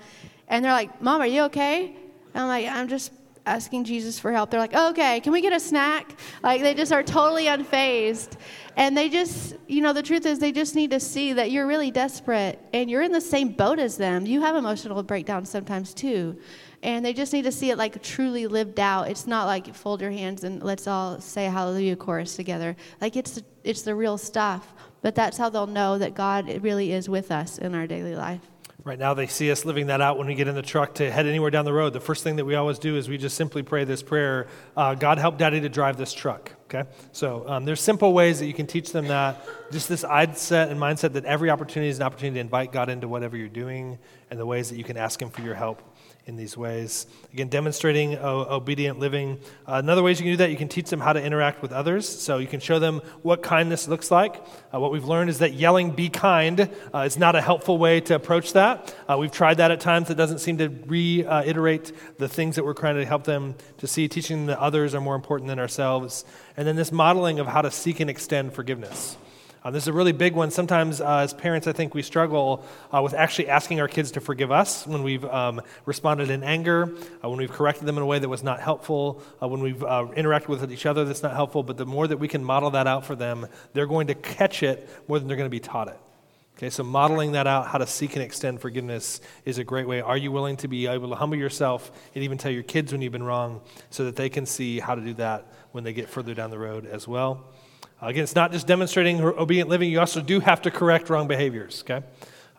And 0.50 0.66
they're 0.66 0.74
like, 0.74 1.02
Mom, 1.02 1.22
are 1.22 1.28
you 1.28 1.44
okay? 1.44 1.96
And 2.34 2.44
I'm 2.44 2.48
like, 2.50 2.68
I'm 2.68 2.89
just 2.89 3.13
asking 3.46 3.84
Jesus 3.84 4.20
for 4.20 4.32
help. 4.32 4.50
They're 4.50 4.60
like, 4.60 4.74
okay, 4.74 5.20
can 5.20 5.34
we 5.34 5.42
get 5.42 5.54
a 5.54 5.60
snack? 5.60 6.18
Like 6.42 6.62
they 6.62 6.74
just 6.74 6.92
are 6.92 7.04
totally 7.04 7.46
unfazed. 7.46 8.38
And 8.76 8.98
they 8.98 9.10
just, 9.10 9.56
you 9.68 9.82
know, 9.82 9.94
the 9.94 10.02
truth 10.02 10.26
is 10.26 10.40
they 10.40 10.52
just 10.52 10.76
need 10.76 10.92
to 10.92 11.00
see 11.00 11.34
that 11.34 11.52
you're 11.52 11.68
really 11.68 11.92
desperate 11.92 12.60
and 12.74 12.90
you're 12.90 13.02
in 13.02 13.12
the 13.12 13.22
same 13.22 13.50
boat 13.50 13.80
as 13.80 13.98
them. 13.98 14.26
You 14.26 14.42
have 14.42 14.56
emotional 14.56 15.02
breakdowns 15.04 15.50
sometimes 15.50 15.94
too. 15.94 16.40
And 16.82 17.06
they 17.06 17.14
just 17.14 17.32
need 17.34 17.44
to 17.44 17.52
see 17.52 17.70
it 17.70 17.78
like 17.78 18.02
truly 18.02 18.48
lived 18.48 18.80
out. 18.80 19.10
It's 19.10 19.28
not 19.28 19.46
like 19.46 19.74
fold 19.74 20.02
your 20.02 20.12
hands 20.12 20.44
and 20.44 20.62
let's 20.64 20.88
all 20.88 21.20
say 21.22 21.46
hallelujah 21.46 21.96
chorus 21.96 22.36
together. 22.36 22.76
Like 23.00 23.16
it's 23.16 23.42
it's 23.64 23.84
the 23.84 23.96
real 23.96 24.18
stuff. 24.18 24.74
But 25.02 25.16
that's 25.16 25.38
how 25.38 25.50
they'll 25.50 25.68
know 25.68 25.98
that 25.98 26.14
God 26.14 26.64
really 26.64 26.94
is 26.94 27.10
with 27.10 27.30
us 27.30 27.58
in 27.58 27.76
our 27.76 27.88
daily 27.88 28.16
life. 28.16 28.53
Right 28.86 29.00
now, 29.00 29.13
they 29.13 29.28
see 29.28 29.50
us 29.50 29.63
living 29.63 29.88
that 29.88 30.02
out 30.02 30.17
when 30.17 30.28
we 30.28 30.36
get 30.36 30.50
in 30.50 30.56
the 30.56 30.62
truck 30.62 30.96
to 30.96 31.10
head 31.10 31.26
anywhere 31.26 31.50
down 31.50 31.63
the 31.63 31.72
road. 31.72 31.93
The 31.93 32.02
first 32.02 32.22
thing 32.22 32.36
that 32.36 32.43
we 32.43 32.56
always 32.56 32.80
do 32.80 32.98
is 32.98 33.08
we 33.08 33.17
just 33.17 33.38
simply 33.38 33.63
pray 33.63 33.86
this 33.86 34.04
prayer 34.04 34.48
uh, 34.76 34.93
God, 34.96 35.19
help 35.19 35.38
daddy 35.38 35.62
to 35.62 35.69
drive 35.69 35.96
this 35.96 36.13
truck. 36.13 36.52
Okay? 36.65 36.89
So 37.13 37.48
um, 37.48 37.63
there's 37.63 37.80
simple 37.80 38.12
ways 38.12 38.39
that 38.39 38.48
you 38.48 38.54
can 38.54 38.67
teach 38.67 38.91
them 38.91 39.08
that. 39.08 39.41
Just 39.72 39.88
this 39.88 40.04
mindset 40.04 40.69
and 40.69 40.78
mindset 40.78 41.13
that 41.13 41.24
every 41.24 41.50
opportunity 41.50 41.89
is 41.89 42.00
an 42.00 42.04
opportunity 42.04 42.36
to 42.36 42.41
invite 42.41 42.74
God 42.74 42.89
into 42.89 43.08
whatever 43.08 43.38
you're 43.38 43.48
doing 43.48 44.00
and 44.30 44.38
the 44.38 44.46
ways 44.46 44.69
that 44.69 44.76
you 44.76 44.84
can 44.84 44.98
ask 44.98 45.22
Him 45.22 45.30
for 45.30 45.43
your 45.43 45.56
help 45.56 45.82
in 46.26 46.38
these 46.38 46.56
ways. 46.56 47.06
Again, 47.34 47.50
demonstrating 47.50 48.16
o- 48.16 48.48
obedient 48.50 48.98
living. 48.98 49.40
Uh, 49.68 49.74
another 49.74 50.02
ways 50.02 50.20
you 50.20 50.24
can 50.24 50.34
do 50.34 50.38
that, 50.38 50.52
you 50.52 50.58
can 50.58 50.70
teach 50.70 50.90
them 50.90 51.02
how 51.02 51.12
to 51.12 51.22
interact 51.22 51.62
with 51.62 51.74
others. 51.74 52.08
So 52.08 52.38
you 52.38 52.48
can 52.48 52.60
show 52.60 52.80
them 52.80 53.02
what 53.24 53.44
kindness 53.44 53.88
looks 53.88 54.10
like. 54.10 54.42
Uh, 54.74 54.80
what 54.80 54.92
we've 54.92 55.04
learned 55.04 55.30
is 55.30 55.40
that 55.40 55.54
yelling, 55.54 55.92
be 55.92 56.10
kind, 56.10 56.70
uh, 56.94 57.00
is 57.00 57.18
not 57.18 57.36
a 57.36 57.42
helpful 57.42 57.78
way 57.78 58.00
to 58.02 58.16
approach 58.16 58.54
that. 58.54 58.96
Uh, 59.08 59.18
we've 59.18 59.32
tried 59.32 59.58
that 59.58 59.72
at 59.72 59.82
times. 59.82 60.10
It 60.10 60.16
doesn't 60.16 60.40
seem 60.40 60.58
to 60.60 60.70
reiterate 60.86 61.92
the 62.18 62.30
things 62.30 62.56
that 62.56 62.64
we're 62.64 62.74
trying 62.74 62.96
to 62.96 63.06
help 63.06 63.26
them 63.26 63.56
to 63.80 63.88
see. 63.88 64.08
Teaching 64.08 64.38
them 64.38 64.46
that 64.48 64.60
others 64.60 64.96
are 64.96 65.02
more 65.02 65.16
important 65.16 65.50
than 65.50 65.60
ourselves. 65.60 66.24
And 66.56 66.66
then 66.68 66.76
this 66.76 66.92
modeling 66.92 67.40
of 67.40 67.48
how 67.48 67.62
to 67.62 67.72
seek 67.72 68.00
and 68.00 68.10
extend 68.10 68.54
forgiveness. 68.54 69.18
Uh, 69.63 69.71
this 69.71 69.84
is 69.84 69.88
a 69.88 69.93
really 69.93 70.12
big 70.12 70.36
one. 70.36 70.52
Sometimes, 70.52 70.99
uh, 70.99 71.19
as 71.19 71.34
parents, 71.34 71.67
I 71.67 71.71
think 71.71 71.95
we 71.95 72.02
struggle 72.02 72.65
uh, 72.91 73.02
with 73.02 73.13
actually 73.13 73.47
asking 73.47 73.80
our 73.80 73.88
kids 73.88 74.12
to 74.12 74.19
forgive 74.19 74.52
us 74.52 74.86
when 74.86 75.04
we've 75.04 75.23
um, 75.23 75.62
responded 75.86 76.30
in 76.30 76.43
anger, 76.43 76.93
uh, 77.23 77.30
when 77.30 77.38
we've 77.38 77.52
corrected 77.52 77.86
them 77.86 77.95
in 77.95 78.04
a 78.04 78.06
way 78.06 78.19
that 78.19 78.28
was 78.28 78.43
not 78.43 78.60
helpful, 78.60 79.23
uh, 79.41 79.47
when 79.47 79.62
we've 79.62 79.82
uh, 79.82 80.08
interacted 80.17 80.49
with 80.49 80.69
each 80.69 80.86
other 80.86 81.06
that's 81.06 81.23
not 81.23 81.34
helpful. 81.34 81.63
But 81.63 81.78
the 81.78 81.86
more 81.86 82.10
that 82.10 82.17
we 82.17 82.28
can 82.28 82.43
model 82.43 82.71
that 82.71 82.88
out 82.88 83.06
for 83.06 83.15
them, 83.15 83.47
they're 83.71 83.88
going 83.88 84.08
to 84.08 84.15
catch 84.15 84.63
it 84.63 84.89
more 85.08 85.17
than 85.17 85.30
they're 85.30 85.38
going 85.38 85.49
to 85.49 85.49
be 85.49 85.62
taught 85.62 85.88
it. 85.88 85.97
Okay, 86.58 86.69
so 86.69 86.84
modeling 86.84 87.32
that 87.32 87.47
out, 87.47 87.67
how 87.67 87.78
to 87.78 87.88
seek 87.88 88.15
and 88.15 88.23
extend 88.23 88.60
forgiveness, 88.60 89.21
is 89.45 89.60
a 89.60 89.63
great 89.63 89.88
way. 89.88 90.02
Are 90.02 90.17
you 90.17 90.34
willing 90.34 90.58
to 90.58 90.67
be 90.67 90.88
able 90.88 91.10
to 91.10 91.15
humble 91.15 91.38
yourself 91.38 91.89
and 92.13 92.23
even 92.26 92.38
tell 92.38 92.52
your 92.52 92.63
kids 92.63 92.91
when 92.91 93.02
you've 93.02 93.13
been 93.13 93.23
wrong 93.23 93.62
so 93.91 94.04
that 94.06 94.17
they 94.17 94.28
can 94.28 94.45
see 94.45 94.82
how 94.82 94.93
to 94.93 95.02
do 95.02 95.13
that 95.15 95.47
when 95.71 95.86
they 95.86 95.93
get 95.93 96.10
further 96.10 96.34
down 96.34 96.52
the 96.52 96.60
road 96.60 96.86
as 96.86 97.08
well? 97.08 97.53
Again, 98.06 98.24
it's 98.24 98.36
not 98.36 98.52
just 98.52 98.68
demonstrating 98.68 99.22
obedient 99.22 99.70
living, 99.70 99.89
you 99.89 100.02
also 100.02 100.20
do 100.20 100.42
have 100.42 100.62
to 100.63 100.72
correct 100.72 101.10
wrong 101.10 101.30
behaviors, 101.30 101.86
okay? 101.86 102.06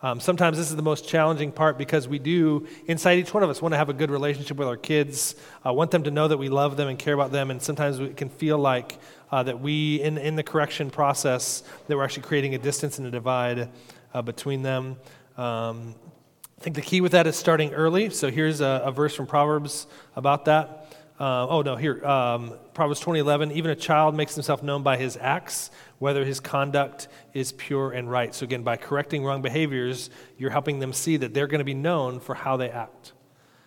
Um, 0.01 0.19
sometimes 0.19 0.57
this 0.57 0.71
is 0.71 0.75
the 0.75 0.81
most 0.81 1.07
challenging 1.07 1.51
part 1.51 1.77
because 1.77 2.07
we 2.07 2.17
do, 2.17 2.67
inside 2.87 3.19
each 3.19 3.31
one 3.31 3.43
of 3.43 3.49
us, 3.51 3.61
want 3.61 3.73
to 3.73 3.77
have 3.77 3.87
a 3.87 3.93
good 3.93 4.09
relationship 4.09 4.57
with 4.57 4.67
our 4.67 4.75
kids, 4.75 5.35
uh, 5.63 5.71
want 5.71 5.91
them 5.91 6.01
to 6.01 6.09
know 6.09 6.27
that 6.27 6.37
we 6.37 6.49
love 6.49 6.77
them 6.77 6.87
and 6.87 6.97
care 6.97 7.13
about 7.13 7.31
them, 7.31 7.51
and 7.51 7.61
sometimes 7.61 7.99
it 7.99 8.17
can 8.17 8.29
feel 8.29 8.57
like 8.57 8.97
uh, 9.31 9.43
that 9.43 9.59
we, 9.59 10.01
in, 10.01 10.17
in 10.17 10.35
the 10.35 10.41
correction 10.41 10.89
process, 10.89 11.61
that 11.87 11.95
we're 11.95 12.03
actually 12.03 12.23
creating 12.23 12.55
a 12.55 12.59
distance 12.59 12.97
and 12.97 13.05
a 13.05 13.11
divide 13.11 13.69
uh, 14.15 14.23
between 14.23 14.63
them. 14.63 14.97
Um, 15.37 15.93
I 16.57 16.61
think 16.61 16.75
the 16.75 16.81
key 16.81 17.01
with 17.01 17.11
that 17.11 17.27
is 17.27 17.35
starting 17.35 17.71
early. 17.71 18.09
So 18.09 18.31
here's 18.31 18.61
a, 18.61 18.81
a 18.83 18.91
verse 18.91 19.13
from 19.13 19.27
Proverbs 19.27 19.85
about 20.15 20.45
that. 20.45 20.84
Uh, 21.17 21.47
oh, 21.47 21.61
no, 21.61 21.77
here, 21.77 22.05
um, 22.05 22.53
Proverbs 22.73 22.99
2011. 22.99 23.53
Even 23.53 23.71
a 23.71 23.75
child 23.75 24.15
makes 24.15 24.35
himself 24.35 24.61
known 24.61 24.83
by 24.83 24.97
his 24.97 25.17
acts, 25.21 25.71
whether 25.97 26.25
his 26.25 26.41
conduct 26.41 27.07
is 27.33 27.53
pure 27.53 27.93
and 27.93 28.11
right. 28.11 28.35
So, 28.35 28.43
again, 28.43 28.63
by 28.63 28.75
correcting 28.75 29.23
wrong 29.23 29.41
behaviors, 29.41 30.09
you're 30.37 30.49
helping 30.49 30.79
them 30.79 30.91
see 30.91 31.15
that 31.17 31.33
they're 31.33 31.47
going 31.47 31.59
to 31.59 31.65
be 31.65 31.73
known 31.73 32.19
for 32.19 32.35
how 32.35 32.57
they 32.57 32.69
act. 32.69 33.13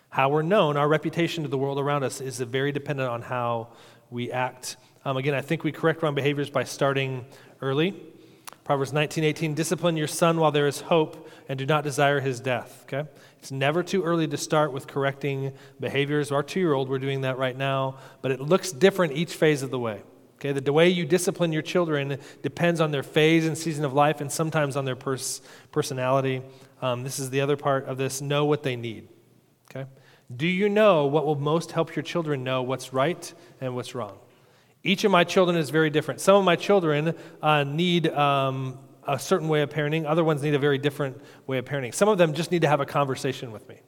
How 0.09 0.29
we're 0.29 0.43
known, 0.43 0.77
our 0.77 0.87
reputation 0.87 1.43
to 1.43 1.49
the 1.49 1.57
world 1.57 1.79
around 1.79 2.03
us 2.03 2.21
is 2.21 2.39
very 2.39 2.71
dependent 2.71 3.09
on 3.09 3.23
how 3.23 3.69
we 4.11 4.31
act. 4.31 4.77
Um, 5.03 5.17
again, 5.17 5.33
I 5.33 5.41
think 5.41 5.63
we 5.63 5.71
correct 5.71 6.03
wrong 6.03 6.13
behaviors 6.13 6.51
by 6.51 6.65
starting 6.65 7.25
early. 7.61 7.99
Proverbs 8.69 8.93
19:18 8.93 9.55
Discipline 9.55 9.97
your 9.97 10.05
son 10.05 10.39
while 10.39 10.51
there 10.51 10.67
is 10.67 10.81
hope 10.81 11.27
and 11.49 11.57
do 11.57 11.65
not 11.65 11.83
desire 11.83 12.19
his 12.19 12.39
death, 12.39 12.83
okay? 12.83 13.09
It's 13.39 13.51
never 13.51 13.81
too 13.81 14.03
early 14.03 14.27
to 14.27 14.37
start 14.37 14.71
with 14.71 14.85
correcting 14.85 15.53
behaviors. 15.79 16.31
Our 16.31 16.43
2-year-old 16.43 16.87
we're 16.87 16.99
doing 16.99 17.21
that 17.21 17.39
right 17.39 17.57
now, 17.57 17.97
but 18.21 18.29
it 18.29 18.39
looks 18.39 18.71
different 18.71 19.13
each 19.13 19.33
phase 19.33 19.63
of 19.63 19.71
the 19.71 19.79
way. 19.79 20.03
Okay, 20.35 20.51
the, 20.51 20.61
the 20.61 20.71
way 20.71 20.87
you 20.87 21.07
discipline 21.07 21.51
your 21.51 21.63
children 21.63 22.19
depends 22.43 22.79
on 22.79 22.91
their 22.91 23.01
phase 23.01 23.47
and 23.47 23.57
season 23.57 23.85
of 23.85 23.93
life 23.93 24.21
and 24.21 24.31
sometimes 24.31 24.75
on 24.75 24.85
their 24.85 24.95
pers- 24.95 25.41
personality. 25.71 26.43
Um, 26.79 27.01
this 27.01 27.17
is 27.17 27.31
the 27.31 27.41
other 27.41 27.57
part 27.57 27.85
of 27.85 27.97
this 27.97 28.21
know 28.21 28.45
what 28.45 28.61
they 28.61 28.75
need. 28.75 29.07
Okay? 29.71 29.89
Do 30.37 30.45
you 30.45 30.69
know 30.69 31.07
what 31.07 31.25
will 31.25 31.39
most 31.39 31.71
help 31.71 31.95
your 31.95 32.03
children 32.03 32.43
know 32.43 32.61
what's 32.61 32.93
right 32.93 33.33
and 33.59 33.73
what's 33.73 33.95
wrong? 33.95 34.19
Each 34.83 35.03
of 35.03 35.11
my 35.11 35.23
children 35.23 35.57
is 35.57 35.69
very 35.69 35.89
different. 35.89 36.21
Some 36.21 36.35
of 36.35 36.45
my 36.45 36.55
children 36.55 37.13
uh, 37.41 37.63
need 37.63 38.07
um, 38.07 38.79
a 39.05 39.19
certain 39.19 39.49
way 39.49 39.61
of 39.61 39.69
parenting, 39.69 40.05
other 40.05 40.23
ones 40.23 40.41
need 40.41 40.53
a 40.53 40.59
very 40.59 40.77
different 40.77 41.19
way 41.47 41.57
of 41.57 41.65
parenting. 41.65 41.93
Some 41.93 42.07
of 42.07 42.17
them 42.17 42.33
just 42.33 42.51
need 42.51 42.61
to 42.61 42.67
have 42.67 42.79
a 42.79 42.85
conversation 42.85 43.51
with 43.51 43.67
me. 43.67 43.79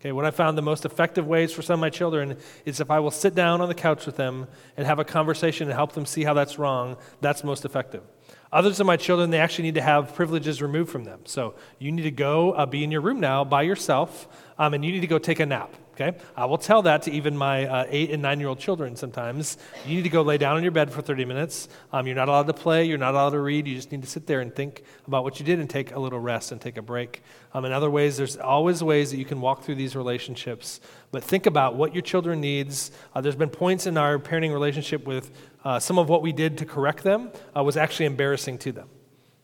Okay, 0.00 0.12
what 0.12 0.24
I 0.24 0.30
found 0.30 0.56
the 0.56 0.62
most 0.62 0.84
effective 0.84 1.26
ways 1.26 1.52
for 1.52 1.60
some 1.60 1.74
of 1.74 1.80
my 1.80 1.90
children 1.90 2.36
is 2.64 2.78
if 2.78 2.88
I 2.88 3.00
will 3.00 3.10
sit 3.10 3.34
down 3.34 3.60
on 3.60 3.68
the 3.68 3.74
couch 3.74 4.06
with 4.06 4.16
them 4.16 4.46
and 4.76 4.86
have 4.86 5.00
a 5.00 5.04
conversation 5.04 5.66
and 5.66 5.74
help 5.74 5.92
them 5.92 6.06
see 6.06 6.22
how 6.22 6.34
that's 6.34 6.56
wrong, 6.56 6.96
that's 7.20 7.42
most 7.42 7.64
effective. 7.64 8.04
Others 8.52 8.78
of 8.78 8.86
my 8.86 8.96
children, 8.96 9.30
they 9.30 9.40
actually 9.40 9.64
need 9.64 9.74
to 9.74 9.82
have 9.82 10.14
privileges 10.14 10.62
removed 10.62 10.90
from 10.90 11.02
them. 11.02 11.22
So 11.24 11.56
you 11.80 11.90
need 11.90 12.02
to 12.02 12.12
go 12.12 12.52
uh, 12.52 12.64
be 12.64 12.84
in 12.84 12.92
your 12.92 13.00
room 13.00 13.18
now 13.18 13.42
by 13.42 13.62
yourself, 13.62 14.28
um, 14.56 14.72
and 14.72 14.84
you 14.84 14.92
need 14.92 15.00
to 15.00 15.08
go 15.08 15.18
take 15.18 15.40
a 15.40 15.46
nap. 15.46 15.74
Okay? 16.00 16.16
I 16.36 16.44
will 16.44 16.58
tell 16.58 16.82
that 16.82 17.02
to 17.02 17.10
even 17.10 17.36
my 17.36 17.66
uh, 17.66 17.86
eight 17.88 18.10
and 18.10 18.22
nine 18.22 18.38
year 18.38 18.48
old 18.48 18.60
children 18.60 18.94
sometimes. 18.94 19.58
You 19.84 19.96
need 19.96 20.04
to 20.04 20.08
go 20.08 20.22
lay 20.22 20.38
down 20.38 20.56
in 20.56 20.62
your 20.62 20.70
bed 20.70 20.92
for 20.92 21.02
30 21.02 21.24
minutes. 21.24 21.68
Um, 21.92 22.06
you're 22.06 22.14
not 22.14 22.28
allowed 22.28 22.46
to 22.46 22.52
play. 22.52 22.84
You're 22.84 22.98
not 22.98 23.14
allowed 23.14 23.30
to 23.30 23.40
read. 23.40 23.66
You 23.66 23.74
just 23.74 23.90
need 23.90 24.02
to 24.02 24.08
sit 24.08 24.28
there 24.28 24.40
and 24.40 24.54
think 24.54 24.84
about 25.08 25.24
what 25.24 25.40
you 25.40 25.44
did 25.44 25.58
and 25.58 25.68
take 25.68 25.92
a 25.96 25.98
little 25.98 26.20
rest 26.20 26.52
and 26.52 26.60
take 26.60 26.76
a 26.76 26.82
break. 26.82 27.22
Um, 27.52 27.64
in 27.64 27.72
other 27.72 27.90
ways, 27.90 28.16
there's 28.16 28.36
always 28.36 28.80
ways 28.80 29.10
that 29.10 29.16
you 29.16 29.24
can 29.24 29.40
walk 29.40 29.64
through 29.64 29.74
these 29.74 29.96
relationships. 29.96 30.80
But 31.10 31.24
think 31.24 31.46
about 31.46 31.74
what 31.74 31.94
your 31.94 32.02
children 32.02 32.40
needs. 32.40 32.92
Uh, 33.12 33.20
there's 33.20 33.34
been 33.34 33.50
points 33.50 33.86
in 33.86 33.96
our 33.96 34.20
parenting 34.20 34.52
relationship 34.52 35.04
with 35.04 35.32
uh, 35.64 35.80
some 35.80 35.98
of 35.98 36.08
what 36.08 36.22
we 36.22 36.30
did 36.30 36.58
to 36.58 36.64
correct 36.64 37.02
them 37.02 37.32
uh, 37.56 37.64
was 37.64 37.76
actually 37.76 38.06
embarrassing 38.06 38.58
to 38.58 38.70
them. 38.70 38.88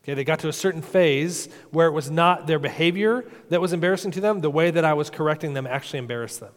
Okay, 0.04 0.12
they 0.12 0.24
got 0.24 0.40
to 0.40 0.48
a 0.48 0.52
certain 0.52 0.82
phase 0.82 1.48
where 1.70 1.86
it 1.86 1.92
was 1.92 2.10
not 2.10 2.46
their 2.46 2.58
behavior 2.58 3.24
that 3.48 3.62
was 3.62 3.72
embarrassing 3.72 4.10
to 4.12 4.20
them, 4.20 4.42
the 4.42 4.50
way 4.50 4.70
that 4.70 4.84
I 4.84 4.92
was 4.92 5.08
correcting 5.08 5.54
them 5.54 5.66
actually 5.66 6.00
embarrassed 6.00 6.40
them. 6.40 6.52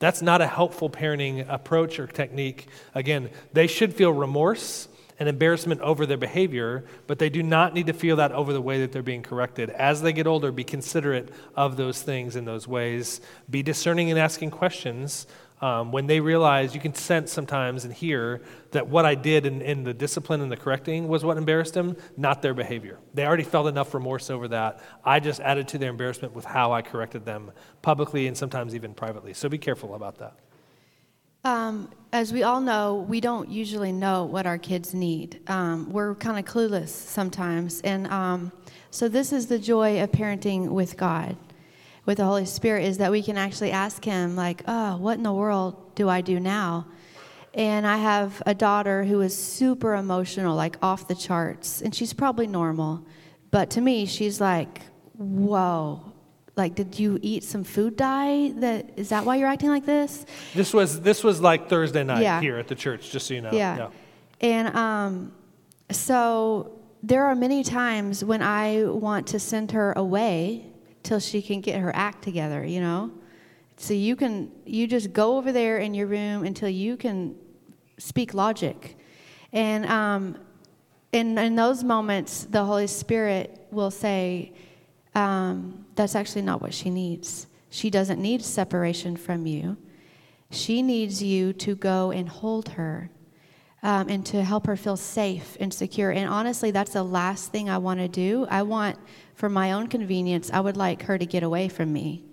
That's 0.00 0.20
not 0.20 0.40
a 0.40 0.48
helpful 0.48 0.90
parenting 0.90 1.46
approach 1.48 2.00
or 2.00 2.08
technique. 2.08 2.66
Again, 2.96 3.30
they 3.52 3.68
should 3.68 3.94
feel 3.94 4.12
remorse 4.12 4.88
and 5.20 5.28
embarrassment 5.28 5.80
over 5.80 6.06
their 6.06 6.16
behavior, 6.16 6.84
but 7.06 7.20
they 7.20 7.28
do 7.28 7.42
not 7.42 7.72
need 7.72 7.86
to 7.86 7.92
feel 7.92 8.16
that 8.16 8.32
over 8.32 8.52
the 8.52 8.60
way 8.60 8.80
that 8.80 8.90
they're 8.90 9.02
being 9.02 9.22
corrected. 9.22 9.70
As 9.70 10.02
they 10.02 10.12
get 10.12 10.26
older, 10.26 10.50
be 10.50 10.64
considerate 10.64 11.28
of 11.54 11.76
those 11.76 12.02
things 12.02 12.34
in 12.34 12.46
those 12.46 12.66
ways. 12.66 13.20
Be 13.48 13.62
discerning 13.62 14.10
and 14.10 14.18
asking 14.18 14.50
questions 14.50 15.26
um, 15.60 15.90
when 15.90 16.06
they 16.06 16.20
realize, 16.20 16.74
you 16.74 16.80
can 16.80 16.94
sense 16.94 17.32
sometimes 17.32 17.84
and 17.84 17.92
hear 17.92 18.42
that 18.70 18.86
what 18.86 19.04
I 19.04 19.14
did 19.14 19.44
in, 19.44 19.60
in, 19.60 19.82
the 19.82 19.94
discipline 19.94 20.40
and 20.40 20.52
the 20.52 20.56
correcting 20.56 21.08
was 21.08 21.24
what 21.24 21.36
embarrassed 21.36 21.74
them, 21.74 21.96
not 22.16 22.42
their 22.42 22.54
behavior. 22.54 22.98
They 23.14 23.26
already 23.26 23.42
felt 23.42 23.66
enough 23.66 23.92
remorse 23.92 24.30
over 24.30 24.46
that. 24.48 24.80
I 25.04 25.18
just 25.18 25.40
added 25.40 25.66
to 25.68 25.78
their 25.78 25.90
embarrassment 25.90 26.34
with 26.34 26.44
how 26.44 26.72
I 26.72 26.82
corrected 26.82 27.24
them 27.24 27.50
publicly 27.82 28.28
and 28.28 28.36
sometimes 28.36 28.74
even 28.74 28.94
privately. 28.94 29.34
So 29.34 29.48
be 29.48 29.58
careful 29.58 29.94
about 29.94 30.18
that. 30.18 30.38
Um, 31.44 31.90
as 32.12 32.32
we 32.32 32.42
all 32.42 32.60
know, 32.60 33.06
we 33.08 33.20
don't 33.20 33.48
usually 33.48 33.92
know 33.92 34.24
what 34.24 34.46
our 34.46 34.58
kids 34.58 34.92
need. 34.94 35.40
Um, 35.48 35.90
we're 35.90 36.14
kind 36.16 36.38
of 36.38 36.52
clueless 36.52 36.88
sometimes. 36.88 37.80
And 37.82 38.06
um, 38.08 38.52
so, 38.90 39.08
this 39.08 39.32
is 39.32 39.46
the 39.46 39.58
joy 39.58 40.02
of 40.02 40.10
parenting 40.10 40.68
with 40.68 40.96
God 40.96 41.36
with 42.08 42.16
the 42.16 42.24
Holy 42.24 42.46
Spirit 42.46 42.84
is 42.84 42.96
that 42.96 43.10
we 43.10 43.22
can 43.22 43.36
actually 43.36 43.70
ask 43.70 44.02
Him, 44.02 44.34
like, 44.34 44.62
oh, 44.66 44.96
what 44.96 45.18
in 45.18 45.22
the 45.22 45.32
world 45.32 45.94
do 45.94 46.08
I 46.08 46.22
do 46.22 46.40
now? 46.40 46.86
And 47.52 47.86
I 47.86 47.98
have 47.98 48.42
a 48.46 48.54
daughter 48.54 49.04
who 49.04 49.20
is 49.20 49.36
super 49.36 49.94
emotional, 49.94 50.56
like 50.56 50.78
off 50.80 51.06
the 51.06 51.14
charts, 51.14 51.82
and 51.82 51.94
she's 51.94 52.14
probably 52.14 52.46
normal. 52.46 53.04
But 53.50 53.68
to 53.72 53.82
me, 53.82 54.06
she's 54.06 54.40
like, 54.40 54.80
whoa, 55.18 56.14
like 56.56 56.74
did 56.74 56.98
you 56.98 57.18
eat 57.20 57.44
some 57.44 57.62
food 57.62 57.94
dye 57.94 58.54
that 58.56 58.90
is 58.96 59.10
that 59.10 59.26
why 59.26 59.36
you're 59.36 59.46
acting 59.46 59.68
like 59.68 59.84
this 59.86 60.24
this 60.54 60.74
was 60.74 61.00
this 61.02 61.22
was 61.22 61.40
like 61.40 61.68
thursday 61.68 62.02
night 62.02 62.22
yeah. 62.22 62.40
here 62.40 62.58
at 62.58 62.66
the 62.66 62.74
church 62.74 63.12
just 63.12 63.28
so 63.28 63.34
you 63.34 63.40
know 63.40 63.52
yeah, 63.52 63.76
yeah. 63.76 63.88
and 64.40 64.76
um, 64.76 65.32
so 65.92 66.80
there 67.00 67.26
are 67.26 67.36
many 67.36 67.62
times 67.62 68.24
when 68.24 68.42
i 68.42 68.82
want 68.86 69.28
to 69.28 69.38
send 69.38 69.70
her 69.70 69.92
away 69.92 70.66
till 71.02 71.20
she 71.20 71.42
can 71.42 71.60
get 71.60 71.80
her 71.80 71.94
act 71.94 72.22
together, 72.22 72.64
you 72.64 72.80
know? 72.80 73.10
So 73.76 73.94
you 73.94 74.16
can 74.16 74.50
you 74.66 74.86
just 74.86 75.12
go 75.12 75.36
over 75.36 75.52
there 75.52 75.78
in 75.78 75.94
your 75.94 76.06
room 76.06 76.44
until 76.44 76.68
you 76.68 76.96
can 76.96 77.36
speak 77.98 78.34
logic. 78.34 78.96
And 79.52 79.86
um, 79.86 80.38
in, 81.12 81.38
in 81.38 81.54
those 81.54 81.82
moments, 81.84 82.44
the 82.44 82.64
Holy 82.64 82.86
Spirit 82.86 83.66
will 83.70 83.90
say, 83.90 84.52
um, 85.14 85.86
that's 85.94 86.14
actually 86.14 86.42
not 86.42 86.60
what 86.60 86.74
she 86.74 86.90
needs. 86.90 87.46
She 87.70 87.90
doesn't 87.90 88.20
need 88.20 88.42
separation 88.42 89.16
from 89.16 89.46
you. 89.46 89.76
She 90.50 90.82
needs 90.82 91.22
you 91.22 91.52
to 91.54 91.74
go 91.74 92.10
and 92.10 92.28
hold 92.28 92.70
her 92.70 93.10
um, 93.82 94.08
and 94.08 94.26
to 94.26 94.42
help 94.42 94.66
her 94.66 94.76
feel 94.76 94.96
safe 94.96 95.56
and 95.60 95.72
secure. 95.72 96.10
And 96.10 96.28
honestly, 96.28 96.70
that's 96.70 96.92
the 96.92 97.02
last 97.02 97.52
thing 97.52 97.70
I 97.70 97.78
want 97.78 98.00
to 98.00 98.08
do. 98.08 98.46
I 98.50 98.62
want 98.62 98.98
for 99.34 99.48
my 99.48 99.72
own 99.72 99.86
convenience, 99.86 100.50
I 100.52 100.60
would 100.60 100.76
like 100.76 101.02
her 101.02 101.16
to 101.16 101.24
get 101.24 101.42
away 101.42 101.68
from 101.68 101.92
me. 101.92 102.24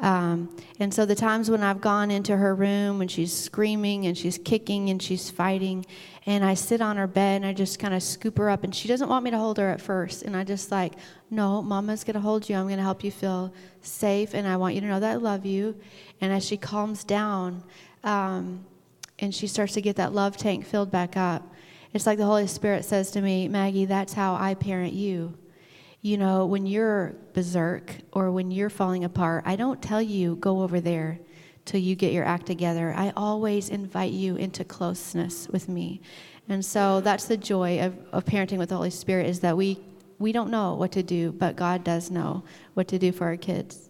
Um, 0.00 0.56
and 0.80 0.92
so 0.92 1.06
the 1.06 1.14
times 1.14 1.48
when 1.48 1.62
I've 1.62 1.80
gone 1.80 2.10
into 2.10 2.36
her 2.36 2.56
room 2.56 3.00
and 3.00 3.08
she's 3.08 3.32
screaming 3.32 4.06
and 4.06 4.18
she's 4.18 4.36
kicking 4.36 4.90
and 4.90 5.00
she's 5.00 5.30
fighting, 5.30 5.86
and 6.26 6.44
I 6.44 6.54
sit 6.54 6.80
on 6.80 6.96
her 6.96 7.06
bed 7.06 7.42
and 7.42 7.46
I 7.46 7.52
just 7.52 7.78
kind 7.78 7.94
of 7.94 8.02
scoop 8.02 8.36
her 8.38 8.50
up, 8.50 8.64
and 8.64 8.74
she 8.74 8.88
doesn't 8.88 9.08
want 9.08 9.24
me 9.24 9.30
to 9.30 9.38
hold 9.38 9.58
her 9.58 9.70
at 9.70 9.80
first. 9.80 10.22
And 10.22 10.36
I 10.36 10.42
just 10.42 10.72
like, 10.72 10.94
no, 11.30 11.62
mama's 11.62 12.02
going 12.02 12.14
to 12.14 12.20
hold 12.20 12.48
you. 12.48 12.56
I'm 12.56 12.66
going 12.66 12.78
to 12.78 12.82
help 12.82 13.04
you 13.04 13.12
feel 13.12 13.54
safe, 13.82 14.34
and 14.34 14.46
I 14.48 14.56
want 14.56 14.74
you 14.74 14.80
to 14.80 14.88
know 14.88 14.98
that 14.98 15.12
I 15.12 15.14
love 15.14 15.46
you. 15.46 15.76
And 16.20 16.32
as 16.32 16.44
she 16.44 16.56
calms 16.56 17.04
down 17.04 17.62
um, 18.02 18.64
and 19.22 19.34
she 19.34 19.46
starts 19.46 19.72
to 19.74 19.80
get 19.80 19.96
that 19.96 20.12
love 20.12 20.36
tank 20.36 20.66
filled 20.66 20.90
back 20.90 21.16
up, 21.16 21.42
it's 21.94 22.06
like 22.06 22.18
the 22.18 22.26
Holy 22.26 22.46
Spirit 22.46 22.84
says 22.84 23.10
to 23.12 23.22
me, 23.22 23.48
Maggie, 23.48 23.86
that's 23.86 24.12
how 24.12 24.34
I 24.34 24.54
parent 24.54 24.92
you 24.92 25.38
you 26.02 26.18
know, 26.18 26.46
when 26.46 26.66
you're 26.66 27.14
berserk 27.32 27.94
or 28.12 28.32
when 28.32 28.50
you're 28.50 28.68
falling 28.68 29.04
apart, 29.04 29.44
I 29.46 29.54
don't 29.54 29.80
tell 29.80 30.02
you, 30.02 30.34
go 30.34 30.62
over 30.62 30.80
there 30.80 31.20
till 31.64 31.80
you 31.80 31.94
get 31.94 32.12
your 32.12 32.24
act 32.24 32.46
together. 32.46 32.92
I 32.96 33.12
always 33.16 33.68
invite 33.68 34.10
you 34.10 34.34
into 34.34 34.64
closeness 34.64 35.48
with 35.48 35.68
me. 35.68 36.02
And 36.48 36.64
so 36.64 37.00
that's 37.00 37.26
the 37.26 37.36
joy 37.36 37.80
of, 37.80 37.96
of 38.10 38.24
parenting 38.24 38.58
with 38.58 38.70
the 38.70 38.74
Holy 38.74 38.90
Spirit 38.90 39.26
is 39.26 39.40
that 39.40 39.56
we, 39.56 39.78
we 40.18 40.32
don't 40.32 40.50
know 40.50 40.74
what 40.74 40.90
to 40.92 41.04
do, 41.04 41.30
but 41.30 41.54
God 41.54 41.84
does 41.84 42.10
know 42.10 42.42
what 42.74 42.88
to 42.88 42.98
do 42.98 43.12
for 43.12 43.26
our 43.26 43.36
kids. 43.36 43.88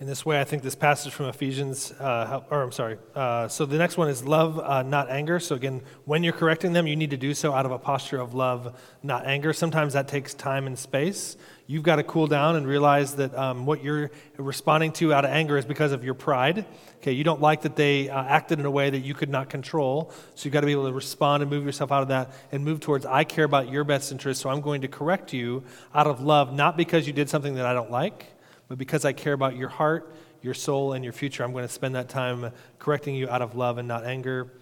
In 0.00 0.06
this 0.06 0.24
way, 0.24 0.40
I 0.40 0.44
think 0.44 0.62
this 0.62 0.76
passage 0.76 1.12
from 1.12 1.26
Ephesians, 1.26 1.92
uh, 1.98 2.24
help, 2.24 2.52
or 2.52 2.62
I'm 2.62 2.70
sorry. 2.70 2.98
Uh, 3.16 3.48
so 3.48 3.66
the 3.66 3.78
next 3.78 3.96
one 3.96 4.08
is 4.08 4.24
love, 4.24 4.56
uh, 4.60 4.84
not 4.84 5.10
anger. 5.10 5.40
So 5.40 5.56
again, 5.56 5.82
when 6.04 6.22
you're 6.22 6.32
correcting 6.32 6.72
them, 6.72 6.86
you 6.86 6.94
need 6.94 7.10
to 7.10 7.16
do 7.16 7.34
so 7.34 7.52
out 7.52 7.66
of 7.66 7.72
a 7.72 7.80
posture 7.80 8.20
of 8.20 8.32
love, 8.32 8.80
not 9.02 9.26
anger. 9.26 9.52
Sometimes 9.52 9.94
that 9.94 10.06
takes 10.06 10.34
time 10.34 10.68
and 10.68 10.78
space. 10.78 11.36
You've 11.66 11.82
got 11.82 11.96
to 11.96 12.04
cool 12.04 12.28
down 12.28 12.54
and 12.54 12.64
realize 12.64 13.16
that 13.16 13.36
um, 13.36 13.66
what 13.66 13.82
you're 13.82 14.12
responding 14.36 14.92
to 14.92 15.12
out 15.12 15.24
of 15.24 15.32
anger 15.32 15.58
is 15.58 15.64
because 15.64 15.90
of 15.90 16.04
your 16.04 16.14
pride. 16.14 16.64
Okay, 16.98 17.10
you 17.10 17.24
don't 17.24 17.40
like 17.40 17.62
that 17.62 17.74
they 17.74 18.08
uh, 18.08 18.22
acted 18.22 18.60
in 18.60 18.66
a 18.66 18.70
way 18.70 18.90
that 18.90 19.00
you 19.00 19.14
could 19.14 19.30
not 19.30 19.50
control. 19.50 20.12
So 20.36 20.44
you've 20.44 20.52
got 20.52 20.60
to 20.60 20.66
be 20.66 20.72
able 20.72 20.86
to 20.86 20.92
respond 20.92 21.42
and 21.42 21.50
move 21.50 21.64
yourself 21.64 21.90
out 21.90 22.02
of 22.02 22.08
that 22.08 22.30
and 22.52 22.64
move 22.64 22.78
towards, 22.78 23.04
I 23.04 23.24
care 23.24 23.44
about 23.44 23.68
your 23.68 23.82
best 23.82 24.12
interest, 24.12 24.42
so 24.42 24.48
I'm 24.48 24.60
going 24.60 24.82
to 24.82 24.88
correct 24.88 25.32
you 25.32 25.64
out 25.92 26.06
of 26.06 26.20
love, 26.20 26.52
not 26.52 26.76
because 26.76 27.08
you 27.08 27.12
did 27.12 27.28
something 27.28 27.56
that 27.56 27.66
I 27.66 27.74
don't 27.74 27.90
like 27.90 28.37
but 28.68 28.78
because 28.78 29.04
I 29.04 29.12
care 29.12 29.32
about 29.32 29.56
your 29.56 29.68
heart, 29.68 30.14
your 30.42 30.54
soul, 30.54 30.92
and 30.92 31.02
your 31.02 31.12
future, 31.12 31.42
I'm 31.42 31.52
going 31.52 31.66
to 31.66 31.72
spend 31.72 31.94
that 31.94 32.08
time 32.08 32.52
correcting 32.78 33.14
you 33.14 33.28
out 33.28 33.42
of 33.42 33.56
love 33.56 33.78
and 33.78 33.88
not 33.88 34.04
anger. 34.04 34.52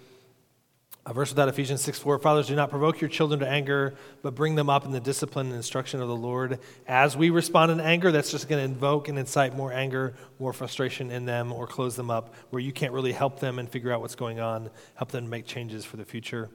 A 1.08 1.12
verse 1.12 1.30
without 1.30 1.48
Ephesians 1.48 1.82
6 1.82 2.00
4 2.00 2.18
Fathers, 2.18 2.48
do 2.48 2.56
not 2.56 2.68
provoke 2.68 3.00
your 3.00 3.08
children 3.08 3.38
to 3.38 3.48
anger, 3.48 3.94
but 4.22 4.34
bring 4.34 4.56
them 4.56 4.68
up 4.68 4.84
in 4.84 4.90
the 4.90 4.98
discipline 4.98 5.46
and 5.46 5.54
instruction 5.54 6.02
of 6.02 6.08
the 6.08 6.16
Lord. 6.16 6.58
As 6.88 7.16
we 7.16 7.30
respond 7.30 7.70
in 7.70 7.78
anger, 7.78 8.10
that's 8.10 8.32
just 8.32 8.48
going 8.48 8.60
to 8.60 8.64
invoke 8.64 9.08
and 9.08 9.16
incite 9.16 9.54
more 9.54 9.72
anger, 9.72 10.14
more 10.40 10.52
frustration 10.52 11.12
in 11.12 11.24
them, 11.24 11.52
or 11.52 11.68
close 11.68 11.94
them 11.94 12.10
up 12.10 12.34
where 12.50 12.60
you 12.60 12.72
can't 12.72 12.92
really 12.92 13.12
help 13.12 13.38
them 13.38 13.60
and 13.60 13.68
figure 13.68 13.92
out 13.92 14.00
what's 14.00 14.16
going 14.16 14.40
on, 14.40 14.68
help 14.96 15.12
them 15.12 15.30
make 15.30 15.46
changes 15.46 15.84
for 15.84 15.96
the 15.96 16.04
future. 16.04 16.50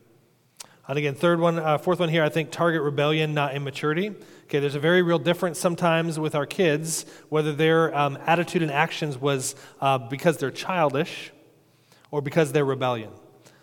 And 0.86 0.98
again, 0.98 1.16
third 1.16 1.40
one, 1.40 1.58
uh, 1.58 1.78
fourth 1.78 2.02
one 2.02 2.10
here, 2.10 2.22
I 2.22 2.28
think 2.28 2.52
target 2.52 2.82
rebellion, 2.82 3.34
not 3.34 3.56
immaturity. 3.56 4.14
Okay, 4.52 4.60
there's 4.60 4.76
a 4.76 4.82
very 4.82 5.02
real 5.02 5.18
difference 5.18 5.60
sometimes 5.60 6.20
with 6.20 6.36
our 6.36 6.46
kids, 6.46 7.06
whether 7.30 7.54
their 7.54 7.98
um, 7.98 8.18
attitude 8.26 8.62
and 8.62 8.70
actions 8.70 9.18
was 9.18 9.56
uh, 9.80 9.98
because 9.98 10.36
they're 10.40 10.52
childish 10.52 11.32
or 12.12 12.22
because 12.22 12.52
they're 12.52 12.66
rebellion. 12.66 13.12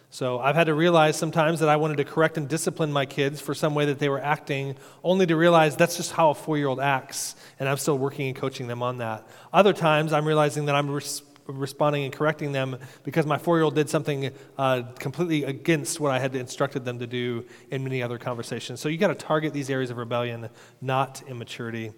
So 0.09 0.39
I've 0.39 0.55
had 0.55 0.65
to 0.65 0.73
realize 0.73 1.15
sometimes 1.19 1.61
that 1.61 1.69
I 1.69 1.77
wanted 1.77 1.99
to 1.99 2.05
correct 2.05 2.39
and 2.39 2.49
discipline 2.49 2.91
my 2.91 3.05
kids 3.05 3.39
for 3.39 3.53
some 3.53 3.75
way 3.75 3.85
that 3.85 3.99
they 3.99 4.09
were 4.09 4.19
acting, 4.19 4.77
only 5.05 5.27
to 5.27 5.37
realize 5.37 5.77
that's 5.77 5.99
just 5.99 6.13
how 6.13 6.31
a 6.31 6.35
four 6.35 6.57
year 6.57 6.69
old 6.69 6.81
acts, 6.81 7.37
and 7.61 7.69
I'm 7.69 7.77
still 7.77 7.99
working 7.99 8.29
and 8.29 8.35
coaching 8.35 8.67
them 8.67 8.83
on 8.83 8.97
that. 8.97 9.29
Other 9.53 9.75
times 9.75 10.15
I'm 10.15 10.27
realizing 10.27 10.65
that 10.65 10.75
I'm 10.75 10.91
res- 10.91 11.21
responding 11.49 12.05
and 12.05 12.13
correcting 12.13 12.53
them 12.53 12.79
because 13.05 13.27
my 13.27 13.39
four 13.39 13.57
year 13.57 13.65
old 13.65 13.75
did 13.75 13.89
something 13.89 14.31
uh, 14.59 14.83
completely 14.99 15.45
against 15.45 15.99
what 15.99 16.13
I 16.13 16.19
had 16.19 16.37
instructed 16.37 16.85
them 16.85 16.99
to 16.99 17.07
do 17.07 17.45
in 17.71 17.83
many 17.83 18.03
other 18.03 18.19
conversations. 18.19 18.81
So 18.81 18.89
you 18.89 18.99
got 18.99 19.09
to 19.09 19.15
target 19.15 19.53
these 19.53 19.71
areas 19.71 19.91
of 19.91 19.97
rebellion, 19.97 20.51
not 20.81 21.23
immaturity. 21.27 21.93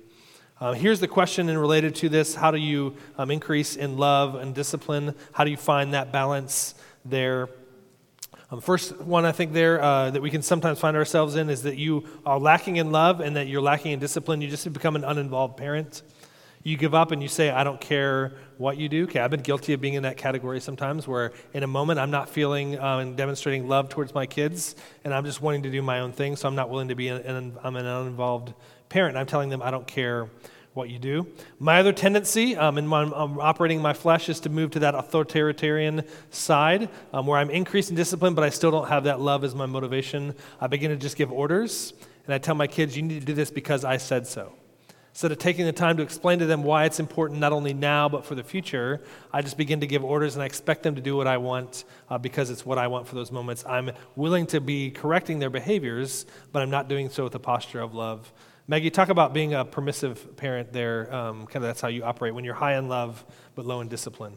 Uh, 0.61 0.73
here's 0.73 1.01
the 1.01 1.09
question 1.09 1.49
and 1.49 1.59
related 1.59 1.95
to 1.97 2.09
this 2.09 2.35
how 2.35 2.51
do 2.51 2.59
you 2.59 2.95
um, 3.19 3.31
increase 3.31 3.77
in 3.77 3.97
love 3.97 4.37
and 4.37 4.55
discipline? 4.55 5.15
How 5.33 5.45
do 5.45 5.51
you 5.51 5.57
find 5.57 5.95
that 5.95 6.13
balance 6.13 6.75
there? 7.05 7.49
Um, 8.51 8.61
first 8.61 9.01
one 9.01 9.25
I 9.25 9.33
think 9.33 9.53
there 9.53 9.83
uh, 9.83 10.11
that 10.11 10.21
we 10.23 10.31
can 10.31 10.43
sometimes 10.43 10.79
find 10.79 10.97
ourselves 10.97 11.37
in 11.37 11.51
is 11.51 11.63
that 11.63 11.77
you 11.77 12.07
are 12.27 12.39
lacking 12.39 12.77
in 12.77 12.93
love 12.93 13.21
and 13.21 13.37
that 13.37 13.47
you're 13.47 13.63
lacking 13.63 13.93
in 13.93 14.01
discipline. 14.01 14.41
You 14.41 14.49
just 14.49 14.71
become 14.73 14.97
an 14.97 15.05
uninvolved 15.05 15.57
parent. 15.57 16.03
You 16.63 16.77
give 16.77 16.95
up 16.95 17.11
and 17.11 17.23
you 17.23 17.29
say, 17.29 17.51
I 17.51 17.65
don't 17.65 17.81
care 17.81 18.33
what 18.59 18.77
you 18.77 18.91
do. 18.91 19.05
Okay, 19.05 19.19
I've 19.21 19.31
been 19.31 19.41
guilty 19.41 19.73
of 19.73 19.81
being 19.81 19.95
in 19.95 20.03
that 20.03 20.19
category 20.19 20.61
sometimes 20.61 21.09
where 21.09 21.33
in 21.55 21.63
a 21.63 21.67
moment 21.67 21.99
I'm 21.99 22.11
not 22.11 22.29
feeling 22.29 22.79
uh, 22.79 22.99
and 22.99 23.17
demonstrating 23.17 23.67
love 23.67 23.89
towards 23.89 24.15
my 24.15 24.27
kids 24.27 24.77
and 25.03 25.15
I'm 25.15 25.25
just 25.25 25.41
wanting 25.41 25.63
to 25.63 25.71
do 25.71 25.81
my 25.81 26.01
own 26.01 26.13
thing, 26.13 26.37
so 26.37 26.47
I'm 26.47 26.55
not 26.55 26.69
willing 26.69 26.89
to 26.89 26.95
be 26.95 27.09
an, 27.09 27.23
an, 27.23 27.57
I'm 27.63 27.77
an 27.77 27.87
uninvolved 27.87 28.53
parent. 28.91 29.17
I'm 29.17 29.25
telling 29.25 29.49
them 29.49 29.63
I 29.63 29.71
don't 29.71 29.87
care 29.87 30.29
what 30.75 30.91
you 30.91 30.99
do. 30.99 31.27
My 31.59 31.81
other 31.81 31.95
tendency 31.95 32.57
um, 32.57 32.77
in 32.77 32.87
my, 32.87 33.03
um, 33.05 33.41
operating 33.41 33.81
my 33.81 33.95
flesh 33.95 34.29
is 34.29 34.39
to 34.41 34.51
move 34.51 34.73
to 34.73 34.81
that 34.81 34.95
authoritarian 34.95 36.05
side 36.31 36.91
um, 37.15 37.27
where 37.27 37.39
I'm 37.39 37.51
increasing 37.51 37.97
discipline, 37.97 38.35
but 38.35 38.45
I 38.45 38.51
still 38.51 38.71
don't 38.71 38.89
have 38.89 39.05
that 39.05 39.19
love 39.19 39.45
as 39.45 39.55
my 39.55 39.67
motivation. 39.67 40.35
I 40.61 40.67
begin 40.67 40.91
to 40.91 40.97
just 40.97 41.17
give 41.17 41.33
orders 41.33 41.95
and 42.27 42.35
I 42.35 42.39
tell 42.39 42.55
my 42.55 42.67
kids, 42.67 42.97
you 42.97 43.03
need 43.03 43.21
to 43.21 43.27
do 43.27 43.35
this 43.35 43.51
because 43.51 43.83
I 43.83 43.97
said 43.97 44.27
so. 44.27 44.53
Instead 45.11 45.33
of 45.33 45.39
taking 45.39 45.67
the 45.67 45.73
time 45.73 45.97
to 45.97 46.03
explain 46.03 46.39
to 46.39 46.47
them 46.47 46.63
why 46.63 46.85
it's 46.85 47.01
important 47.01 47.41
not 47.41 47.53
only 47.53 47.75
now 47.75 48.09
but 48.09 48.25
for 48.25 48.35
the 48.35 48.45
future, 48.45 49.01
I 49.33 49.43
just 49.43 49.57
begin 49.57 49.81
to 49.81 49.87
give 49.87 50.05
orders 50.05 50.37
and 50.37 50.43
I 50.43 50.47
expect 50.47 50.83
them 50.85 50.95
to 50.95 51.01
do 51.01 51.17
what 51.17 51.27
I 51.27 51.37
want 51.37 51.85
uh, 52.09 52.19
because 52.19 52.49
it's 52.49 52.65
what 52.65 52.79
I 52.79 52.87
want 52.87 53.09
for 53.09 53.17
those 53.17 53.33
moments. 53.33 53.65
I'm 53.67 53.91
willing 54.15 54.47
to 54.49 54.61
be 54.61 54.91
correcting 54.91 55.41
their 55.41 55.51
behaviors, 55.51 56.27
but 56.53 56.63
I'm 56.63 56.71
not 56.71 56.89
doing 56.89 57.11
so 57.11 57.25
with 57.25 57.35
a 57.35 57.41
posture 57.41 57.81
of 57.81 57.93
love. 57.93 58.33
Maggie, 58.69 58.91
talk 58.91 59.09
about 59.09 59.35
being 59.35 59.53
a 59.53 59.65
permissive 59.65 60.37
parent 60.37 60.73
there. 60.73 61.13
Um, 61.13 61.47
kind 61.47 61.57
of 61.57 61.63
that's 61.63 61.81
how 61.81 61.89
you 61.89 62.05
operate 62.05 62.33
when 62.35 62.45
you're 62.45 62.55
high 62.55 62.79
in 62.79 62.89
love 62.89 63.25
but 63.57 63.67
low 63.67 63.81
in 63.81 63.89
discipline. 63.89 64.37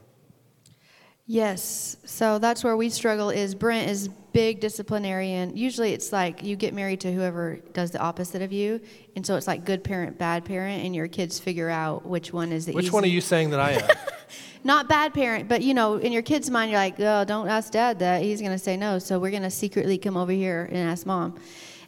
Yes. 1.25 1.95
So 2.03 2.37
that's 2.37 2.63
where 2.63 2.75
we 2.75 2.89
struggle 2.89 3.29
is 3.29 3.55
Brent 3.55 3.89
is 3.89 4.09
big 4.33 4.59
disciplinarian. 4.59 5.55
Usually 5.55 5.93
it's 5.93 6.11
like 6.11 6.43
you 6.43 6.55
get 6.55 6.73
married 6.73 6.99
to 7.01 7.13
whoever 7.13 7.59
does 7.71 7.91
the 7.91 7.99
opposite 7.99 8.41
of 8.41 8.51
you. 8.51 8.81
And 9.15 9.25
so 9.25 9.37
it's 9.37 9.47
like 9.47 9.63
good 9.63 9.83
parent, 9.83 10.17
bad 10.17 10.43
parent, 10.43 10.83
and 10.83 10.93
your 10.93 11.07
kids 11.07 11.39
figure 11.39 11.69
out 11.69 12.05
which 12.05 12.33
one 12.33 12.51
is 12.51 12.65
the 12.65 12.73
Which 12.73 12.85
easy. 12.85 12.93
one 12.93 13.03
are 13.05 13.07
you 13.07 13.21
saying 13.21 13.51
that 13.51 13.59
I 13.59 13.71
am? 13.71 13.89
Not 14.65 14.89
bad 14.89 15.13
parent, 15.13 15.47
but 15.47 15.61
you 15.61 15.73
know, 15.73 15.95
in 15.95 16.11
your 16.11 16.21
kid's 16.21 16.49
mind, 16.49 16.71
you're 16.71 16.79
like, 16.79 16.99
oh, 16.99 17.23
don't 17.25 17.47
ask 17.47 17.71
dad 17.71 17.99
that. 17.99 18.21
He's 18.21 18.39
going 18.39 18.53
to 18.53 18.57
say 18.57 18.75
no. 18.75 18.99
So 18.99 19.19
we're 19.19 19.31
going 19.31 19.43
to 19.43 19.51
secretly 19.51 19.97
come 19.97 20.17
over 20.17 20.31
here 20.31 20.67
and 20.71 20.77
ask 20.89 21.05
mom. 21.05 21.37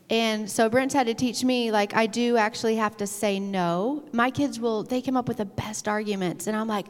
And 0.10 0.50
so 0.50 0.70
Brent's 0.70 0.94
had 0.94 1.08
to 1.08 1.16
teach 1.16 1.44
me, 1.44 1.72
like, 1.72 1.96
I 1.96 2.06
do 2.06 2.38
actually 2.38 2.76
have 2.76 2.96
to 2.98 3.08
say 3.08 3.40
no. 3.40 4.04
My 4.12 4.30
kids 4.30 4.60
will, 4.60 4.84
they 4.84 5.02
come 5.02 5.18
up 5.18 5.28
with 5.28 5.38
the 5.38 5.46
best 5.46 5.88
arguments. 5.88 6.46
And 6.46 6.56
I'm 6.56 6.68
like, 6.68 6.86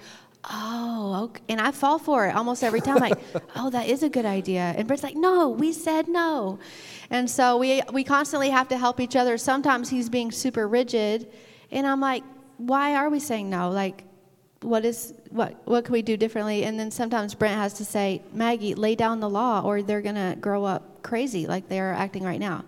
oh, 0.49 1.23
okay. 1.25 1.41
And 1.49 1.61
I 1.61 1.71
fall 1.71 1.99
for 1.99 2.27
it 2.27 2.35
almost 2.35 2.63
every 2.63 2.81
time. 2.81 2.97
Like, 2.97 3.19
oh, 3.55 3.69
that 3.69 3.87
is 3.87 4.03
a 4.03 4.09
good 4.09 4.25
idea. 4.25 4.73
And 4.77 4.87
Brent's 4.87 5.03
like, 5.03 5.15
no, 5.15 5.49
we 5.49 5.71
said 5.71 6.07
no. 6.07 6.59
And 7.09 7.29
so 7.29 7.57
we, 7.57 7.81
we 7.91 8.03
constantly 8.03 8.49
have 8.49 8.67
to 8.69 8.77
help 8.77 8.99
each 8.99 9.15
other. 9.15 9.37
Sometimes 9.37 9.89
he's 9.89 10.09
being 10.09 10.31
super 10.31 10.67
rigid. 10.67 11.31
And 11.71 11.85
I'm 11.85 11.99
like, 11.99 12.23
why 12.57 12.95
are 12.95 13.09
we 13.09 13.19
saying 13.19 13.49
no? 13.49 13.69
Like, 13.69 14.03
what 14.61 14.83
is 14.83 15.13
what 15.29 15.55
what 15.65 15.85
can 15.85 15.93
we 15.93 16.01
do 16.01 16.17
differently 16.17 16.63
and 16.63 16.79
then 16.79 16.89
sometimes 16.89 17.35
brent 17.35 17.55
has 17.55 17.73
to 17.73 17.85
say 17.85 18.21
maggie 18.33 18.73
lay 18.73 18.95
down 18.95 19.19
the 19.19 19.29
law 19.29 19.61
or 19.61 19.83
they're 19.83 20.01
going 20.01 20.15
to 20.15 20.35
grow 20.39 20.65
up 20.65 21.03
crazy 21.03 21.45
like 21.45 21.69
they're 21.69 21.93
acting 21.93 22.23
right 22.23 22.39
now 22.39 22.65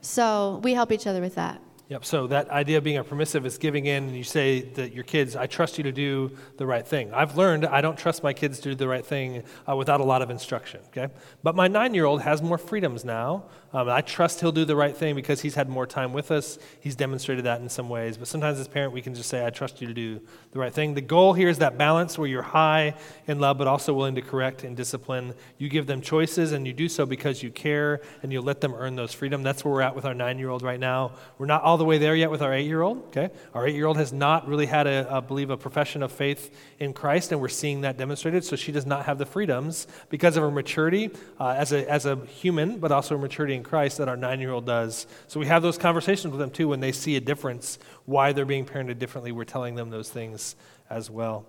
so 0.00 0.60
we 0.62 0.74
help 0.74 0.92
each 0.92 1.08
other 1.08 1.20
with 1.20 1.34
that 1.34 1.60
Yep. 1.90 2.04
So 2.04 2.28
that 2.28 2.48
idea 2.50 2.78
of 2.78 2.84
being 2.84 2.98
a 2.98 3.02
permissive 3.02 3.44
is 3.44 3.58
giving 3.58 3.86
in, 3.86 4.04
and 4.04 4.16
you 4.16 4.22
say 4.22 4.60
that 4.60 4.94
your 4.94 5.02
kids, 5.02 5.34
I 5.34 5.48
trust 5.48 5.76
you 5.76 5.82
to 5.82 5.90
do 5.90 6.30
the 6.56 6.64
right 6.64 6.86
thing. 6.86 7.12
I've 7.12 7.36
learned 7.36 7.66
I 7.66 7.80
don't 7.80 7.98
trust 7.98 8.22
my 8.22 8.32
kids 8.32 8.60
to 8.60 8.68
do 8.68 8.74
the 8.76 8.86
right 8.86 9.04
thing 9.04 9.42
uh, 9.68 9.74
without 9.74 10.00
a 10.00 10.04
lot 10.04 10.22
of 10.22 10.30
instruction. 10.30 10.82
Okay. 10.90 11.12
But 11.42 11.56
my 11.56 11.66
nine-year-old 11.66 12.22
has 12.22 12.42
more 12.42 12.58
freedoms 12.58 13.04
now. 13.04 13.46
Um, 13.72 13.88
I 13.88 14.00
trust 14.00 14.40
he'll 14.40 14.50
do 14.50 14.64
the 14.64 14.74
right 14.74 14.96
thing 14.96 15.14
because 15.14 15.40
he's 15.40 15.54
had 15.54 15.68
more 15.68 15.86
time 15.86 16.12
with 16.12 16.32
us. 16.32 16.58
He's 16.80 16.96
demonstrated 16.96 17.44
that 17.44 17.60
in 17.60 17.68
some 17.68 17.88
ways. 17.88 18.16
But 18.16 18.26
sometimes 18.26 18.58
as 18.58 18.66
parent, 18.66 18.92
we 18.92 19.00
can 19.00 19.14
just 19.14 19.28
say, 19.28 19.46
I 19.46 19.50
trust 19.50 19.80
you 19.80 19.86
to 19.86 19.94
do 19.94 20.20
the 20.50 20.58
right 20.58 20.72
thing. 20.72 20.94
The 20.94 21.00
goal 21.00 21.34
here 21.34 21.48
is 21.48 21.58
that 21.58 21.78
balance 21.78 22.18
where 22.18 22.26
you're 22.26 22.42
high 22.42 22.94
in 23.28 23.38
love, 23.38 23.58
but 23.58 23.68
also 23.68 23.94
willing 23.94 24.16
to 24.16 24.22
correct 24.22 24.64
and 24.64 24.76
discipline. 24.76 25.34
You 25.58 25.68
give 25.68 25.86
them 25.86 26.00
choices, 26.00 26.50
and 26.50 26.66
you 26.66 26.72
do 26.72 26.88
so 26.88 27.06
because 27.06 27.44
you 27.44 27.50
care, 27.50 28.00
and 28.24 28.32
you 28.32 28.40
let 28.40 28.60
them 28.60 28.74
earn 28.74 28.96
those 28.96 29.12
freedom. 29.12 29.44
That's 29.44 29.64
where 29.64 29.72
we're 29.72 29.82
at 29.82 29.94
with 29.94 30.04
our 30.04 30.14
nine-year-old 30.14 30.62
right 30.62 30.80
now. 30.80 31.12
We're 31.38 31.46
not 31.46 31.62
all 31.62 31.78
the 31.78 31.84
way 31.84 31.98
there 31.98 32.16
yet 32.16 32.30
with 32.30 32.42
our 32.42 32.52
eight 32.52 32.66
year 32.66 32.82
old. 32.82 33.04
Okay, 33.08 33.30
our 33.54 33.68
eight 33.68 33.76
year 33.76 33.86
old 33.86 33.98
has 33.98 34.12
not 34.12 34.48
really 34.48 34.66
had 34.66 34.88
a, 34.88 35.18
a, 35.18 35.22
believe 35.22 35.50
a 35.50 35.56
profession 35.56 36.02
of 36.02 36.10
faith 36.10 36.52
in 36.80 36.92
Christ, 36.92 37.30
and 37.30 37.40
we're 37.40 37.48
seeing 37.48 37.82
that 37.82 37.96
demonstrated. 37.96 38.44
So 38.44 38.56
she 38.56 38.72
does 38.72 38.86
not 38.86 39.04
have 39.04 39.18
the 39.18 39.26
freedoms 39.26 39.86
because 40.08 40.36
of 40.36 40.42
her 40.42 40.50
maturity 40.50 41.10
uh, 41.38 41.54
as 41.56 41.72
a 41.72 41.88
as 41.88 42.04
a 42.04 42.16
human, 42.26 42.78
but 42.78 42.90
also 42.90 43.14
her 43.14 43.20
maturity 43.20 43.59
in 43.60 43.64
Christ 43.64 43.98
that 43.98 44.08
our 44.08 44.16
nine 44.16 44.40
year 44.40 44.52
old 44.52 44.64
does. 44.64 45.06
So 45.28 45.38
we 45.38 45.46
have 45.46 45.62
those 45.62 45.76
conversations 45.76 46.32
with 46.32 46.40
them 46.40 46.50
too 46.50 46.68
when 46.68 46.80
they 46.80 46.92
see 46.92 47.16
a 47.16 47.20
difference, 47.20 47.78
why 48.06 48.32
they're 48.32 48.46
being 48.46 48.64
parented 48.64 48.98
differently. 48.98 49.32
We're 49.32 49.44
telling 49.44 49.74
them 49.74 49.90
those 49.90 50.10
things 50.10 50.56
as 50.88 51.10
well. 51.10 51.44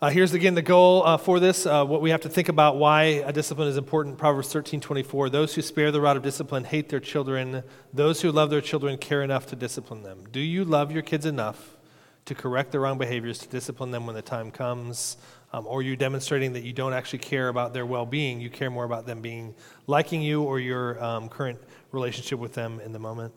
Uh, 0.00 0.10
here's 0.10 0.32
again 0.34 0.54
the 0.54 0.62
goal 0.62 1.04
uh, 1.06 1.16
for 1.16 1.38
this. 1.38 1.66
Uh, 1.66 1.84
what 1.84 2.02
we 2.02 2.10
have 2.10 2.22
to 2.22 2.28
think 2.28 2.48
about 2.48 2.76
why 2.76 3.02
a 3.02 3.32
discipline 3.32 3.68
is 3.68 3.76
important. 3.76 4.18
Proverbs 4.18 4.52
13, 4.52 4.80
24. 4.80 5.30
Those 5.30 5.54
who 5.54 5.62
spare 5.62 5.92
the 5.92 6.00
rod 6.00 6.16
of 6.16 6.22
discipline 6.22 6.64
hate 6.64 6.88
their 6.88 7.00
children. 7.00 7.62
Those 7.92 8.22
who 8.22 8.32
love 8.32 8.50
their 8.50 8.60
children 8.60 8.98
care 8.98 9.22
enough 9.22 9.46
to 9.48 9.56
discipline 9.56 10.02
them. 10.02 10.24
Do 10.32 10.40
you 10.40 10.64
love 10.64 10.92
your 10.92 11.02
kids 11.02 11.26
enough 11.26 11.76
to 12.24 12.34
correct 12.34 12.72
their 12.72 12.80
wrong 12.80 12.98
behaviors, 12.98 13.38
to 13.38 13.48
discipline 13.48 13.90
them 13.90 14.06
when 14.06 14.14
the 14.14 14.22
time 14.22 14.50
comes? 14.50 15.16
Um, 15.54 15.68
or 15.68 15.78
are 15.78 15.82
you 15.82 15.94
demonstrating 15.94 16.54
that 16.54 16.64
you 16.64 16.72
don't 16.72 16.94
actually 16.94 17.20
care 17.20 17.46
about 17.46 17.72
their 17.72 17.86
well 17.86 18.06
being? 18.06 18.40
You 18.40 18.50
care 18.50 18.70
more 18.70 18.82
about 18.82 19.06
them 19.06 19.20
being 19.20 19.54
liking 19.86 20.20
you 20.20 20.42
or 20.42 20.58
your 20.58 21.02
um, 21.02 21.28
current 21.28 21.60
relationship 21.92 22.40
with 22.40 22.54
them 22.54 22.80
in 22.80 22.90
the 22.90 22.98
moment? 22.98 23.32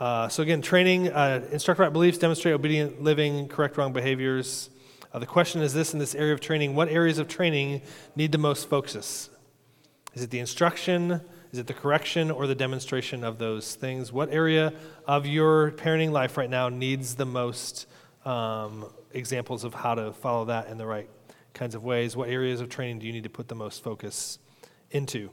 Uh, 0.00 0.28
so, 0.28 0.42
again, 0.42 0.62
training, 0.62 1.10
uh, 1.10 1.46
instruct 1.52 1.78
right 1.80 1.92
beliefs, 1.92 2.16
demonstrate 2.16 2.54
obedient 2.54 3.02
living, 3.02 3.46
correct 3.48 3.76
wrong 3.76 3.92
behaviors. 3.92 4.70
Uh, 5.12 5.18
the 5.18 5.26
question 5.26 5.60
is 5.60 5.74
this 5.74 5.92
in 5.92 5.98
this 5.98 6.14
area 6.14 6.32
of 6.32 6.40
training 6.40 6.74
what 6.74 6.88
areas 6.88 7.18
of 7.18 7.28
training 7.28 7.82
need 8.16 8.32
the 8.32 8.38
most 8.38 8.70
focus? 8.70 9.28
Is 10.14 10.22
it 10.22 10.30
the 10.30 10.38
instruction? 10.38 11.20
Is 11.52 11.58
it 11.58 11.66
the 11.66 11.74
correction 11.74 12.30
or 12.30 12.46
the 12.46 12.54
demonstration 12.54 13.22
of 13.22 13.36
those 13.36 13.74
things? 13.74 14.10
What 14.12 14.30
area 14.30 14.72
of 15.06 15.26
your 15.26 15.72
parenting 15.72 16.10
life 16.10 16.38
right 16.38 16.48
now 16.48 16.70
needs 16.70 17.16
the 17.16 17.26
most 17.26 17.86
um, 18.24 18.86
examples 19.12 19.64
of 19.64 19.74
how 19.74 19.94
to 19.94 20.12
follow 20.12 20.46
that 20.46 20.68
in 20.68 20.78
the 20.78 20.86
right 20.86 21.08
kinds 21.54 21.74
of 21.74 21.84
ways? 21.84 22.16
What 22.16 22.28
areas 22.28 22.60
of 22.60 22.68
training 22.68 22.98
do 23.00 23.06
you 23.06 23.12
need 23.12 23.24
to 23.24 23.30
put 23.30 23.48
the 23.48 23.54
most 23.54 23.82
focus 23.82 24.38
into? 24.90 25.30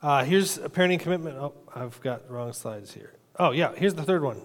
Uh, 0.00 0.24
here's 0.24 0.58
a 0.58 0.68
parenting 0.68 1.00
commitment. 1.00 1.36
Oh, 1.36 1.54
I've 1.74 2.00
got 2.00 2.30
wrong 2.30 2.52
slides 2.52 2.94
here. 2.94 3.14
Oh, 3.38 3.50
yeah, 3.50 3.72
here's 3.76 3.94
the 3.94 4.04
third 4.04 4.22
one. 4.22 4.40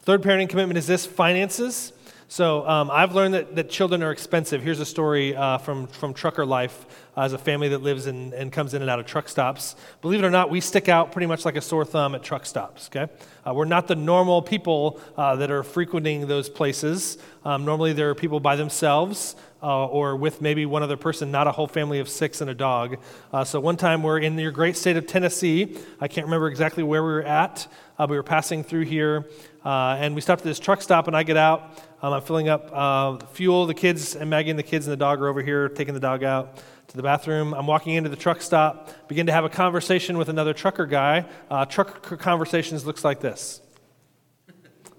Third 0.00 0.22
parenting 0.22 0.48
commitment 0.48 0.76
is 0.76 0.86
this 0.86 1.06
finances. 1.06 1.92
So 2.32 2.66
um, 2.66 2.90
I've 2.90 3.14
learned 3.14 3.34
that, 3.34 3.56
that 3.56 3.68
children 3.68 4.02
are 4.02 4.10
expensive. 4.10 4.62
Here's 4.62 4.80
a 4.80 4.86
story 4.86 5.36
uh, 5.36 5.58
from, 5.58 5.86
from 5.86 6.14
trucker 6.14 6.46
life 6.46 6.86
uh, 7.14 7.20
as 7.20 7.34
a 7.34 7.38
family 7.38 7.68
that 7.68 7.82
lives 7.82 8.06
in, 8.06 8.32
and 8.32 8.50
comes 8.50 8.72
in 8.72 8.80
and 8.80 8.90
out 8.90 8.98
of 8.98 9.04
truck 9.04 9.28
stops. 9.28 9.76
Believe 10.00 10.24
it 10.24 10.26
or 10.26 10.30
not, 10.30 10.48
we 10.48 10.62
stick 10.62 10.88
out 10.88 11.12
pretty 11.12 11.26
much 11.26 11.44
like 11.44 11.56
a 11.56 11.60
sore 11.60 11.84
thumb 11.84 12.14
at 12.14 12.22
truck 12.22 12.46
stops, 12.46 12.88
okay? 12.88 13.12
Uh, 13.46 13.52
we're 13.52 13.66
not 13.66 13.86
the 13.86 13.96
normal 13.96 14.40
people 14.40 14.98
uh, 15.18 15.36
that 15.36 15.50
are 15.50 15.62
frequenting 15.62 16.26
those 16.26 16.48
places. 16.48 17.18
Um, 17.44 17.66
normally, 17.66 17.92
there 17.92 18.08
are 18.08 18.14
people 18.14 18.40
by 18.40 18.56
themselves 18.56 19.36
uh, 19.62 19.86
or 19.88 20.16
with 20.16 20.40
maybe 20.40 20.64
one 20.64 20.82
other 20.82 20.96
person, 20.96 21.30
not 21.30 21.46
a 21.46 21.52
whole 21.52 21.66
family 21.66 21.98
of 21.98 22.08
six 22.08 22.40
and 22.40 22.48
a 22.48 22.54
dog. 22.54 22.98
Uh, 23.30 23.44
so 23.44 23.60
one 23.60 23.76
time 23.76 24.02
we're 24.02 24.18
in 24.18 24.38
your 24.38 24.52
great 24.52 24.78
state 24.78 24.96
of 24.96 25.06
Tennessee. 25.06 25.76
I 26.00 26.08
can't 26.08 26.26
remember 26.26 26.48
exactly 26.48 26.82
where 26.82 27.02
we 27.02 27.12
were 27.12 27.24
at. 27.24 27.66
we 28.00 28.16
were 28.16 28.22
passing 28.22 28.64
through 28.64 28.86
here, 28.86 29.28
and 29.64 30.14
we 30.14 30.22
stopped 30.22 30.40
at 30.40 30.44
this 30.44 30.58
truck 30.58 30.80
stop, 30.80 31.08
and 31.08 31.16
I 31.16 31.24
get 31.24 31.36
out. 31.36 31.78
Um, 32.02 32.14
I'm 32.14 32.22
filling 32.22 32.48
up 32.48 32.68
uh, 32.72 33.24
fuel. 33.26 33.66
The 33.66 33.74
kids 33.74 34.16
and 34.16 34.28
Maggie 34.28 34.50
and 34.50 34.58
the 34.58 34.64
kids 34.64 34.88
and 34.88 34.92
the 34.92 34.96
dog 34.96 35.20
are 35.20 35.28
over 35.28 35.40
here 35.40 35.68
taking 35.68 35.94
the 35.94 36.00
dog 36.00 36.24
out 36.24 36.56
to 36.88 36.96
the 36.96 37.02
bathroom. 37.02 37.54
I'm 37.54 37.68
walking 37.68 37.94
into 37.94 38.10
the 38.10 38.16
truck 38.16 38.42
stop, 38.42 38.90
begin 39.06 39.26
to 39.26 39.32
have 39.32 39.44
a 39.44 39.48
conversation 39.48 40.18
with 40.18 40.28
another 40.28 40.52
trucker 40.52 40.84
guy. 40.84 41.26
Uh, 41.48 41.64
trucker 41.64 42.16
conversations 42.16 42.84
looks 42.84 43.04
like 43.04 43.20
this. 43.20 43.60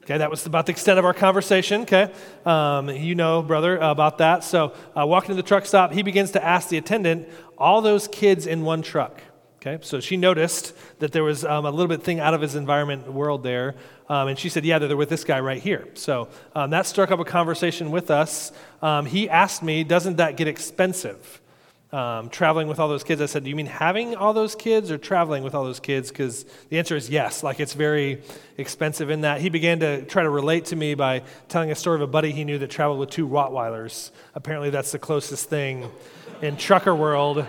Okay, 0.04 0.18
that 0.18 0.30
was 0.30 0.46
about 0.46 0.66
the 0.66 0.72
extent 0.72 0.98
of 0.98 1.04
our 1.04 1.14
conversation. 1.14 1.82
Okay, 1.82 2.10
um, 2.46 2.90
you 2.90 3.16
know, 3.16 3.42
brother, 3.42 3.78
about 3.78 4.20
that. 4.20 4.46
So, 4.46 4.74
uh, 4.98 5.06
walking 5.06 5.30
to 5.30 5.36
the 5.36 5.44
truck 5.44 5.66
stop, 5.66 5.92
he 5.92 6.04
begins 6.04 6.32
to 6.32 6.44
ask 6.44 6.70
the 6.70 6.78
attendant, 6.78 7.28
all 7.58 7.82
those 7.82 8.08
kids 8.08 8.48
in 8.48 8.64
one 8.64 8.82
truck. 8.82 9.22
Okay, 9.66 9.82
so 9.82 10.02
she 10.02 10.18
noticed 10.18 10.74
that 11.00 11.14
there 11.14 11.24
was 11.24 11.46
um, 11.46 11.66
a 11.66 11.72
little 11.72 11.88
bit 11.88 12.04
thing 12.04 12.20
out 12.20 12.34
of 12.34 12.42
his 12.42 12.56
environment 12.56 13.12
world 13.12 13.44
there, 13.44 13.76
um, 14.10 14.28
and 14.28 14.38
she 14.38 14.50
said, 14.50 14.66
"Yeah, 14.66 14.80
they're 14.80 14.98
with 14.98 15.10
this 15.10 15.24
guy 15.24 15.40
right 15.40 15.62
here." 15.62 15.88
So 15.94 16.28
um, 16.56 16.70
that 16.72 16.86
struck 16.86 17.12
up 17.12 17.20
a 17.20 17.26
conversation 17.26 17.92
with 17.92 18.12
us. 18.12 18.52
Um, 18.82 19.06
he 19.06 19.30
asked 19.30 19.64
me, 19.64 19.84
"Doesn't 19.84 20.18
that 20.18 20.38
get 20.38 20.48
expensive?" 20.48 21.42
Um, 21.92 22.30
traveling 22.30 22.68
with 22.68 22.80
all 22.80 22.88
those 22.88 23.04
kids. 23.04 23.22
I 23.22 23.28
said, 23.28 23.44
"Do 23.44 23.50
you 23.50 23.56
mean 23.56 23.68
having 23.68 24.16
all 24.16 24.34
those 24.34 24.56
kids 24.56 24.90
or 24.90 24.98
traveling 24.98 25.44
with 25.44 25.54
all 25.54 25.64
those 25.64 25.80
kids?" 25.80 26.10
Because 26.10 26.46
the 26.70 26.80
answer 26.80 26.96
is 26.96 27.10
yes. 27.10 27.44
Like 27.44 27.60
it's 27.60 27.74
very 27.74 28.24
expensive 28.58 29.10
in 29.10 29.22
that. 29.22 29.42
He 29.42 29.50
began 29.50 29.80
to 29.82 30.04
try 30.06 30.24
to 30.24 30.30
relate 30.30 30.66
to 30.66 30.76
me 30.76 30.96
by 30.96 31.22
telling 31.50 31.72
a 31.72 31.76
story 31.76 31.96
of 31.96 32.02
a 32.02 32.08
buddy 32.08 32.32
he 32.32 32.44
knew 32.44 32.58
that 32.58 32.72
traveled 32.72 33.00
with 33.00 33.10
two 33.10 33.28
Rottweilers. 33.28 34.12
Apparently, 34.34 34.70
that's 34.70 34.92
the 34.92 35.00
closest 35.00 35.50
thing 35.50 35.90
in 36.42 36.58
trucker 36.58 36.96
world 36.96 37.46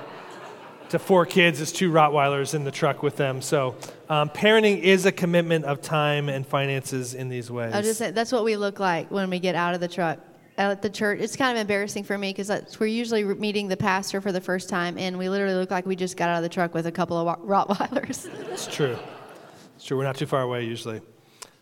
to 0.94 0.98
four 1.00 1.26
kids 1.26 1.60
is 1.60 1.72
two 1.72 1.90
Rottweilers 1.90 2.54
in 2.54 2.64
the 2.64 2.70
truck 2.70 3.02
with 3.02 3.16
them. 3.16 3.42
So 3.42 3.76
um, 4.08 4.30
parenting 4.30 4.80
is 4.80 5.06
a 5.06 5.12
commitment 5.12 5.64
of 5.64 5.82
time 5.82 6.28
and 6.28 6.46
finances 6.46 7.14
in 7.14 7.28
these 7.28 7.50
ways. 7.50 7.74
I 7.74 7.82
just 7.82 7.98
say 7.98 8.12
that's 8.12 8.30
what 8.30 8.44
we 8.44 8.56
look 8.56 8.78
like 8.78 9.10
when 9.10 9.28
we 9.28 9.40
get 9.40 9.56
out 9.56 9.74
of 9.74 9.80
the 9.80 9.88
truck 9.88 10.20
at 10.56 10.82
the 10.82 10.90
church. 10.90 11.18
It's 11.20 11.34
kind 11.34 11.56
of 11.56 11.60
embarrassing 11.60 12.04
for 12.04 12.16
me 12.16 12.32
because 12.32 12.78
we're 12.78 12.86
usually 12.86 13.24
meeting 13.24 13.66
the 13.66 13.76
pastor 13.76 14.20
for 14.20 14.30
the 14.30 14.40
first 14.40 14.68
time, 14.68 14.96
and 14.96 15.18
we 15.18 15.28
literally 15.28 15.54
look 15.54 15.72
like 15.72 15.84
we 15.84 15.96
just 15.96 16.16
got 16.16 16.28
out 16.28 16.36
of 16.36 16.42
the 16.44 16.48
truck 16.48 16.74
with 16.74 16.86
a 16.86 16.92
couple 16.92 17.16
of 17.16 17.38
Rottweilers. 17.44 18.28
it's 18.52 18.68
true. 18.68 18.96
It's 19.74 19.84
true. 19.84 19.96
We're 19.96 20.04
not 20.04 20.16
too 20.16 20.26
far 20.26 20.42
away 20.42 20.64
usually. 20.64 21.00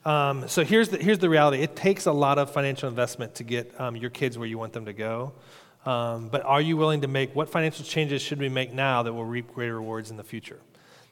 Um, 0.04 0.46
so 0.46 0.62
here's 0.62 0.90
the, 0.90 0.98
here's 0.98 1.20
the 1.20 1.30
reality. 1.30 1.62
It 1.62 1.74
takes 1.74 2.06
a 2.06 2.12
lot 2.12 2.36
of 2.36 2.52
financial 2.52 2.88
investment 2.88 3.36
to 3.36 3.44
get 3.44 3.80
um, 3.80 3.96
your 3.96 4.10
kids 4.10 4.36
where 4.36 4.48
you 4.48 4.58
want 4.58 4.72
them 4.72 4.84
to 4.86 4.92
go. 4.92 5.32
Um, 5.84 6.28
but 6.28 6.44
are 6.44 6.60
you 6.60 6.76
willing 6.76 7.00
to 7.00 7.08
make 7.08 7.34
what 7.34 7.48
financial 7.48 7.84
changes 7.84 8.22
should 8.22 8.38
we 8.38 8.48
make 8.48 8.72
now 8.72 9.02
that 9.02 9.12
will 9.12 9.24
reap 9.24 9.52
greater 9.52 9.74
rewards 9.74 10.10
in 10.10 10.16
the 10.16 10.24
future? 10.24 10.60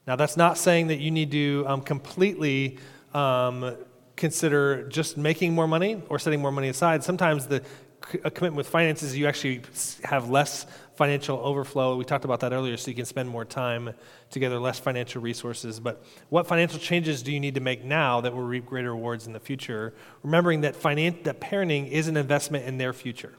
Now, 0.06 0.16
that's 0.16 0.36
not 0.36 0.58
saying 0.58 0.88
that 0.88 1.00
you 1.00 1.10
need 1.10 1.30
to 1.32 1.64
um, 1.66 1.80
completely 1.82 2.78
um, 3.12 3.76
consider 4.16 4.88
just 4.88 5.16
making 5.16 5.54
more 5.54 5.66
money 5.66 6.02
or 6.08 6.18
setting 6.18 6.40
more 6.40 6.52
money 6.52 6.68
aside. 6.68 7.02
Sometimes 7.02 7.46
the 7.46 7.62
commitment 8.00 8.54
with 8.54 8.68
finances, 8.68 9.16
you 9.16 9.26
actually 9.26 9.62
have 10.04 10.30
less 10.30 10.66
financial 10.94 11.38
overflow. 11.38 11.96
We 11.96 12.04
talked 12.04 12.24
about 12.24 12.40
that 12.40 12.52
earlier, 12.52 12.76
so 12.76 12.90
you 12.90 12.94
can 12.94 13.04
spend 13.04 13.28
more 13.28 13.44
time 13.44 13.94
together, 14.30 14.58
less 14.58 14.78
financial 14.78 15.22
resources. 15.22 15.80
But 15.80 16.04
what 16.28 16.46
financial 16.46 16.78
changes 16.78 17.22
do 17.22 17.32
you 17.32 17.40
need 17.40 17.54
to 17.54 17.60
make 17.60 17.84
now 17.84 18.20
that 18.20 18.34
will 18.34 18.42
reap 18.42 18.66
greater 18.66 18.92
rewards 18.92 19.26
in 19.26 19.32
the 19.32 19.40
future? 19.40 19.94
Remembering 20.22 20.62
that, 20.62 20.74
finan- 20.74 21.24
that 21.24 21.40
parenting 21.40 21.90
is 21.90 22.08
an 22.08 22.16
investment 22.16 22.64
in 22.66 22.78
their 22.78 22.92
future. 22.92 23.34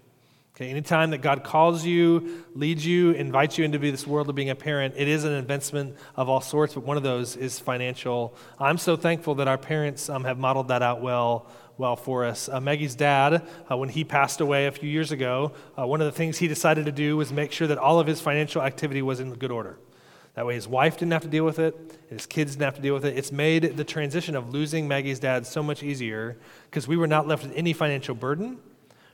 Okay, 0.62 0.70
anytime 0.70 1.10
that 1.10 1.24
God 1.24 1.44
calls 1.44 1.84
you, 1.84 2.46
leads 2.54 2.86
you, 2.86 3.14
invites 3.14 3.58
you 3.58 3.66
into 3.66 3.80
this 3.80 4.06
world 4.06 4.30
of 4.30 4.36
being 4.36 4.52
a 4.52 4.56
parent, 4.56 4.94
it 4.96 5.08
is 5.08 5.24
an 5.24 5.34
investment 5.34 5.96
of 6.16 6.30
all 6.30 6.40
sorts, 6.40 6.76
but 6.76 6.84
one 6.84 6.98
of 6.98 7.02
those 7.02 7.36
is 7.36 7.60
financial. 7.60 8.36
I'm 8.60 8.78
so 8.78 8.96
thankful 8.96 9.34
that 9.36 9.48
our 9.48 9.58
parents 9.58 10.08
um, 10.08 10.24
have 10.24 10.38
modeled 10.38 10.68
that 10.68 10.84
out 10.84 11.02
well 11.02 11.48
well 11.80 11.96
for 11.96 12.26
us. 12.26 12.48
Uh, 12.48 12.62
Maggie's 12.62 12.94
dad, 12.94 13.42
uh, 13.72 13.76
when 13.76 13.90
he 13.90 14.04
passed 14.04 14.40
away 14.40 14.68
a 14.68 14.72
few 14.72 14.88
years 14.88 15.12
ago, 15.12 15.54
uh, 15.80 15.88
one 15.88 16.00
of 16.00 16.06
the 16.06 16.12
things 16.12 16.38
he 16.38 16.48
decided 16.48 16.86
to 16.86 16.92
do 16.92 17.18
was 17.18 17.34
make 17.34 17.52
sure 17.52 17.66
that 17.66 17.80
all 17.80 18.00
of 18.00 18.06
his 18.06 18.22
financial 18.22 18.62
activity 18.62 19.02
was 19.02 19.20
in 19.20 19.34
good 19.34 19.50
order. 19.50 19.80
That 20.36 20.46
way, 20.46 20.54
his 20.54 20.68
wife 20.68 20.94
didn't 20.94 21.14
have 21.14 21.24
to 21.24 21.28
deal 21.28 21.44
with 21.44 21.58
it, 21.58 21.76
his 22.08 22.28
kids 22.28 22.52
didn't 22.52 22.66
have 22.66 22.76
to 22.76 22.82
deal 22.84 22.94
with 22.94 23.06
it. 23.06 23.18
It's 23.18 23.32
made 23.32 23.78
the 23.78 23.84
transition 23.84 24.36
of 24.36 24.54
losing 24.54 24.88
Maggie's 24.88 25.18
dad 25.18 25.48
so 25.48 25.64
much 25.64 25.82
easier 25.82 26.38
because 26.70 26.88
we 26.88 26.98
were 26.98 27.08
not 27.08 27.28
left 27.28 27.42
with 27.42 27.54
any 27.56 27.74
financial 27.74 28.14
burden 28.14 28.60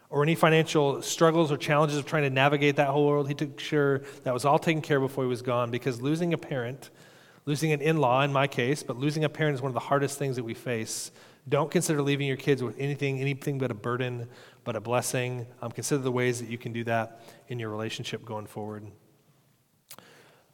or 0.09 0.23
any 0.23 0.35
financial 0.35 1.01
struggles 1.01 1.51
or 1.51 1.57
challenges 1.57 1.97
of 1.97 2.05
trying 2.05 2.23
to 2.23 2.29
navigate 2.29 2.77
that 2.77 2.87
whole 2.87 3.07
world. 3.07 3.27
He 3.27 3.33
took 3.33 3.59
sure 3.59 3.99
that 4.23 4.33
was 4.33 4.45
all 4.45 4.59
taken 4.59 4.81
care 4.81 4.97
of 4.97 5.03
before 5.03 5.23
he 5.23 5.29
was 5.29 5.41
gone 5.41 5.69
because 5.69 6.01
losing 6.01 6.33
a 6.33 6.37
parent, 6.37 6.89
losing 7.45 7.71
an 7.71 7.81
in 7.81 7.97
law 7.97 8.21
in 8.23 8.31
my 8.31 8.47
case, 8.47 8.83
but 8.83 8.97
losing 8.97 9.23
a 9.23 9.29
parent 9.29 9.55
is 9.55 9.61
one 9.61 9.69
of 9.69 9.73
the 9.73 9.79
hardest 9.81 10.17
things 10.17 10.37
that 10.37 10.43
we 10.43 10.53
face. 10.53 11.11
Don't 11.49 11.71
consider 11.71 12.01
leaving 12.01 12.27
your 12.27 12.37
kids 12.37 12.61
with 12.61 12.77
anything, 12.77 13.19
anything 13.19 13.57
but 13.57 13.71
a 13.71 13.73
burden, 13.73 14.27
but 14.63 14.75
a 14.75 14.81
blessing. 14.81 15.45
Um, 15.61 15.71
consider 15.71 16.01
the 16.01 16.11
ways 16.11 16.39
that 16.39 16.49
you 16.49 16.57
can 16.57 16.73
do 16.73 16.83
that 16.85 17.21
in 17.47 17.59
your 17.59 17.69
relationship 17.69 18.25
going 18.25 18.47
forward. 18.47 18.85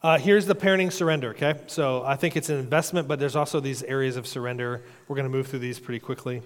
Uh, 0.04 0.20
here's 0.20 0.46
the 0.46 0.56
parenting 0.56 0.92
surrender, 0.92 1.30
okay? 1.30 1.56
So 1.68 2.04
I 2.04 2.16
think 2.16 2.36
it's 2.36 2.50
an 2.50 2.60
investment, 2.60 3.08
but 3.08 3.20
there's 3.20 3.38
also 3.38 3.60
these 3.60 3.84
areas 3.84 4.18
of 4.18 4.28
surrender. 4.28 4.84
We're 5.08 5.16
going 5.16 5.26
to 5.26 5.36
move 5.36 5.48
through 5.48 5.60
these 5.60 5.80
pretty 5.80 6.00
quickly. 6.00 6.42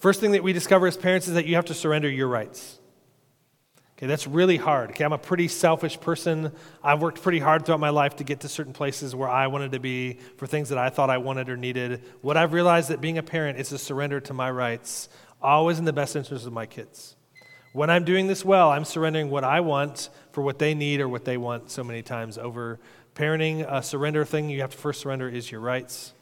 First 0.00 0.20
thing 0.20 0.32
that 0.32 0.42
we 0.42 0.54
discover 0.54 0.86
as 0.86 0.96
parents 0.96 1.28
is 1.28 1.34
that 1.34 1.44
you 1.44 1.56
have 1.56 1.66
to 1.66 1.74
surrender 1.74 2.08
your 2.08 2.26
rights. 2.26 2.78
Okay, 3.98 4.06
that's 4.06 4.26
really 4.26 4.56
hard. 4.56 4.90
Okay, 4.90 5.04
I'm 5.04 5.12
a 5.12 5.18
pretty 5.18 5.46
selfish 5.46 6.00
person. 6.00 6.52
I've 6.82 7.02
worked 7.02 7.20
pretty 7.20 7.38
hard 7.38 7.66
throughout 7.66 7.80
my 7.80 7.90
life 7.90 8.16
to 8.16 8.24
get 8.24 8.40
to 8.40 8.48
certain 8.48 8.72
places 8.72 9.14
where 9.14 9.28
I 9.28 9.48
wanted 9.48 9.72
to 9.72 9.78
be 9.78 10.14
for 10.38 10.46
things 10.46 10.70
that 10.70 10.78
I 10.78 10.88
thought 10.88 11.10
I 11.10 11.18
wanted 11.18 11.50
or 11.50 11.58
needed. 11.58 12.02
What 12.22 12.38
I've 12.38 12.54
realized 12.54 12.88
that 12.88 13.02
being 13.02 13.18
a 13.18 13.22
parent 13.22 13.58
is 13.58 13.68
to 13.68 13.76
surrender 13.76 14.20
to 14.20 14.32
my 14.32 14.50
rights, 14.50 15.10
always 15.42 15.78
in 15.78 15.84
the 15.84 15.92
best 15.92 16.16
interest 16.16 16.46
of 16.46 16.52
my 16.54 16.64
kids. 16.64 17.14
When 17.74 17.90
I'm 17.90 18.04
doing 18.04 18.26
this 18.26 18.42
well, 18.42 18.70
I'm 18.70 18.86
surrendering 18.86 19.28
what 19.28 19.44
I 19.44 19.60
want 19.60 20.08
for 20.32 20.40
what 20.40 20.58
they 20.58 20.72
need 20.72 21.02
or 21.02 21.08
what 21.10 21.26
they 21.26 21.36
want 21.36 21.70
so 21.70 21.84
many 21.84 22.00
times 22.00 22.38
over. 22.38 22.80
Parenting, 23.14 23.70
a 23.70 23.82
surrender 23.82 24.24
thing 24.24 24.48
you 24.48 24.62
have 24.62 24.70
to 24.70 24.78
first 24.78 25.02
surrender 25.02 25.28
is 25.28 25.52
your 25.52 25.60
rights. 25.60 26.14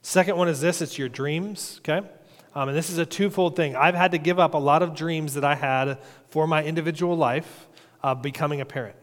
Second 0.00 0.36
one 0.36 0.48
is 0.48 0.60
this 0.60 0.80
it's 0.80 0.96
your 0.96 1.08
dreams, 1.08 1.80
okay? 1.80 2.06
Um, 2.54 2.68
and 2.68 2.76
this 2.76 2.90
is 2.90 2.98
a 2.98 3.06
twofold 3.06 3.56
thing. 3.56 3.76
I've 3.76 3.94
had 3.94 4.12
to 4.12 4.18
give 4.18 4.38
up 4.38 4.54
a 4.54 4.58
lot 4.58 4.82
of 4.82 4.94
dreams 4.94 5.34
that 5.34 5.44
I 5.44 5.54
had 5.54 5.98
for 6.28 6.46
my 6.46 6.64
individual 6.64 7.16
life 7.16 7.68
becoming 8.22 8.60
a 8.60 8.64
parent. 8.64 8.96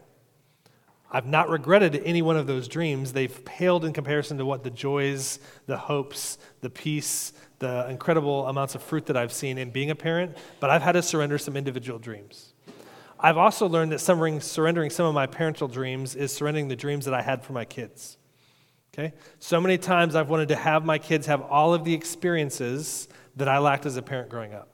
I've 1.10 1.26
not 1.26 1.48
regretted 1.48 1.96
any 2.04 2.20
one 2.20 2.36
of 2.36 2.46
those 2.46 2.68
dreams. 2.68 3.14
They've 3.14 3.44
paled 3.44 3.84
in 3.86 3.94
comparison 3.94 4.36
to 4.38 4.44
what 4.44 4.62
the 4.62 4.70
joys, 4.70 5.38
the 5.66 5.78
hopes, 5.78 6.36
the 6.60 6.68
peace, 6.68 7.32
the 7.60 7.88
incredible 7.88 8.46
amounts 8.46 8.74
of 8.74 8.82
fruit 8.82 9.06
that 9.06 9.16
I've 9.16 9.32
seen 9.32 9.56
in 9.56 9.70
being 9.70 9.90
a 9.90 9.94
parent, 9.94 10.36
but 10.60 10.68
I've 10.68 10.82
had 10.82 10.92
to 10.92 11.02
surrender 11.02 11.38
some 11.38 11.56
individual 11.56 11.98
dreams. 11.98 12.52
I've 13.18 13.38
also 13.38 13.66
learned 13.66 13.92
that 13.92 14.00
surrendering 14.00 14.90
some 14.90 15.06
of 15.06 15.14
my 15.14 15.26
parental 15.26 15.66
dreams 15.66 16.14
is 16.14 16.30
surrendering 16.30 16.68
the 16.68 16.76
dreams 16.76 17.06
that 17.06 17.14
I 17.14 17.22
had 17.22 17.42
for 17.42 17.54
my 17.54 17.64
kids. 17.64 18.18
Okay? 18.92 19.14
So 19.38 19.60
many 19.60 19.78
times 19.78 20.14
I've 20.14 20.28
wanted 20.28 20.48
to 20.48 20.56
have 20.56 20.84
my 20.84 20.98
kids 20.98 21.26
have 21.26 21.40
all 21.42 21.72
of 21.72 21.84
the 21.84 21.94
experiences 21.94 23.08
that 23.38 23.48
I 23.48 23.58
lacked 23.58 23.86
as 23.86 23.96
a 23.96 24.02
parent 24.02 24.28
growing 24.28 24.54
up. 24.54 24.68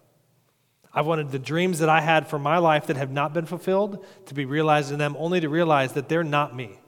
I've 0.92 1.06
wanted 1.06 1.30
the 1.30 1.38
dreams 1.38 1.80
that 1.80 1.88
I 1.88 2.00
had 2.00 2.28
for 2.28 2.38
my 2.38 2.58
life 2.58 2.86
that 2.86 2.96
have 2.96 3.10
not 3.10 3.32
been 3.32 3.46
fulfilled 3.46 4.04
to 4.26 4.34
be 4.34 4.44
realized 4.44 4.92
in 4.92 4.98
them, 4.98 5.16
only 5.18 5.40
to 5.40 5.48
realize 5.48 5.92
that 5.92 6.08
they're 6.08 6.24
not 6.24 6.54
me. 6.54 6.78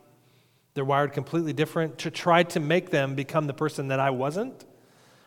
They're 0.75 0.85
wired 0.85 1.13
completely 1.13 1.53
different, 1.53 1.99
to 1.99 2.11
try 2.11 2.43
to 2.45 2.61
make 2.61 2.91
them 2.91 3.15
become 3.15 3.47
the 3.47 3.55
person 3.55 3.89
that 3.89 3.99
I 3.99 4.11
wasn't, 4.11 4.65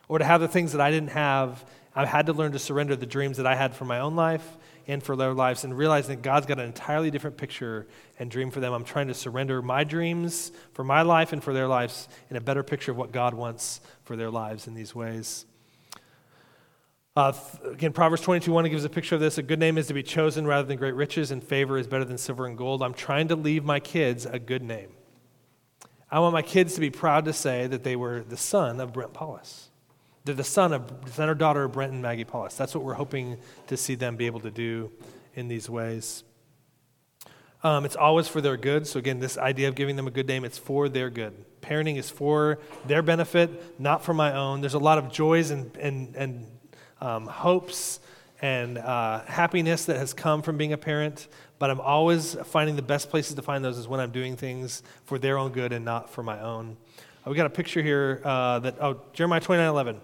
or 0.07 0.19
to 0.19 0.25
have 0.25 0.41
the 0.41 0.47
things 0.47 0.71
that 0.73 0.81
I 0.81 0.91
didn't 0.91 1.09
have 1.09 1.65
I 1.95 2.05
had 2.05 2.27
to 2.27 2.33
learn 2.33 2.51
to 2.51 2.59
surrender 2.59 2.95
the 2.95 3.05
dreams 3.05 3.37
that 3.37 3.47
I 3.47 3.55
had 3.55 3.73
for 3.73 3.85
my 3.85 3.99
own 3.99 4.15
life 4.15 4.57
and 4.87 5.01
for 5.01 5.15
their 5.15 5.33
lives 5.33 5.63
and 5.63 5.77
realizing 5.77 6.15
that 6.15 6.21
God's 6.21 6.45
got 6.45 6.59
an 6.59 6.65
entirely 6.65 7.11
different 7.11 7.37
picture 7.37 7.87
and 8.17 8.29
dream 8.29 8.51
for 8.51 8.59
them. 8.59 8.73
I'm 8.73 8.83
trying 8.83 9.07
to 9.07 9.13
surrender 9.13 9.61
my 9.61 9.83
dreams 9.83 10.51
for 10.73 10.83
my 10.83 11.01
life 11.01 11.33
and 11.33 11.43
for 11.43 11.53
their 11.53 11.67
lives 11.67 12.07
in 12.29 12.37
a 12.37 12.41
better 12.41 12.63
picture 12.63 12.91
of 12.91 12.97
what 12.97 13.11
God 13.11 13.33
wants 13.33 13.81
for 14.03 14.15
their 14.15 14.29
lives 14.29 14.67
in 14.67 14.75
these 14.75 14.93
ways. 14.95 15.45
Uh, 17.19 17.33
again, 17.65 17.91
Proverbs 17.91 18.21
22 18.21 18.49
1 18.49 18.69
gives 18.69 18.85
a 18.85 18.89
picture 18.89 19.13
of 19.13 19.19
this. 19.19 19.37
A 19.37 19.43
good 19.43 19.59
name 19.59 19.77
is 19.77 19.87
to 19.87 19.93
be 19.93 20.01
chosen 20.01 20.47
rather 20.47 20.65
than 20.65 20.77
great 20.77 20.95
riches, 20.95 21.31
and 21.31 21.43
favor 21.43 21.77
is 21.77 21.85
better 21.85 22.05
than 22.05 22.17
silver 22.17 22.45
and 22.45 22.57
gold. 22.57 22.81
I'm 22.81 22.93
trying 22.93 23.27
to 23.27 23.35
leave 23.35 23.65
my 23.65 23.81
kids 23.81 24.25
a 24.25 24.39
good 24.39 24.63
name. 24.63 24.87
I 26.09 26.21
want 26.21 26.31
my 26.31 26.41
kids 26.41 26.75
to 26.75 26.79
be 26.79 26.89
proud 26.89 27.25
to 27.25 27.33
say 27.33 27.67
that 27.67 27.83
they 27.83 27.97
were 27.97 28.21
the 28.21 28.37
son 28.37 28.79
of 28.79 28.93
Brent 28.93 29.11
Paulus. 29.11 29.67
They're 30.23 30.33
the 30.33 30.45
son 30.45 30.71
of 30.71 30.93
son 31.11 31.27
or 31.27 31.35
daughter 31.35 31.65
of 31.65 31.73
Brent 31.73 31.91
and 31.91 32.01
Maggie 32.01 32.23
Paulus. 32.23 32.55
That's 32.55 32.73
what 32.73 32.85
we're 32.85 32.93
hoping 32.93 33.37
to 33.67 33.75
see 33.75 33.95
them 33.95 34.15
be 34.15 34.25
able 34.25 34.39
to 34.39 34.51
do 34.51 34.89
in 35.35 35.49
these 35.49 35.69
ways. 35.69 36.23
Um, 37.63 37.83
it's 37.83 37.97
always 37.97 38.29
for 38.29 38.39
their 38.39 38.55
good. 38.55 38.87
So 38.87 38.97
again, 38.97 39.19
this 39.19 39.37
idea 39.37 39.67
of 39.67 39.75
giving 39.75 39.97
them 39.97 40.07
a 40.07 40.11
good 40.11 40.25
name, 40.29 40.45
it's 40.45 40.57
for 40.57 40.87
their 40.87 41.09
good. 41.09 41.33
Parenting 41.59 41.97
is 41.97 42.09
for 42.09 42.59
their 42.87 43.01
benefit, 43.01 43.77
not 43.77 44.05
for 44.05 44.13
my 44.13 44.33
own. 44.33 44.61
There's 44.61 44.73
a 44.73 44.79
lot 44.79 44.97
of 44.97 45.11
joys 45.11 45.51
and, 45.51 45.75
and, 45.75 46.15
and 46.15 46.45
um, 47.01 47.25
hopes 47.25 47.99
and 48.41 48.77
uh, 48.77 49.21
happiness 49.25 49.85
that 49.85 49.97
has 49.97 50.13
come 50.13 50.41
from 50.41 50.57
being 50.57 50.73
a 50.73 50.77
parent, 50.77 51.27
but 51.57 51.69
I'm 51.69 51.81
always 51.81 52.35
finding 52.45 52.75
the 52.75 52.81
best 52.81 53.09
places 53.09 53.35
to 53.35 53.41
find 53.41 53.63
those 53.63 53.77
is 53.77 53.87
when 53.87 53.99
I'm 53.99 54.11
doing 54.11 54.37
things 54.37 54.81
for 55.05 55.19
their 55.19 55.37
own 55.37 55.51
good 55.51 55.73
and 55.73 55.83
not 55.83 56.09
for 56.09 56.23
my 56.23 56.39
own. 56.39 56.77
Uh, 57.25 57.29
we 57.29 57.35
got 57.35 57.45
a 57.45 57.49
picture 57.49 57.81
here 57.81 58.21
uh, 58.23 58.59
that, 58.59 58.77
oh, 58.81 59.01
Jeremiah 59.13 59.41
29 59.41 59.67
11. 59.67 59.95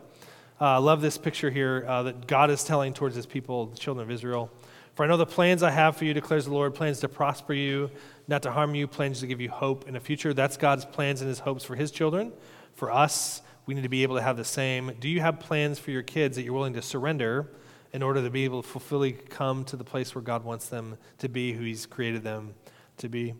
Uh, 0.60 0.66
I 0.66 0.78
love 0.78 1.02
this 1.02 1.18
picture 1.18 1.50
here 1.50 1.86
uh, 1.88 2.04
that 2.04 2.28
God 2.28 2.50
is 2.50 2.64
telling 2.64 2.94
towards 2.94 3.16
his 3.16 3.26
people, 3.26 3.68
the 3.68 3.78
children 3.78 4.06
of 4.06 4.12
Israel. 4.12 4.50
For 4.96 5.04
I 5.04 5.08
know 5.08 5.18
the 5.18 5.26
plans 5.26 5.64
I 5.64 5.72
have 5.72 5.98
for 5.98 6.06
you, 6.06 6.14
declares 6.14 6.46
the 6.46 6.54
Lord 6.54 6.74
plans 6.74 7.02
to 7.02 7.10
prosper 7.10 7.54
you, 7.54 7.92
not 8.30 8.44
to 8.44 8.52
harm 8.52 8.76
you, 8.76 8.88
plans 8.88 9.20
to 9.20 9.28
give 9.28 9.42
you 9.42 9.50
hope 9.50 9.88
in 9.88 9.98
a 9.98 10.00
future. 10.00 10.34
That's 10.34 10.56
God's 10.56 10.86
plans 10.86 11.22
and 11.22 11.28
his 11.28 11.40
hopes 11.40 11.66
for 11.66 11.76
his 11.76 11.92
children. 11.92 12.32
For 12.76 12.92
us, 12.92 13.42
we 13.66 13.74
need 13.74 13.84
to 13.84 13.90
be 13.90 14.04
able 14.04 14.16
to 14.16 14.22
have 14.22 14.38
the 14.38 14.46
same. 14.46 14.92
Do 15.00 15.10
you 15.10 15.22
have 15.22 15.40
plans 15.40 15.80
for 15.80 15.92
your 15.92 16.04
kids 16.04 16.36
that 16.36 16.44
you're 16.44 16.54
willing 16.54 16.74
to 16.74 16.82
surrender 16.82 17.52
in 17.94 18.04
order 18.04 18.22
to 18.22 18.30
be 18.30 18.44
able 18.44 18.62
to 18.62 18.80
fully 18.80 19.14
come 19.14 19.64
to 19.66 19.76
the 19.76 19.84
place 19.84 20.14
where 20.14 20.22
God 20.22 20.44
wants 20.44 20.70
them 20.70 20.98
to 21.20 21.30
be, 21.30 21.54
who 21.54 21.64
he's 21.64 21.86
created 21.86 22.24
them 22.24 22.54
to 22.98 23.10
be? 23.10 23.34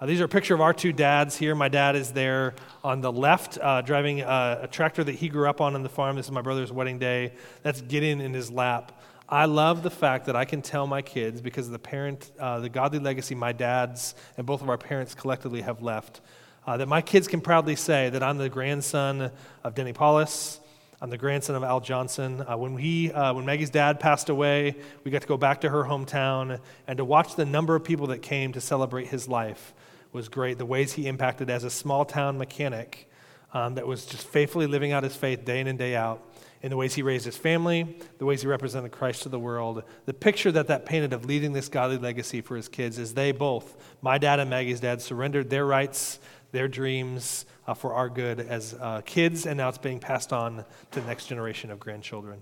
Uh, 0.00 0.06
these 0.06 0.20
are 0.20 0.26
a 0.26 0.28
picture 0.28 0.54
of 0.54 0.60
our 0.60 0.72
two 0.72 0.92
dads 0.92 1.36
here. 1.36 1.56
My 1.56 1.68
dad 1.68 1.96
is 1.96 2.12
there 2.12 2.54
on 2.84 3.00
the 3.00 3.10
left, 3.10 3.58
uh, 3.60 3.80
driving 3.80 4.20
a, 4.20 4.60
a, 4.62 4.68
tractor 4.68 5.02
that 5.02 5.16
he 5.16 5.28
grew 5.28 5.48
up 5.48 5.60
on 5.60 5.74
on 5.74 5.82
the 5.82 5.88
farm. 5.88 6.14
This 6.14 6.26
is 6.26 6.32
my 6.32 6.40
brother's 6.40 6.70
wedding 6.70 7.00
day. 7.00 7.32
That's 7.62 7.80
Gideon 7.80 8.20
in 8.20 8.32
his 8.32 8.48
lap. 8.48 9.02
I 9.28 9.46
love 9.46 9.82
the 9.82 9.90
fact 9.90 10.26
that 10.26 10.36
I 10.36 10.44
can 10.44 10.62
tell 10.62 10.86
my 10.86 11.02
kids 11.02 11.40
because 11.40 11.66
of 11.66 11.72
the 11.72 11.80
parent, 11.80 12.30
uh, 12.38 12.60
the 12.60 12.68
godly 12.68 13.00
legacy 13.00 13.34
my 13.34 13.52
dads 13.52 14.14
and 14.36 14.46
both 14.46 14.62
of 14.62 14.70
our 14.70 14.78
parents 14.78 15.14
collectively 15.14 15.62
have 15.62 15.82
left. 15.82 16.20
Uh, 16.68 16.76
that 16.76 16.86
my 16.86 17.00
kids 17.00 17.26
can 17.26 17.40
proudly 17.40 17.74
say 17.74 18.10
that 18.10 18.22
I'm 18.22 18.36
the 18.36 18.50
grandson 18.50 19.30
of 19.64 19.74
Denny 19.74 19.94
Paulus. 19.94 20.60
I'm 21.00 21.08
the 21.08 21.16
grandson 21.16 21.56
of 21.56 21.64
Al 21.64 21.80
Johnson. 21.80 22.44
Uh, 22.46 22.58
when, 22.58 22.76
he, 22.76 23.10
uh, 23.10 23.32
when 23.32 23.46
Maggie's 23.46 23.70
dad 23.70 23.98
passed 24.00 24.28
away, 24.28 24.76
we 25.02 25.10
got 25.10 25.22
to 25.22 25.26
go 25.26 25.38
back 25.38 25.62
to 25.62 25.70
her 25.70 25.84
hometown 25.84 26.60
and 26.86 26.98
to 26.98 27.06
watch 27.06 27.36
the 27.36 27.46
number 27.46 27.74
of 27.74 27.84
people 27.84 28.08
that 28.08 28.20
came 28.20 28.52
to 28.52 28.60
celebrate 28.60 29.06
his 29.06 29.26
life 29.28 29.72
was 30.12 30.28
great. 30.28 30.58
The 30.58 30.66
ways 30.66 30.92
he 30.92 31.06
impacted 31.06 31.48
as 31.48 31.64
a 31.64 31.70
small 31.70 32.04
town 32.04 32.36
mechanic 32.36 33.10
um, 33.54 33.76
that 33.76 33.86
was 33.86 34.04
just 34.04 34.26
faithfully 34.26 34.66
living 34.66 34.92
out 34.92 35.04
his 35.04 35.16
faith 35.16 35.46
day 35.46 35.60
in 35.60 35.68
and 35.68 35.78
day 35.78 35.96
out 35.96 36.22
in 36.60 36.70
the 36.70 36.76
ways 36.76 36.94
he 36.94 37.02
raised 37.02 37.24
his 37.24 37.36
family, 37.36 37.96
the 38.18 38.24
ways 38.24 38.42
he 38.42 38.48
represented 38.48 38.90
Christ 38.90 39.22
to 39.22 39.28
the 39.28 39.38
world. 39.38 39.84
The 40.06 40.14
picture 40.14 40.50
that 40.52 40.66
that 40.66 40.86
painted 40.86 41.12
of 41.12 41.24
leading 41.24 41.52
this 41.52 41.68
godly 41.68 41.98
legacy 41.98 42.40
for 42.40 42.56
his 42.56 42.68
kids 42.68 42.98
is 42.98 43.14
they 43.14 43.32
both, 43.32 43.76
my 44.02 44.18
dad 44.18 44.40
and 44.40 44.50
Maggie's 44.50 44.80
dad, 44.80 45.00
surrendered 45.00 45.50
their 45.50 45.64
rights, 45.64 46.18
their 46.52 46.68
dreams 46.68 47.46
uh, 47.66 47.74
for 47.74 47.94
our 47.94 48.08
good 48.08 48.40
as 48.40 48.74
uh, 48.80 49.02
kids, 49.04 49.46
and 49.46 49.58
now 49.58 49.68
it's 49.68 49.78
being 49.78 49.98
passed 49.98 50.32
on 50.32 50.64
to 50.90 51.00
the 51.00 51.06
next 51.06 51.26
generation 51.26 51.70
of 51.70 51.78
grandchildren. 51.78 52.40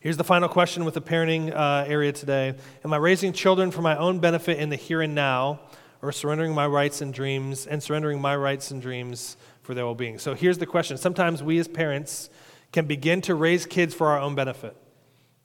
Here's 0.00 0.16
the 0.16 0.24
final 0.24 0.48
question 0.48 0.84
with 0.84 0.94
the 0.94 1.02
parenting 1.02 1.54
uh, 1.54 1.84
area 1.86 2.12
today 2.12 2.54
Am 2.84 2.92
I 2.92 2.96
raising 2.96 3.32
children 3.32 3.70
for 3.70 3.82
my 3.82 3.96
own 3.96 4.18
benefit 4.18 4.58
in 4.58 4.70
the 4.70 4.76
here 4.76 5.02
and 5.02 5.14
now, 5.14 5.60
or 6.02 6.12
surrendering 6.12 6.54
my 6.54 6.66
rights 6.66 7.00
and 7.00 7.12
dreams, 7.12 7.66
and 7.66 7.82
surrendering 7.82 8.20
my 8.20 8.34
rights 8.34 8.70
and 8.70 8.80
dreams 8.80 9.36
for 9.62 9.74
their 9.74 9.84
well 9.84 9.94
being? 9.94 10.18
So 10.18 10.34
here's 10.34 10.58
the 10.58 10.66
question. 10.66 10.96
Sometimes 10.96 11.42
we 11.42 11.58
as 11.58 11.68
parents, 11.68 12.30
can 12.72 12.86
begin 12.86 13.20
to 13.22 13.34
raise 13.34 13.66
kids 13.66 13.94
for 13.94 14.08
our 14.08 14.18
own 14.18 14.34
benefit. 14.34 14.76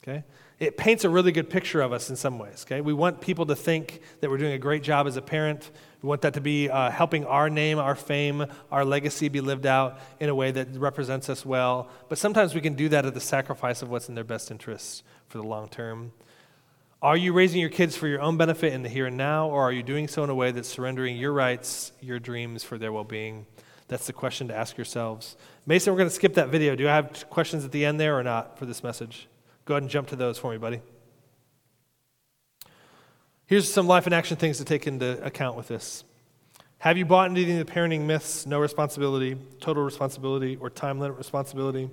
Okay? 0.02 0.24
It 0.58 0.76
paints 0.76 1.04
a 1.04 1.10
really 1.10 1.32
good 1.32 1.50
picture 1.50 1.80
of 1.80 1.92
us 1.92 2.08
in 2.08 2.16
some 2.16 2.38
ways. 2.38 2.64
Okay? 2.66 2.80
We 2.80 2.92
want 2.92 3.20
people 3.20 3.46
to 3.46 3.56
think 3.56 4.00
that 4.20 4.30
we're 4.30 4.38
doing 4.38 4.52
a 4.52 4.58
great 4.58 4.82
job 4.82 5.06
as 5.06 5.16
a 5.16 5.22
parent. 5.22 5.70
We 6.02 6.08
want 6.08 6.22
that 6.22 6.34
to 6.34 6.40
be 6.40 6.68
uh, 6.68 6.90
helping 6.90 7.24
our 7.24 7.48
name, 7.48 7.78
our 7.78 7.94
fame, 7.94 8.46
our 8.70 8.84
legacy 8.84 9.28
be 9.28 9.40
lived 9.40 9.66
out 9.66 9.98
in 10.20 10.28
a 10.28 10.34
way 10.34 10.50
that 10.50 10.68
represents 10.76 11.28
us 11.28 11.44
well. 11.44 11.88
But 12.08 12.18
sometimes 12.18 12.54
we 12.54 12.60
can 12.60 12.74
do 12.74 12.88
that 12.90 13.06
at 13.06 13.14
the 13.14 13.20
sacrifice 13.20 13.82
of 13.82 13.90
what's 13.90 14.08
in 14.08 14.14
their 14.14 14.24
best 14.24 14.50
interest 14.50 15.02
for 15.28 15.38
the 15.38 15.46
long 15.46 15.68
term. 15.68 16.12
Are 17.02 17.16
you 17.16 17.32
raising 17.32 17.60
your 17.60 17.70
kids 17.70 17.96
for 17.96 18.08
your 18.08 18.20
own 18.20 18.36
benefit 18.36 18.72
in 18.72 18.82
the 18.82 18.88
here 18.88 19.06
and 19.06 19.16
now, 19.16 19.48
or 19.48 19.62
are 19.62 19.72
you 19.72 19.82
doing 19.82 20.08
so 20.08 20.24
in 20.24 20.30
a 20.30 20.34
way 20.34 20.50
that's 20.50 20.68
surrendering 20.68 21.16
your 21.16 21.32
rights, 21.32 21.92
your 22.00 22.18
dreams 22.18 22.64
for 22.64 22.78
their 22.78 22.92
well 22.92 23.04
being? 23.04 23.46
That's 23.88 24.06
the 24.06 24.12
question 24.12 24.48
to 24.48 24.56
ask 24.56 24.76
yourselves. 24.76 25.36
Mason, 25.66 25.92
we're 25.92 25.98
going 25.98 26.08
to 26.08 26.14
skip 26.14 26.34
that 26.34 26.48
video. 26.48 26.74
Do 26.74 26.88
I 26.88 26.94
have 26.94 27.28
questions 27.30 27.64
at 27.64 27.72
the 27.72 27.84
end 27.84 28.00
there 28.00 28.18
or 28.18 28.22
not 28.22 28.58
for 28.58 28.66
this 28.66 28.82
message? 28.82 29.28
Go 29.66 29.74
ahead 29.74 29.82
and 29.84 29.90
jump 29.90 30.08
to 30.08 30.16
those 30.16 30.38
for 30.38 30.50
me, 30.50 30.58
buddy. 30.58 30.80
Here's 33.48 33.72
some 33.72 33.86
life 33.86 34.06
and 34.06 34.14
action 34.14 34.36
things 34.36 34.58
to 34.58 34.64
take 34.64 34.88
into 34.88 35.24
account 35.24 35.56
with 35.56 35.68
this. 35.68 36.02
Have 36.78 36.98
you 36.98 37.04
bought 37.04 37.28
into 37.28 37.42
any 37.42 37.60
of 37.60 37.64
the 37.64 37.72
parenting 37.72 38.00
myths, 38.00 38.44
no 38.44 38.58
responsibility, 38.58 39.36
total 39.60 39.84
responsibility, 39.84 40.56
or 40.56 40.68
time 40.68 40.98
limit 40.98 41.16
responsibility? 41.16 41.88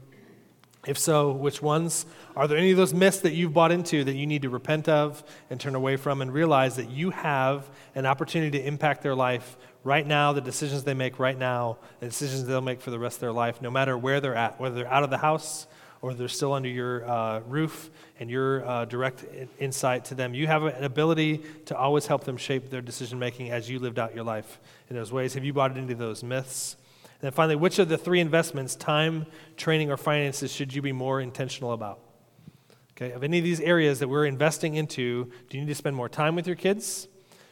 If 0.87 0.97
so, 0.97 1.31
which 1.31 1.61
ones? 1.61 2.07
Are 2.35 2.47
there 2.47 2.57
any 2.57 2.71
of 2.71 2.77
those 2.77 2.91
myths 2.91 3.19
that 3.19 3.33
you've 3.33 3.53
bought 3.53 3.71
into 3.71 4.03
that 4.03 4.15
you 4.15 4.25
need 4.25 4.41
to 4.41 4.49
repent 4.49 4.89
of 4.89 5.23
and 5.51 5.59
turn 5.59 5.75
away 5.75 5.95
from 5.95 6.23
and 6.23 6.33
realize 6.33 6.75
that 6.77 6.89
you 6.89 7.11
have 7.11 7.69
an 7.93 8.07
opportunity 8.07 8.57
to 8.57 8.67
impact 8.67 9.03
their 9.03 9.13
life 9.13 9.55
right 9.83 10.07
now, 10.07 10.33
the 10.33 10.41
decisions 10.41 10.83
they 10.85 10.95
make 10.95 11.19
right 11.19 11.37
now, 11.37 11.77
the 11.99 12.07
decisions 12.07 12.47
they'll 12.47 12.61
make 12.61 12.81
for 12.81 12.89
the 12.89 12.97
rest 12.97 13.17
of 13.17 13.21
their 13.21 13.31
life, 13.31 13.61
no 13.61 13.69
matter 13.69 13.95
where 13.95 14.19
they're 14.19 14.33
at, 14.33 14.59
whether 14.59 14.73
they're 14.73 14.91
out 14.91 15.03
of 15.03 15.11
the 15.11 15.19
house 15.19 15.67
or 16.03 16.13
they're 16.13 16.27
still 16.27 16.51
under 16.51 16.67
your 16.67 17.09
uh, 17.09 17.39
roof 17.47 17.89
and 18.19 18.29
your 18.29 18.67
uh, 18.67 18.83
direct 18.83 19.23
insight 19.57 20.03
to 20.03 20.13
them. 20.13 20.33
You 20.33 20.47
have 20.47 20.63
an 20.63 20.83
ability 20.83 21.41
to 21.67 21.77
always 21.77 22.07
help 22.07 22.25
them 22.25 22.35
shape 22.35 22.69
their 22.69 22.81
decision 22.81 23.17
making 23.17 23.51
as 23.51 23.69
you 23.69 23.79
lived 23.79 23.97
out 23.97 24.13
your 24.13 24.25
life 24.25 24.59
in 24.89 24.97
those 24.97 25.13
ways. 25.13 25.33
Have 25.35 25.45
you 25.45 25.53
bought 25.53 25.77
into 25.77 25.95
those 25.95 26.21
myths? 26.21 26.75
And 27.05 27.21
then 27.21 27.31
finally, 27.31 27.55
which 27.55 27.79
of 27.79 27.87
the 27.87 27.97
three 27.97 28.19
investments, 28.19 28.75
time, 28.75 29.27
training, 29.55 29.91
or 29.91 29.95
finances, 29.95 30.51
should 30.51 30.73
you 30.73 30.81
be 30.81 30.91
more 30.91 31.21
intentional 31.21 31.71
about? 31.71 32.01
Okay, 32.97 33.13
of 33.13 33.23
any 33.23 33.37
of 33.37 33.45
these 33.45 33.61
areas 33.61 33.99
that 33.99 34.09
we're 34.09 34.25
investing 34.25 34.75
into, 34.75 35.31
do 35.49 35.57
you 35.57 35.63
need 35.63 35.69
to 35.69 35.75
spend 35.75 35.95
more 35.95 36.09
time 36.09 36.35
with 36.35 36.45
your 36.45 36.57
kids? 36.57 37.07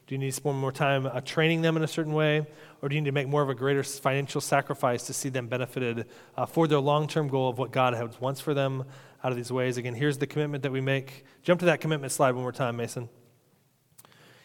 Do 0.07 0.15
you 0.15 0.19
need 0.19 0.31
to 0.31 0.33
spend 0.33 0.57
more 0.57 0.73
time 0.73 1.05
uh, 1.05 1.21
training 1.21 1.61
them 1.61 1.77
in 1.77 1.83
a 1.83 1.87
certain 1.87 2.11
way? 2.11 2.45
Or 2.81 2.89
do 2.89 2.95
you 2.95 3.01
need 3.01 3.09
to 3.09 3.13
make 3.13 3.27
more 3.27 3.43
of 3.43 3.49
a 3.49 3.55
greater 3.55 3.83
financial 3.83 4.41
sacrifice 4.41 5.03
to 5.03 5.13
see 5.13 5.29
them 5.29 5.47
benefited 5.47 6.07
uh, 6.35 6.45
for 6.45 6.67
their 6.67 6.79
long 6.79 7.07
term 7.07 7.27
goal 7.27 7.49
of 7.49 7.57
what 7.57 7.71
God 7.71 7.93
has 7.93 8.19
wants 8.19 8.41
for 8.41 8.53
them 8.53 8.85
out 9.23 9.31
of 9.31 9.37
these 9.37 9.51
ways? 9.51 9.77
Again, 9.77 9.93
here's 9.93 10.17
the 10.17 10.27
commitment 10.27 10.63
that 10.63 10.71
we 10.71 10.81
make. 10.81 11.25
Jump 11.43 11.59
to 11.59 11.65
that 11.67 11.79
commitment 11.79 12.11
slide 12.11 12.33
one 12.33 12.43
more 12.43 12.51
time, 12.51 12.75
Mason. 12.77 13.09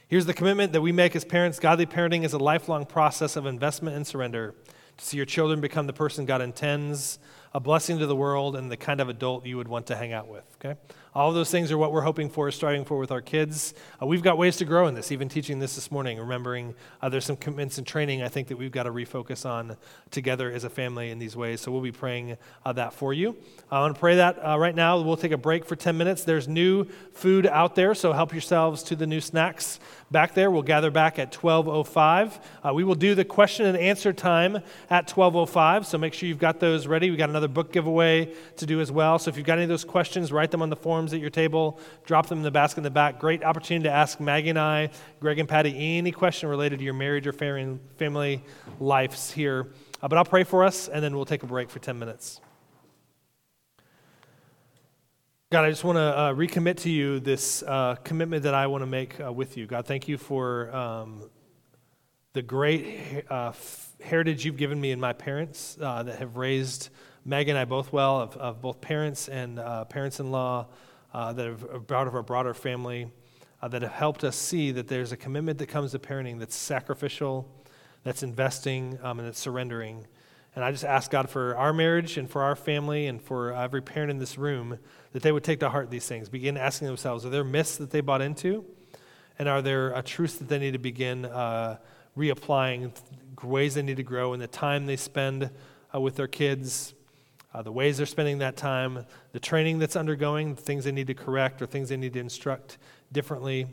Here's 0.08 0.26
the 0.26 0.34
commitment 0.34 0.72
that 0.72 0.82
we 0.82 0.92
make 0.92 1.16
as 1.16 1.24
parents. 1.24 1.58
Godly 1.58 1.86
parenting 1.86 2.24
is 2.24 2.32
a 2.32 2.38
lifelong 2.38 2.84
process 2.84 3.36
of 3.36 3.46
investment 3.46 3.96
and 3.96 4.06
surrender 4.06 4.54
to 4.96 5.04
see 5.04 5.16
your 5.16 5.26
children 5.26 5.60
become 5.60 5.86
the 5.86 5.92
person 5.92 6.24
God 6.24 6.40
intends, 6.40 7.18
a 7.52 7.60
blessing 7.60 7.98
to 7.98 8.06
the 8.06 8.16
world, 8.16 8.56
and 8.56 8.70
the 8.70 8.76
kind 8.76 9.00
of 9.00 9.08
adult 9.08 9.44
you 9.46 9.56
would 9.56 9.68
want 9.68 9.86
to 9.86 9.96
hang 9.96 10.12
out 10.12 10.28
with. 10.28 10.44
Okay? 10.58 10.78
All 11.16 11.32
those 11.32 11.50
things 11.50 11.72
are 11.72 11.78
what 11.78 11.92
we're 11.92 12.02
hoping 12.02 12.28
for, 12.28 12.50
striving 12.50 12.84
for 12.84 12.98
with 12.98 13.10
our 13.10 13.22
kids. 13.22 13.72
Uh, 14.02 14.04
we've 14.04 14.22
got 14.22 14.36
ways 14.36 14.58
to 14.58 14.66
grow 14.66 14.86
in 14.86 14.94
this, 14.94 15.10
even 15.10 15.30
teaching 15.30 15.60
this 15.60 15.74
this 15.74 15.90
morning, 15.90 16.18
remembering 16.18 16.74
uh, 17.00 17.08
there's 17.08 17.24
some 17.24 17.38
commitments 17.38 17.78
and 17.78 17.86
training 17.86 18.22
I 18.22 18.28
think 18.28 18.48
that 18.48 18.58
we've 18.58 18.70
got 18.70 18.82
to 18.82 18.90
refocus 18.90 19.48
on 19.48 19.78
together 20.10 20.52
as 20.52 20.64
a 20.64 20.68
family 20.68 21.10
in 21.10 21.18
these 21.18 21.34
ways. 21.34 21.62
So 21.62 21.72
we'll 21.72 21.80
be 21.80 21.90
praying 21.90 22.36
uh, 22.66 22.74
that 22.74 22.92
for 22.92 23.14
you. 23.14 23.34
I 23.70 23.80
want 23.80 23.94
to 23.94 23.98
pray 23.98 24.16
that 24.16 24.38
uh, 24.46 24.58
right 24.58 24.74
now. 24.74 25.00
We'll 25.00 25.16
take 25.16 25.32
a 25.32 25.38
break 25.38 25.64
for 25.64 25.74
10 25.74 25.96
minutes. 25.96 26.22
There's 26.22 26.48
new 26.48 26.84
food 27.14 27.46
out 27.46 27.76
there, 27.76 27.94
so 27.94 28.12
help 28.12 28.32
yourselves 28.32 28.82
to 28.82 28.94
the 28.94 29.06
new 29.06 29.22
snacks 29.22 29.80
back 30.10 30.34
there. 30.34 30.50
We'll 30.50 30.62
gather 30.62 30.90
back 30.90 31.18
at 31.18 31.32
12:05. 31.32 32.38
Uh, 32.62 32.74
we 32.74 32.84
will 32.84 32.94
do 32.94 33.14
the 33.14 33.24
question 33.24 33.66
and 33.66 33.76
answer 33.76 34.12
time 34.12 34.58
at 34.90 35.08
12:05. 35.08 35.86
So 35.86 35.98
make 35.98 36.14
sure 36.14 36.28
you've 36.28 36.38
got 36.38 36.60
those 36.60 36.86
ready. 36.86 37.10
We 37.10 37.16
got 37.16 37.30
another 37.30 37.48
book 37.48 37.72
giveaway 37.72 38.32
to 38.56 38.66
do 38.66 38.80
as 38.80 38.92
well. 38.92 39.18
So 39.18 39.28
if 39.28 39.36
you've 39.36 39.46
got 39.46 39.54
any 39.54 39.64
of 39.64 39.68
those 39.68 39.84
questions, 39.84 40.32
write 40.32 40.50
them 40.50 40.62
on 40.62 40.70
the 40.70 40.76
forms 40.76 41.12
at 41.12 41.20
your 41.20 41.30
table, 41.30 41.78
drop 42.04 42.28
them 42.28 42.38
in 42.38 42.44
the 42.44 42.50
basket 42.50 42.78
in 42.78 42.84
the 42.84 42.90
back. 42.90 43.18
Great 43.18 43.42
opportunity 43.42 43.84
to 43.84 43.94
ask 43.94 44.20
Maggie 44.20 44.50
and 44.50 44.58
I, 44.58 44.90
Greg 45.20 45.38
and 45.38 45.48
Patty, 45.48 45.98
any 45.98 46.12
question 46.12 46.48
related 46.48 46.78
to 46.78 46.84
your 46.84 46.94
marriage 46.94 47.26
or 47.26 47.32
family 47.32 48.42
lives 48.80 49.30
here. 49.30 49.68
Uh, 50.02 50.08
but 50.08 50.18
I'll 50.18 50.24
pray 50.24 50.44
for 50.44 50.62
us, 50.62 50.88
and 50.88 51.02
then 51.02 51.16
we'll 51.16 51.24
take 51.24 51.42
a 51.42 51.46
break 51.46 51.70
for 51.70 51.78
10 51.78 51.98
minutes. 51.98 52.40
God, 55.48 55.64
I 55.64 55.70
just 55.70 55.84
want 55.84 55.94
to 55.94 56.00
uh, 56.00 56.34
recommit 56.34 56.78
to 56.78 56.90
you 56.90 57.20
this 57.20 57.62
uh, 57.62 57.94
commitment 58.02 58.42
that 58.42 58.54
I 58.54 58.66
want 58.66 58.82
to 58.82 58.86
make 58.86 59.20
uh, 59.20 59.32
with 59.32 59.56
you. 59.56 59.68
God, 59.68 59.86
thank 59.86 60.08
you 60.08 60.18
for 60.18 60.74
um, 60.74 61.30
the 62.32 62.42
great 62.42 63.22
uh, 63.30 63.50
f- 63.50 63.92
heritage 64.00 64.44
you've 64.44 64.56
given 64.56 64.80
me 64.80 64.90
and 64.90 65.00
my 65.00 65.12
parents 65.12 65.78
uh, 65.80 66.02
that 66.02 66.18
have 66.18 66.36
raised 66.36 66.88
Meg 67.24 67.48
and 67.48 67.56
I 67.56 67.64
both 67.64 67.92
well, 67.92 68.22
of, 68.22 68.36
of 68.36 68.60
both 68.60 68.80
parents 68.80 69.28
and 69.28 69.60
uh, 69.60 69.84
parents 69.84 70.18
in 70.18 70.32
law 70.32 70.66
that 71.14 71.38
have 71.38 71.86
brought 71.86 72.08
of 72.08 72.16
our 72.16 72.24
broader 72.24 72.52
family, 72.52 73.08
that 73.62 73.82
have 73.82 73.92
helped 73.92 74.24
us 74.24 74.34
see 74.34 74.72
that 74.72 74.88
there's 74.88 75.12
a 75.12 75.16
commitment 75.16 75.58
that 75.58 75.68
comes 75.68 75.92
to 75.92 76.00
parenting 76.00 76.40
that's 76.40 76.56
sacrificial, 76.56 77.48
that's 78.02 78.24
investing, 78.24 78.98
um, 79.00 79.20
and 79.20 79.28
that's 79.28 79.38
surrendering. 79.38 80.08
And 80.56 80.64
I 80.64 80.72
just 80.72 80.84
ask 80.84 81.10
God 81.10 81.28
for 81.28 81.54
our 81.54 81.74
marriage 81.74 82.16
and 82.16 82.28
for 82.28 82.42
our 82.42 82.56
family 82.56 83.06
and 83.08 83.20
for 83.20 83.52
every 83.52 83.82
parent 83.82 84.10
in 84.10 84.18
this 84.18 84.38
room 84.38 84.78
that 85.16 85.22
they 85.22 85.32
would 85.32 85.44
take 85.44 85.60
to 85.60 85.70
heart 85.70 85.90
these 85.90 86.06
things, 86.06 86.28
begin 86.28 86.58
asking 86.58 86.86
themselves 86.86 87.24
are 87.24 87.30
there 87.30 87.42
myths 87.42 87.78
that 87.78 87.90
they 87.90 88.02
bought 88.02 88.20
into? 88.20 88.62
And 89.38 89.48
are 89.48 89.62
there 89.62 89.96
uh, 89.96 90.02
truths 90.04 90.34
that 90.36 90.48
they 90.48 90.58
need 90.58 90.72
to 90.72 90.78
begin 90.78 91.24
uh, 91.24 91.78
reapplying, 92.18 92.92
ways 93.42 93.76
they 93.76 93.82
need 93.82 93.96
to 93.96 94.02
grow 94.02 94.34
in 94.34 94.40
the 94.40 94.46
time 94.46 94.84
they 94.84 94.96
spend 94.96 95.48
uh, 95.94 96.00
with 96.02 96.16
their 96.16 96.26
kids, 96.26 96.92
uh, 97.54 97.62
the 97.62 97.72
ways 97.72 97.96
they're 97.96 98.04
spending 98.04 98.40
that 98.40 98.58
time, 98.58 99.06
the 99.32 99.40
training 99.40 99.78
that's 99.78 99.96
undergoing, 99.96 100.54
the 100.54 100.60
things 100.60 100.84
they 100.84 100.92
need 100.92 101.06
to 101.06 101.14
correct 101.14 101.62
or 101.62 101.66
things 101.66 101.88
they 101.88 101.96
need 101.96 102.12
to 102.12 102.20
instruct 102.20 102.76
differently? 103.10 103.66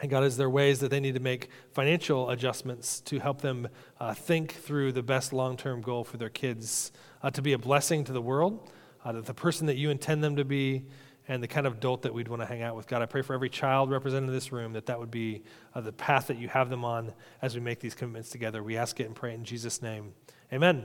And 0.00 0.10
God, 0.10 0.24
is 0.24 0.38
there 0.38 0.48
ways 0.48 0.80
that 0.80 0.90
they 0.90 0.98
need 0.98 1.12
to 1.12 1.20
make 1.20 1.50
financial 1.74 2.30
adjustments 2.30 3.02
to 3.02 3.18
help 3.18 3.42
them 3.42 3.68
uh, 4.00 4.14
think 4.14 4.54
through 4.54 4.92
the 4.92 5.02
best 5.02 5.34
long 5.34 5.58
term 5.58 5.82
goal 5.82 6.04
for 6.04 6.16
their 6.16 6.30
kids 6.30 6.90
to 7.30 7.42
be 7.42 7.52
a 7.52 7.58
blessing 7.58 8.02
to 8.04 8.14
the 8.14 8.22
world, 8.22 8.70
uh, 9.04 9.12
the 9.12 9.34
person 9.34 9.66
that 9.66 9.76
you 9.76 9.90
intend 9.90 10.24
them 10.24 10.36
to 10.36 10.44
be, 10.44 10.86
and 11.26 11.42
the 11.42 11.48
kind 11.48 11.66
of 11.66 11.74
adult 11.74 12.02
that 12.02 12.12
we'd 12.12 12.28
want 12.28 12.42
to 12.42 12.46
hang 12.46 12.62
out 12.62 12.76
with? 12.76 12.86
God, 12.86 13.02
I 13.02 13.06
pray 13.06 13.22
for 13.22 13.34
every 13.34 13.48
child 13.48 13.90
represented 13.90 14.28
in 14.28 14.34
this 14.34 14.52
room 14.52 14.72
that 14.74 14.86
that 14.86 14.98
would 14.98 15.10
be 15.10 15.42
uh, 15.74 15.80
the 15.80 15.92
path 15.92 16.26
that 16.28 16.38
you 16.38 16.48
have 16.48 16.70
them 16.70 16.84
on 16.84 17.12
as 17.42 17.54
we 17.54 17.60
make 17.60 17.80
these 17.80 17.94
commitments 17.94 18.30
together. 18.30 18.62
We 18.62 18.76
ask 18.76 19.00
it 19.00 19.06
and 19.06 19.14
pray 19.14 19.34
in 19.34 19.44
Jesus' 19.44 19.80
name. 19.82 20.12
Amen. 20.52 20.84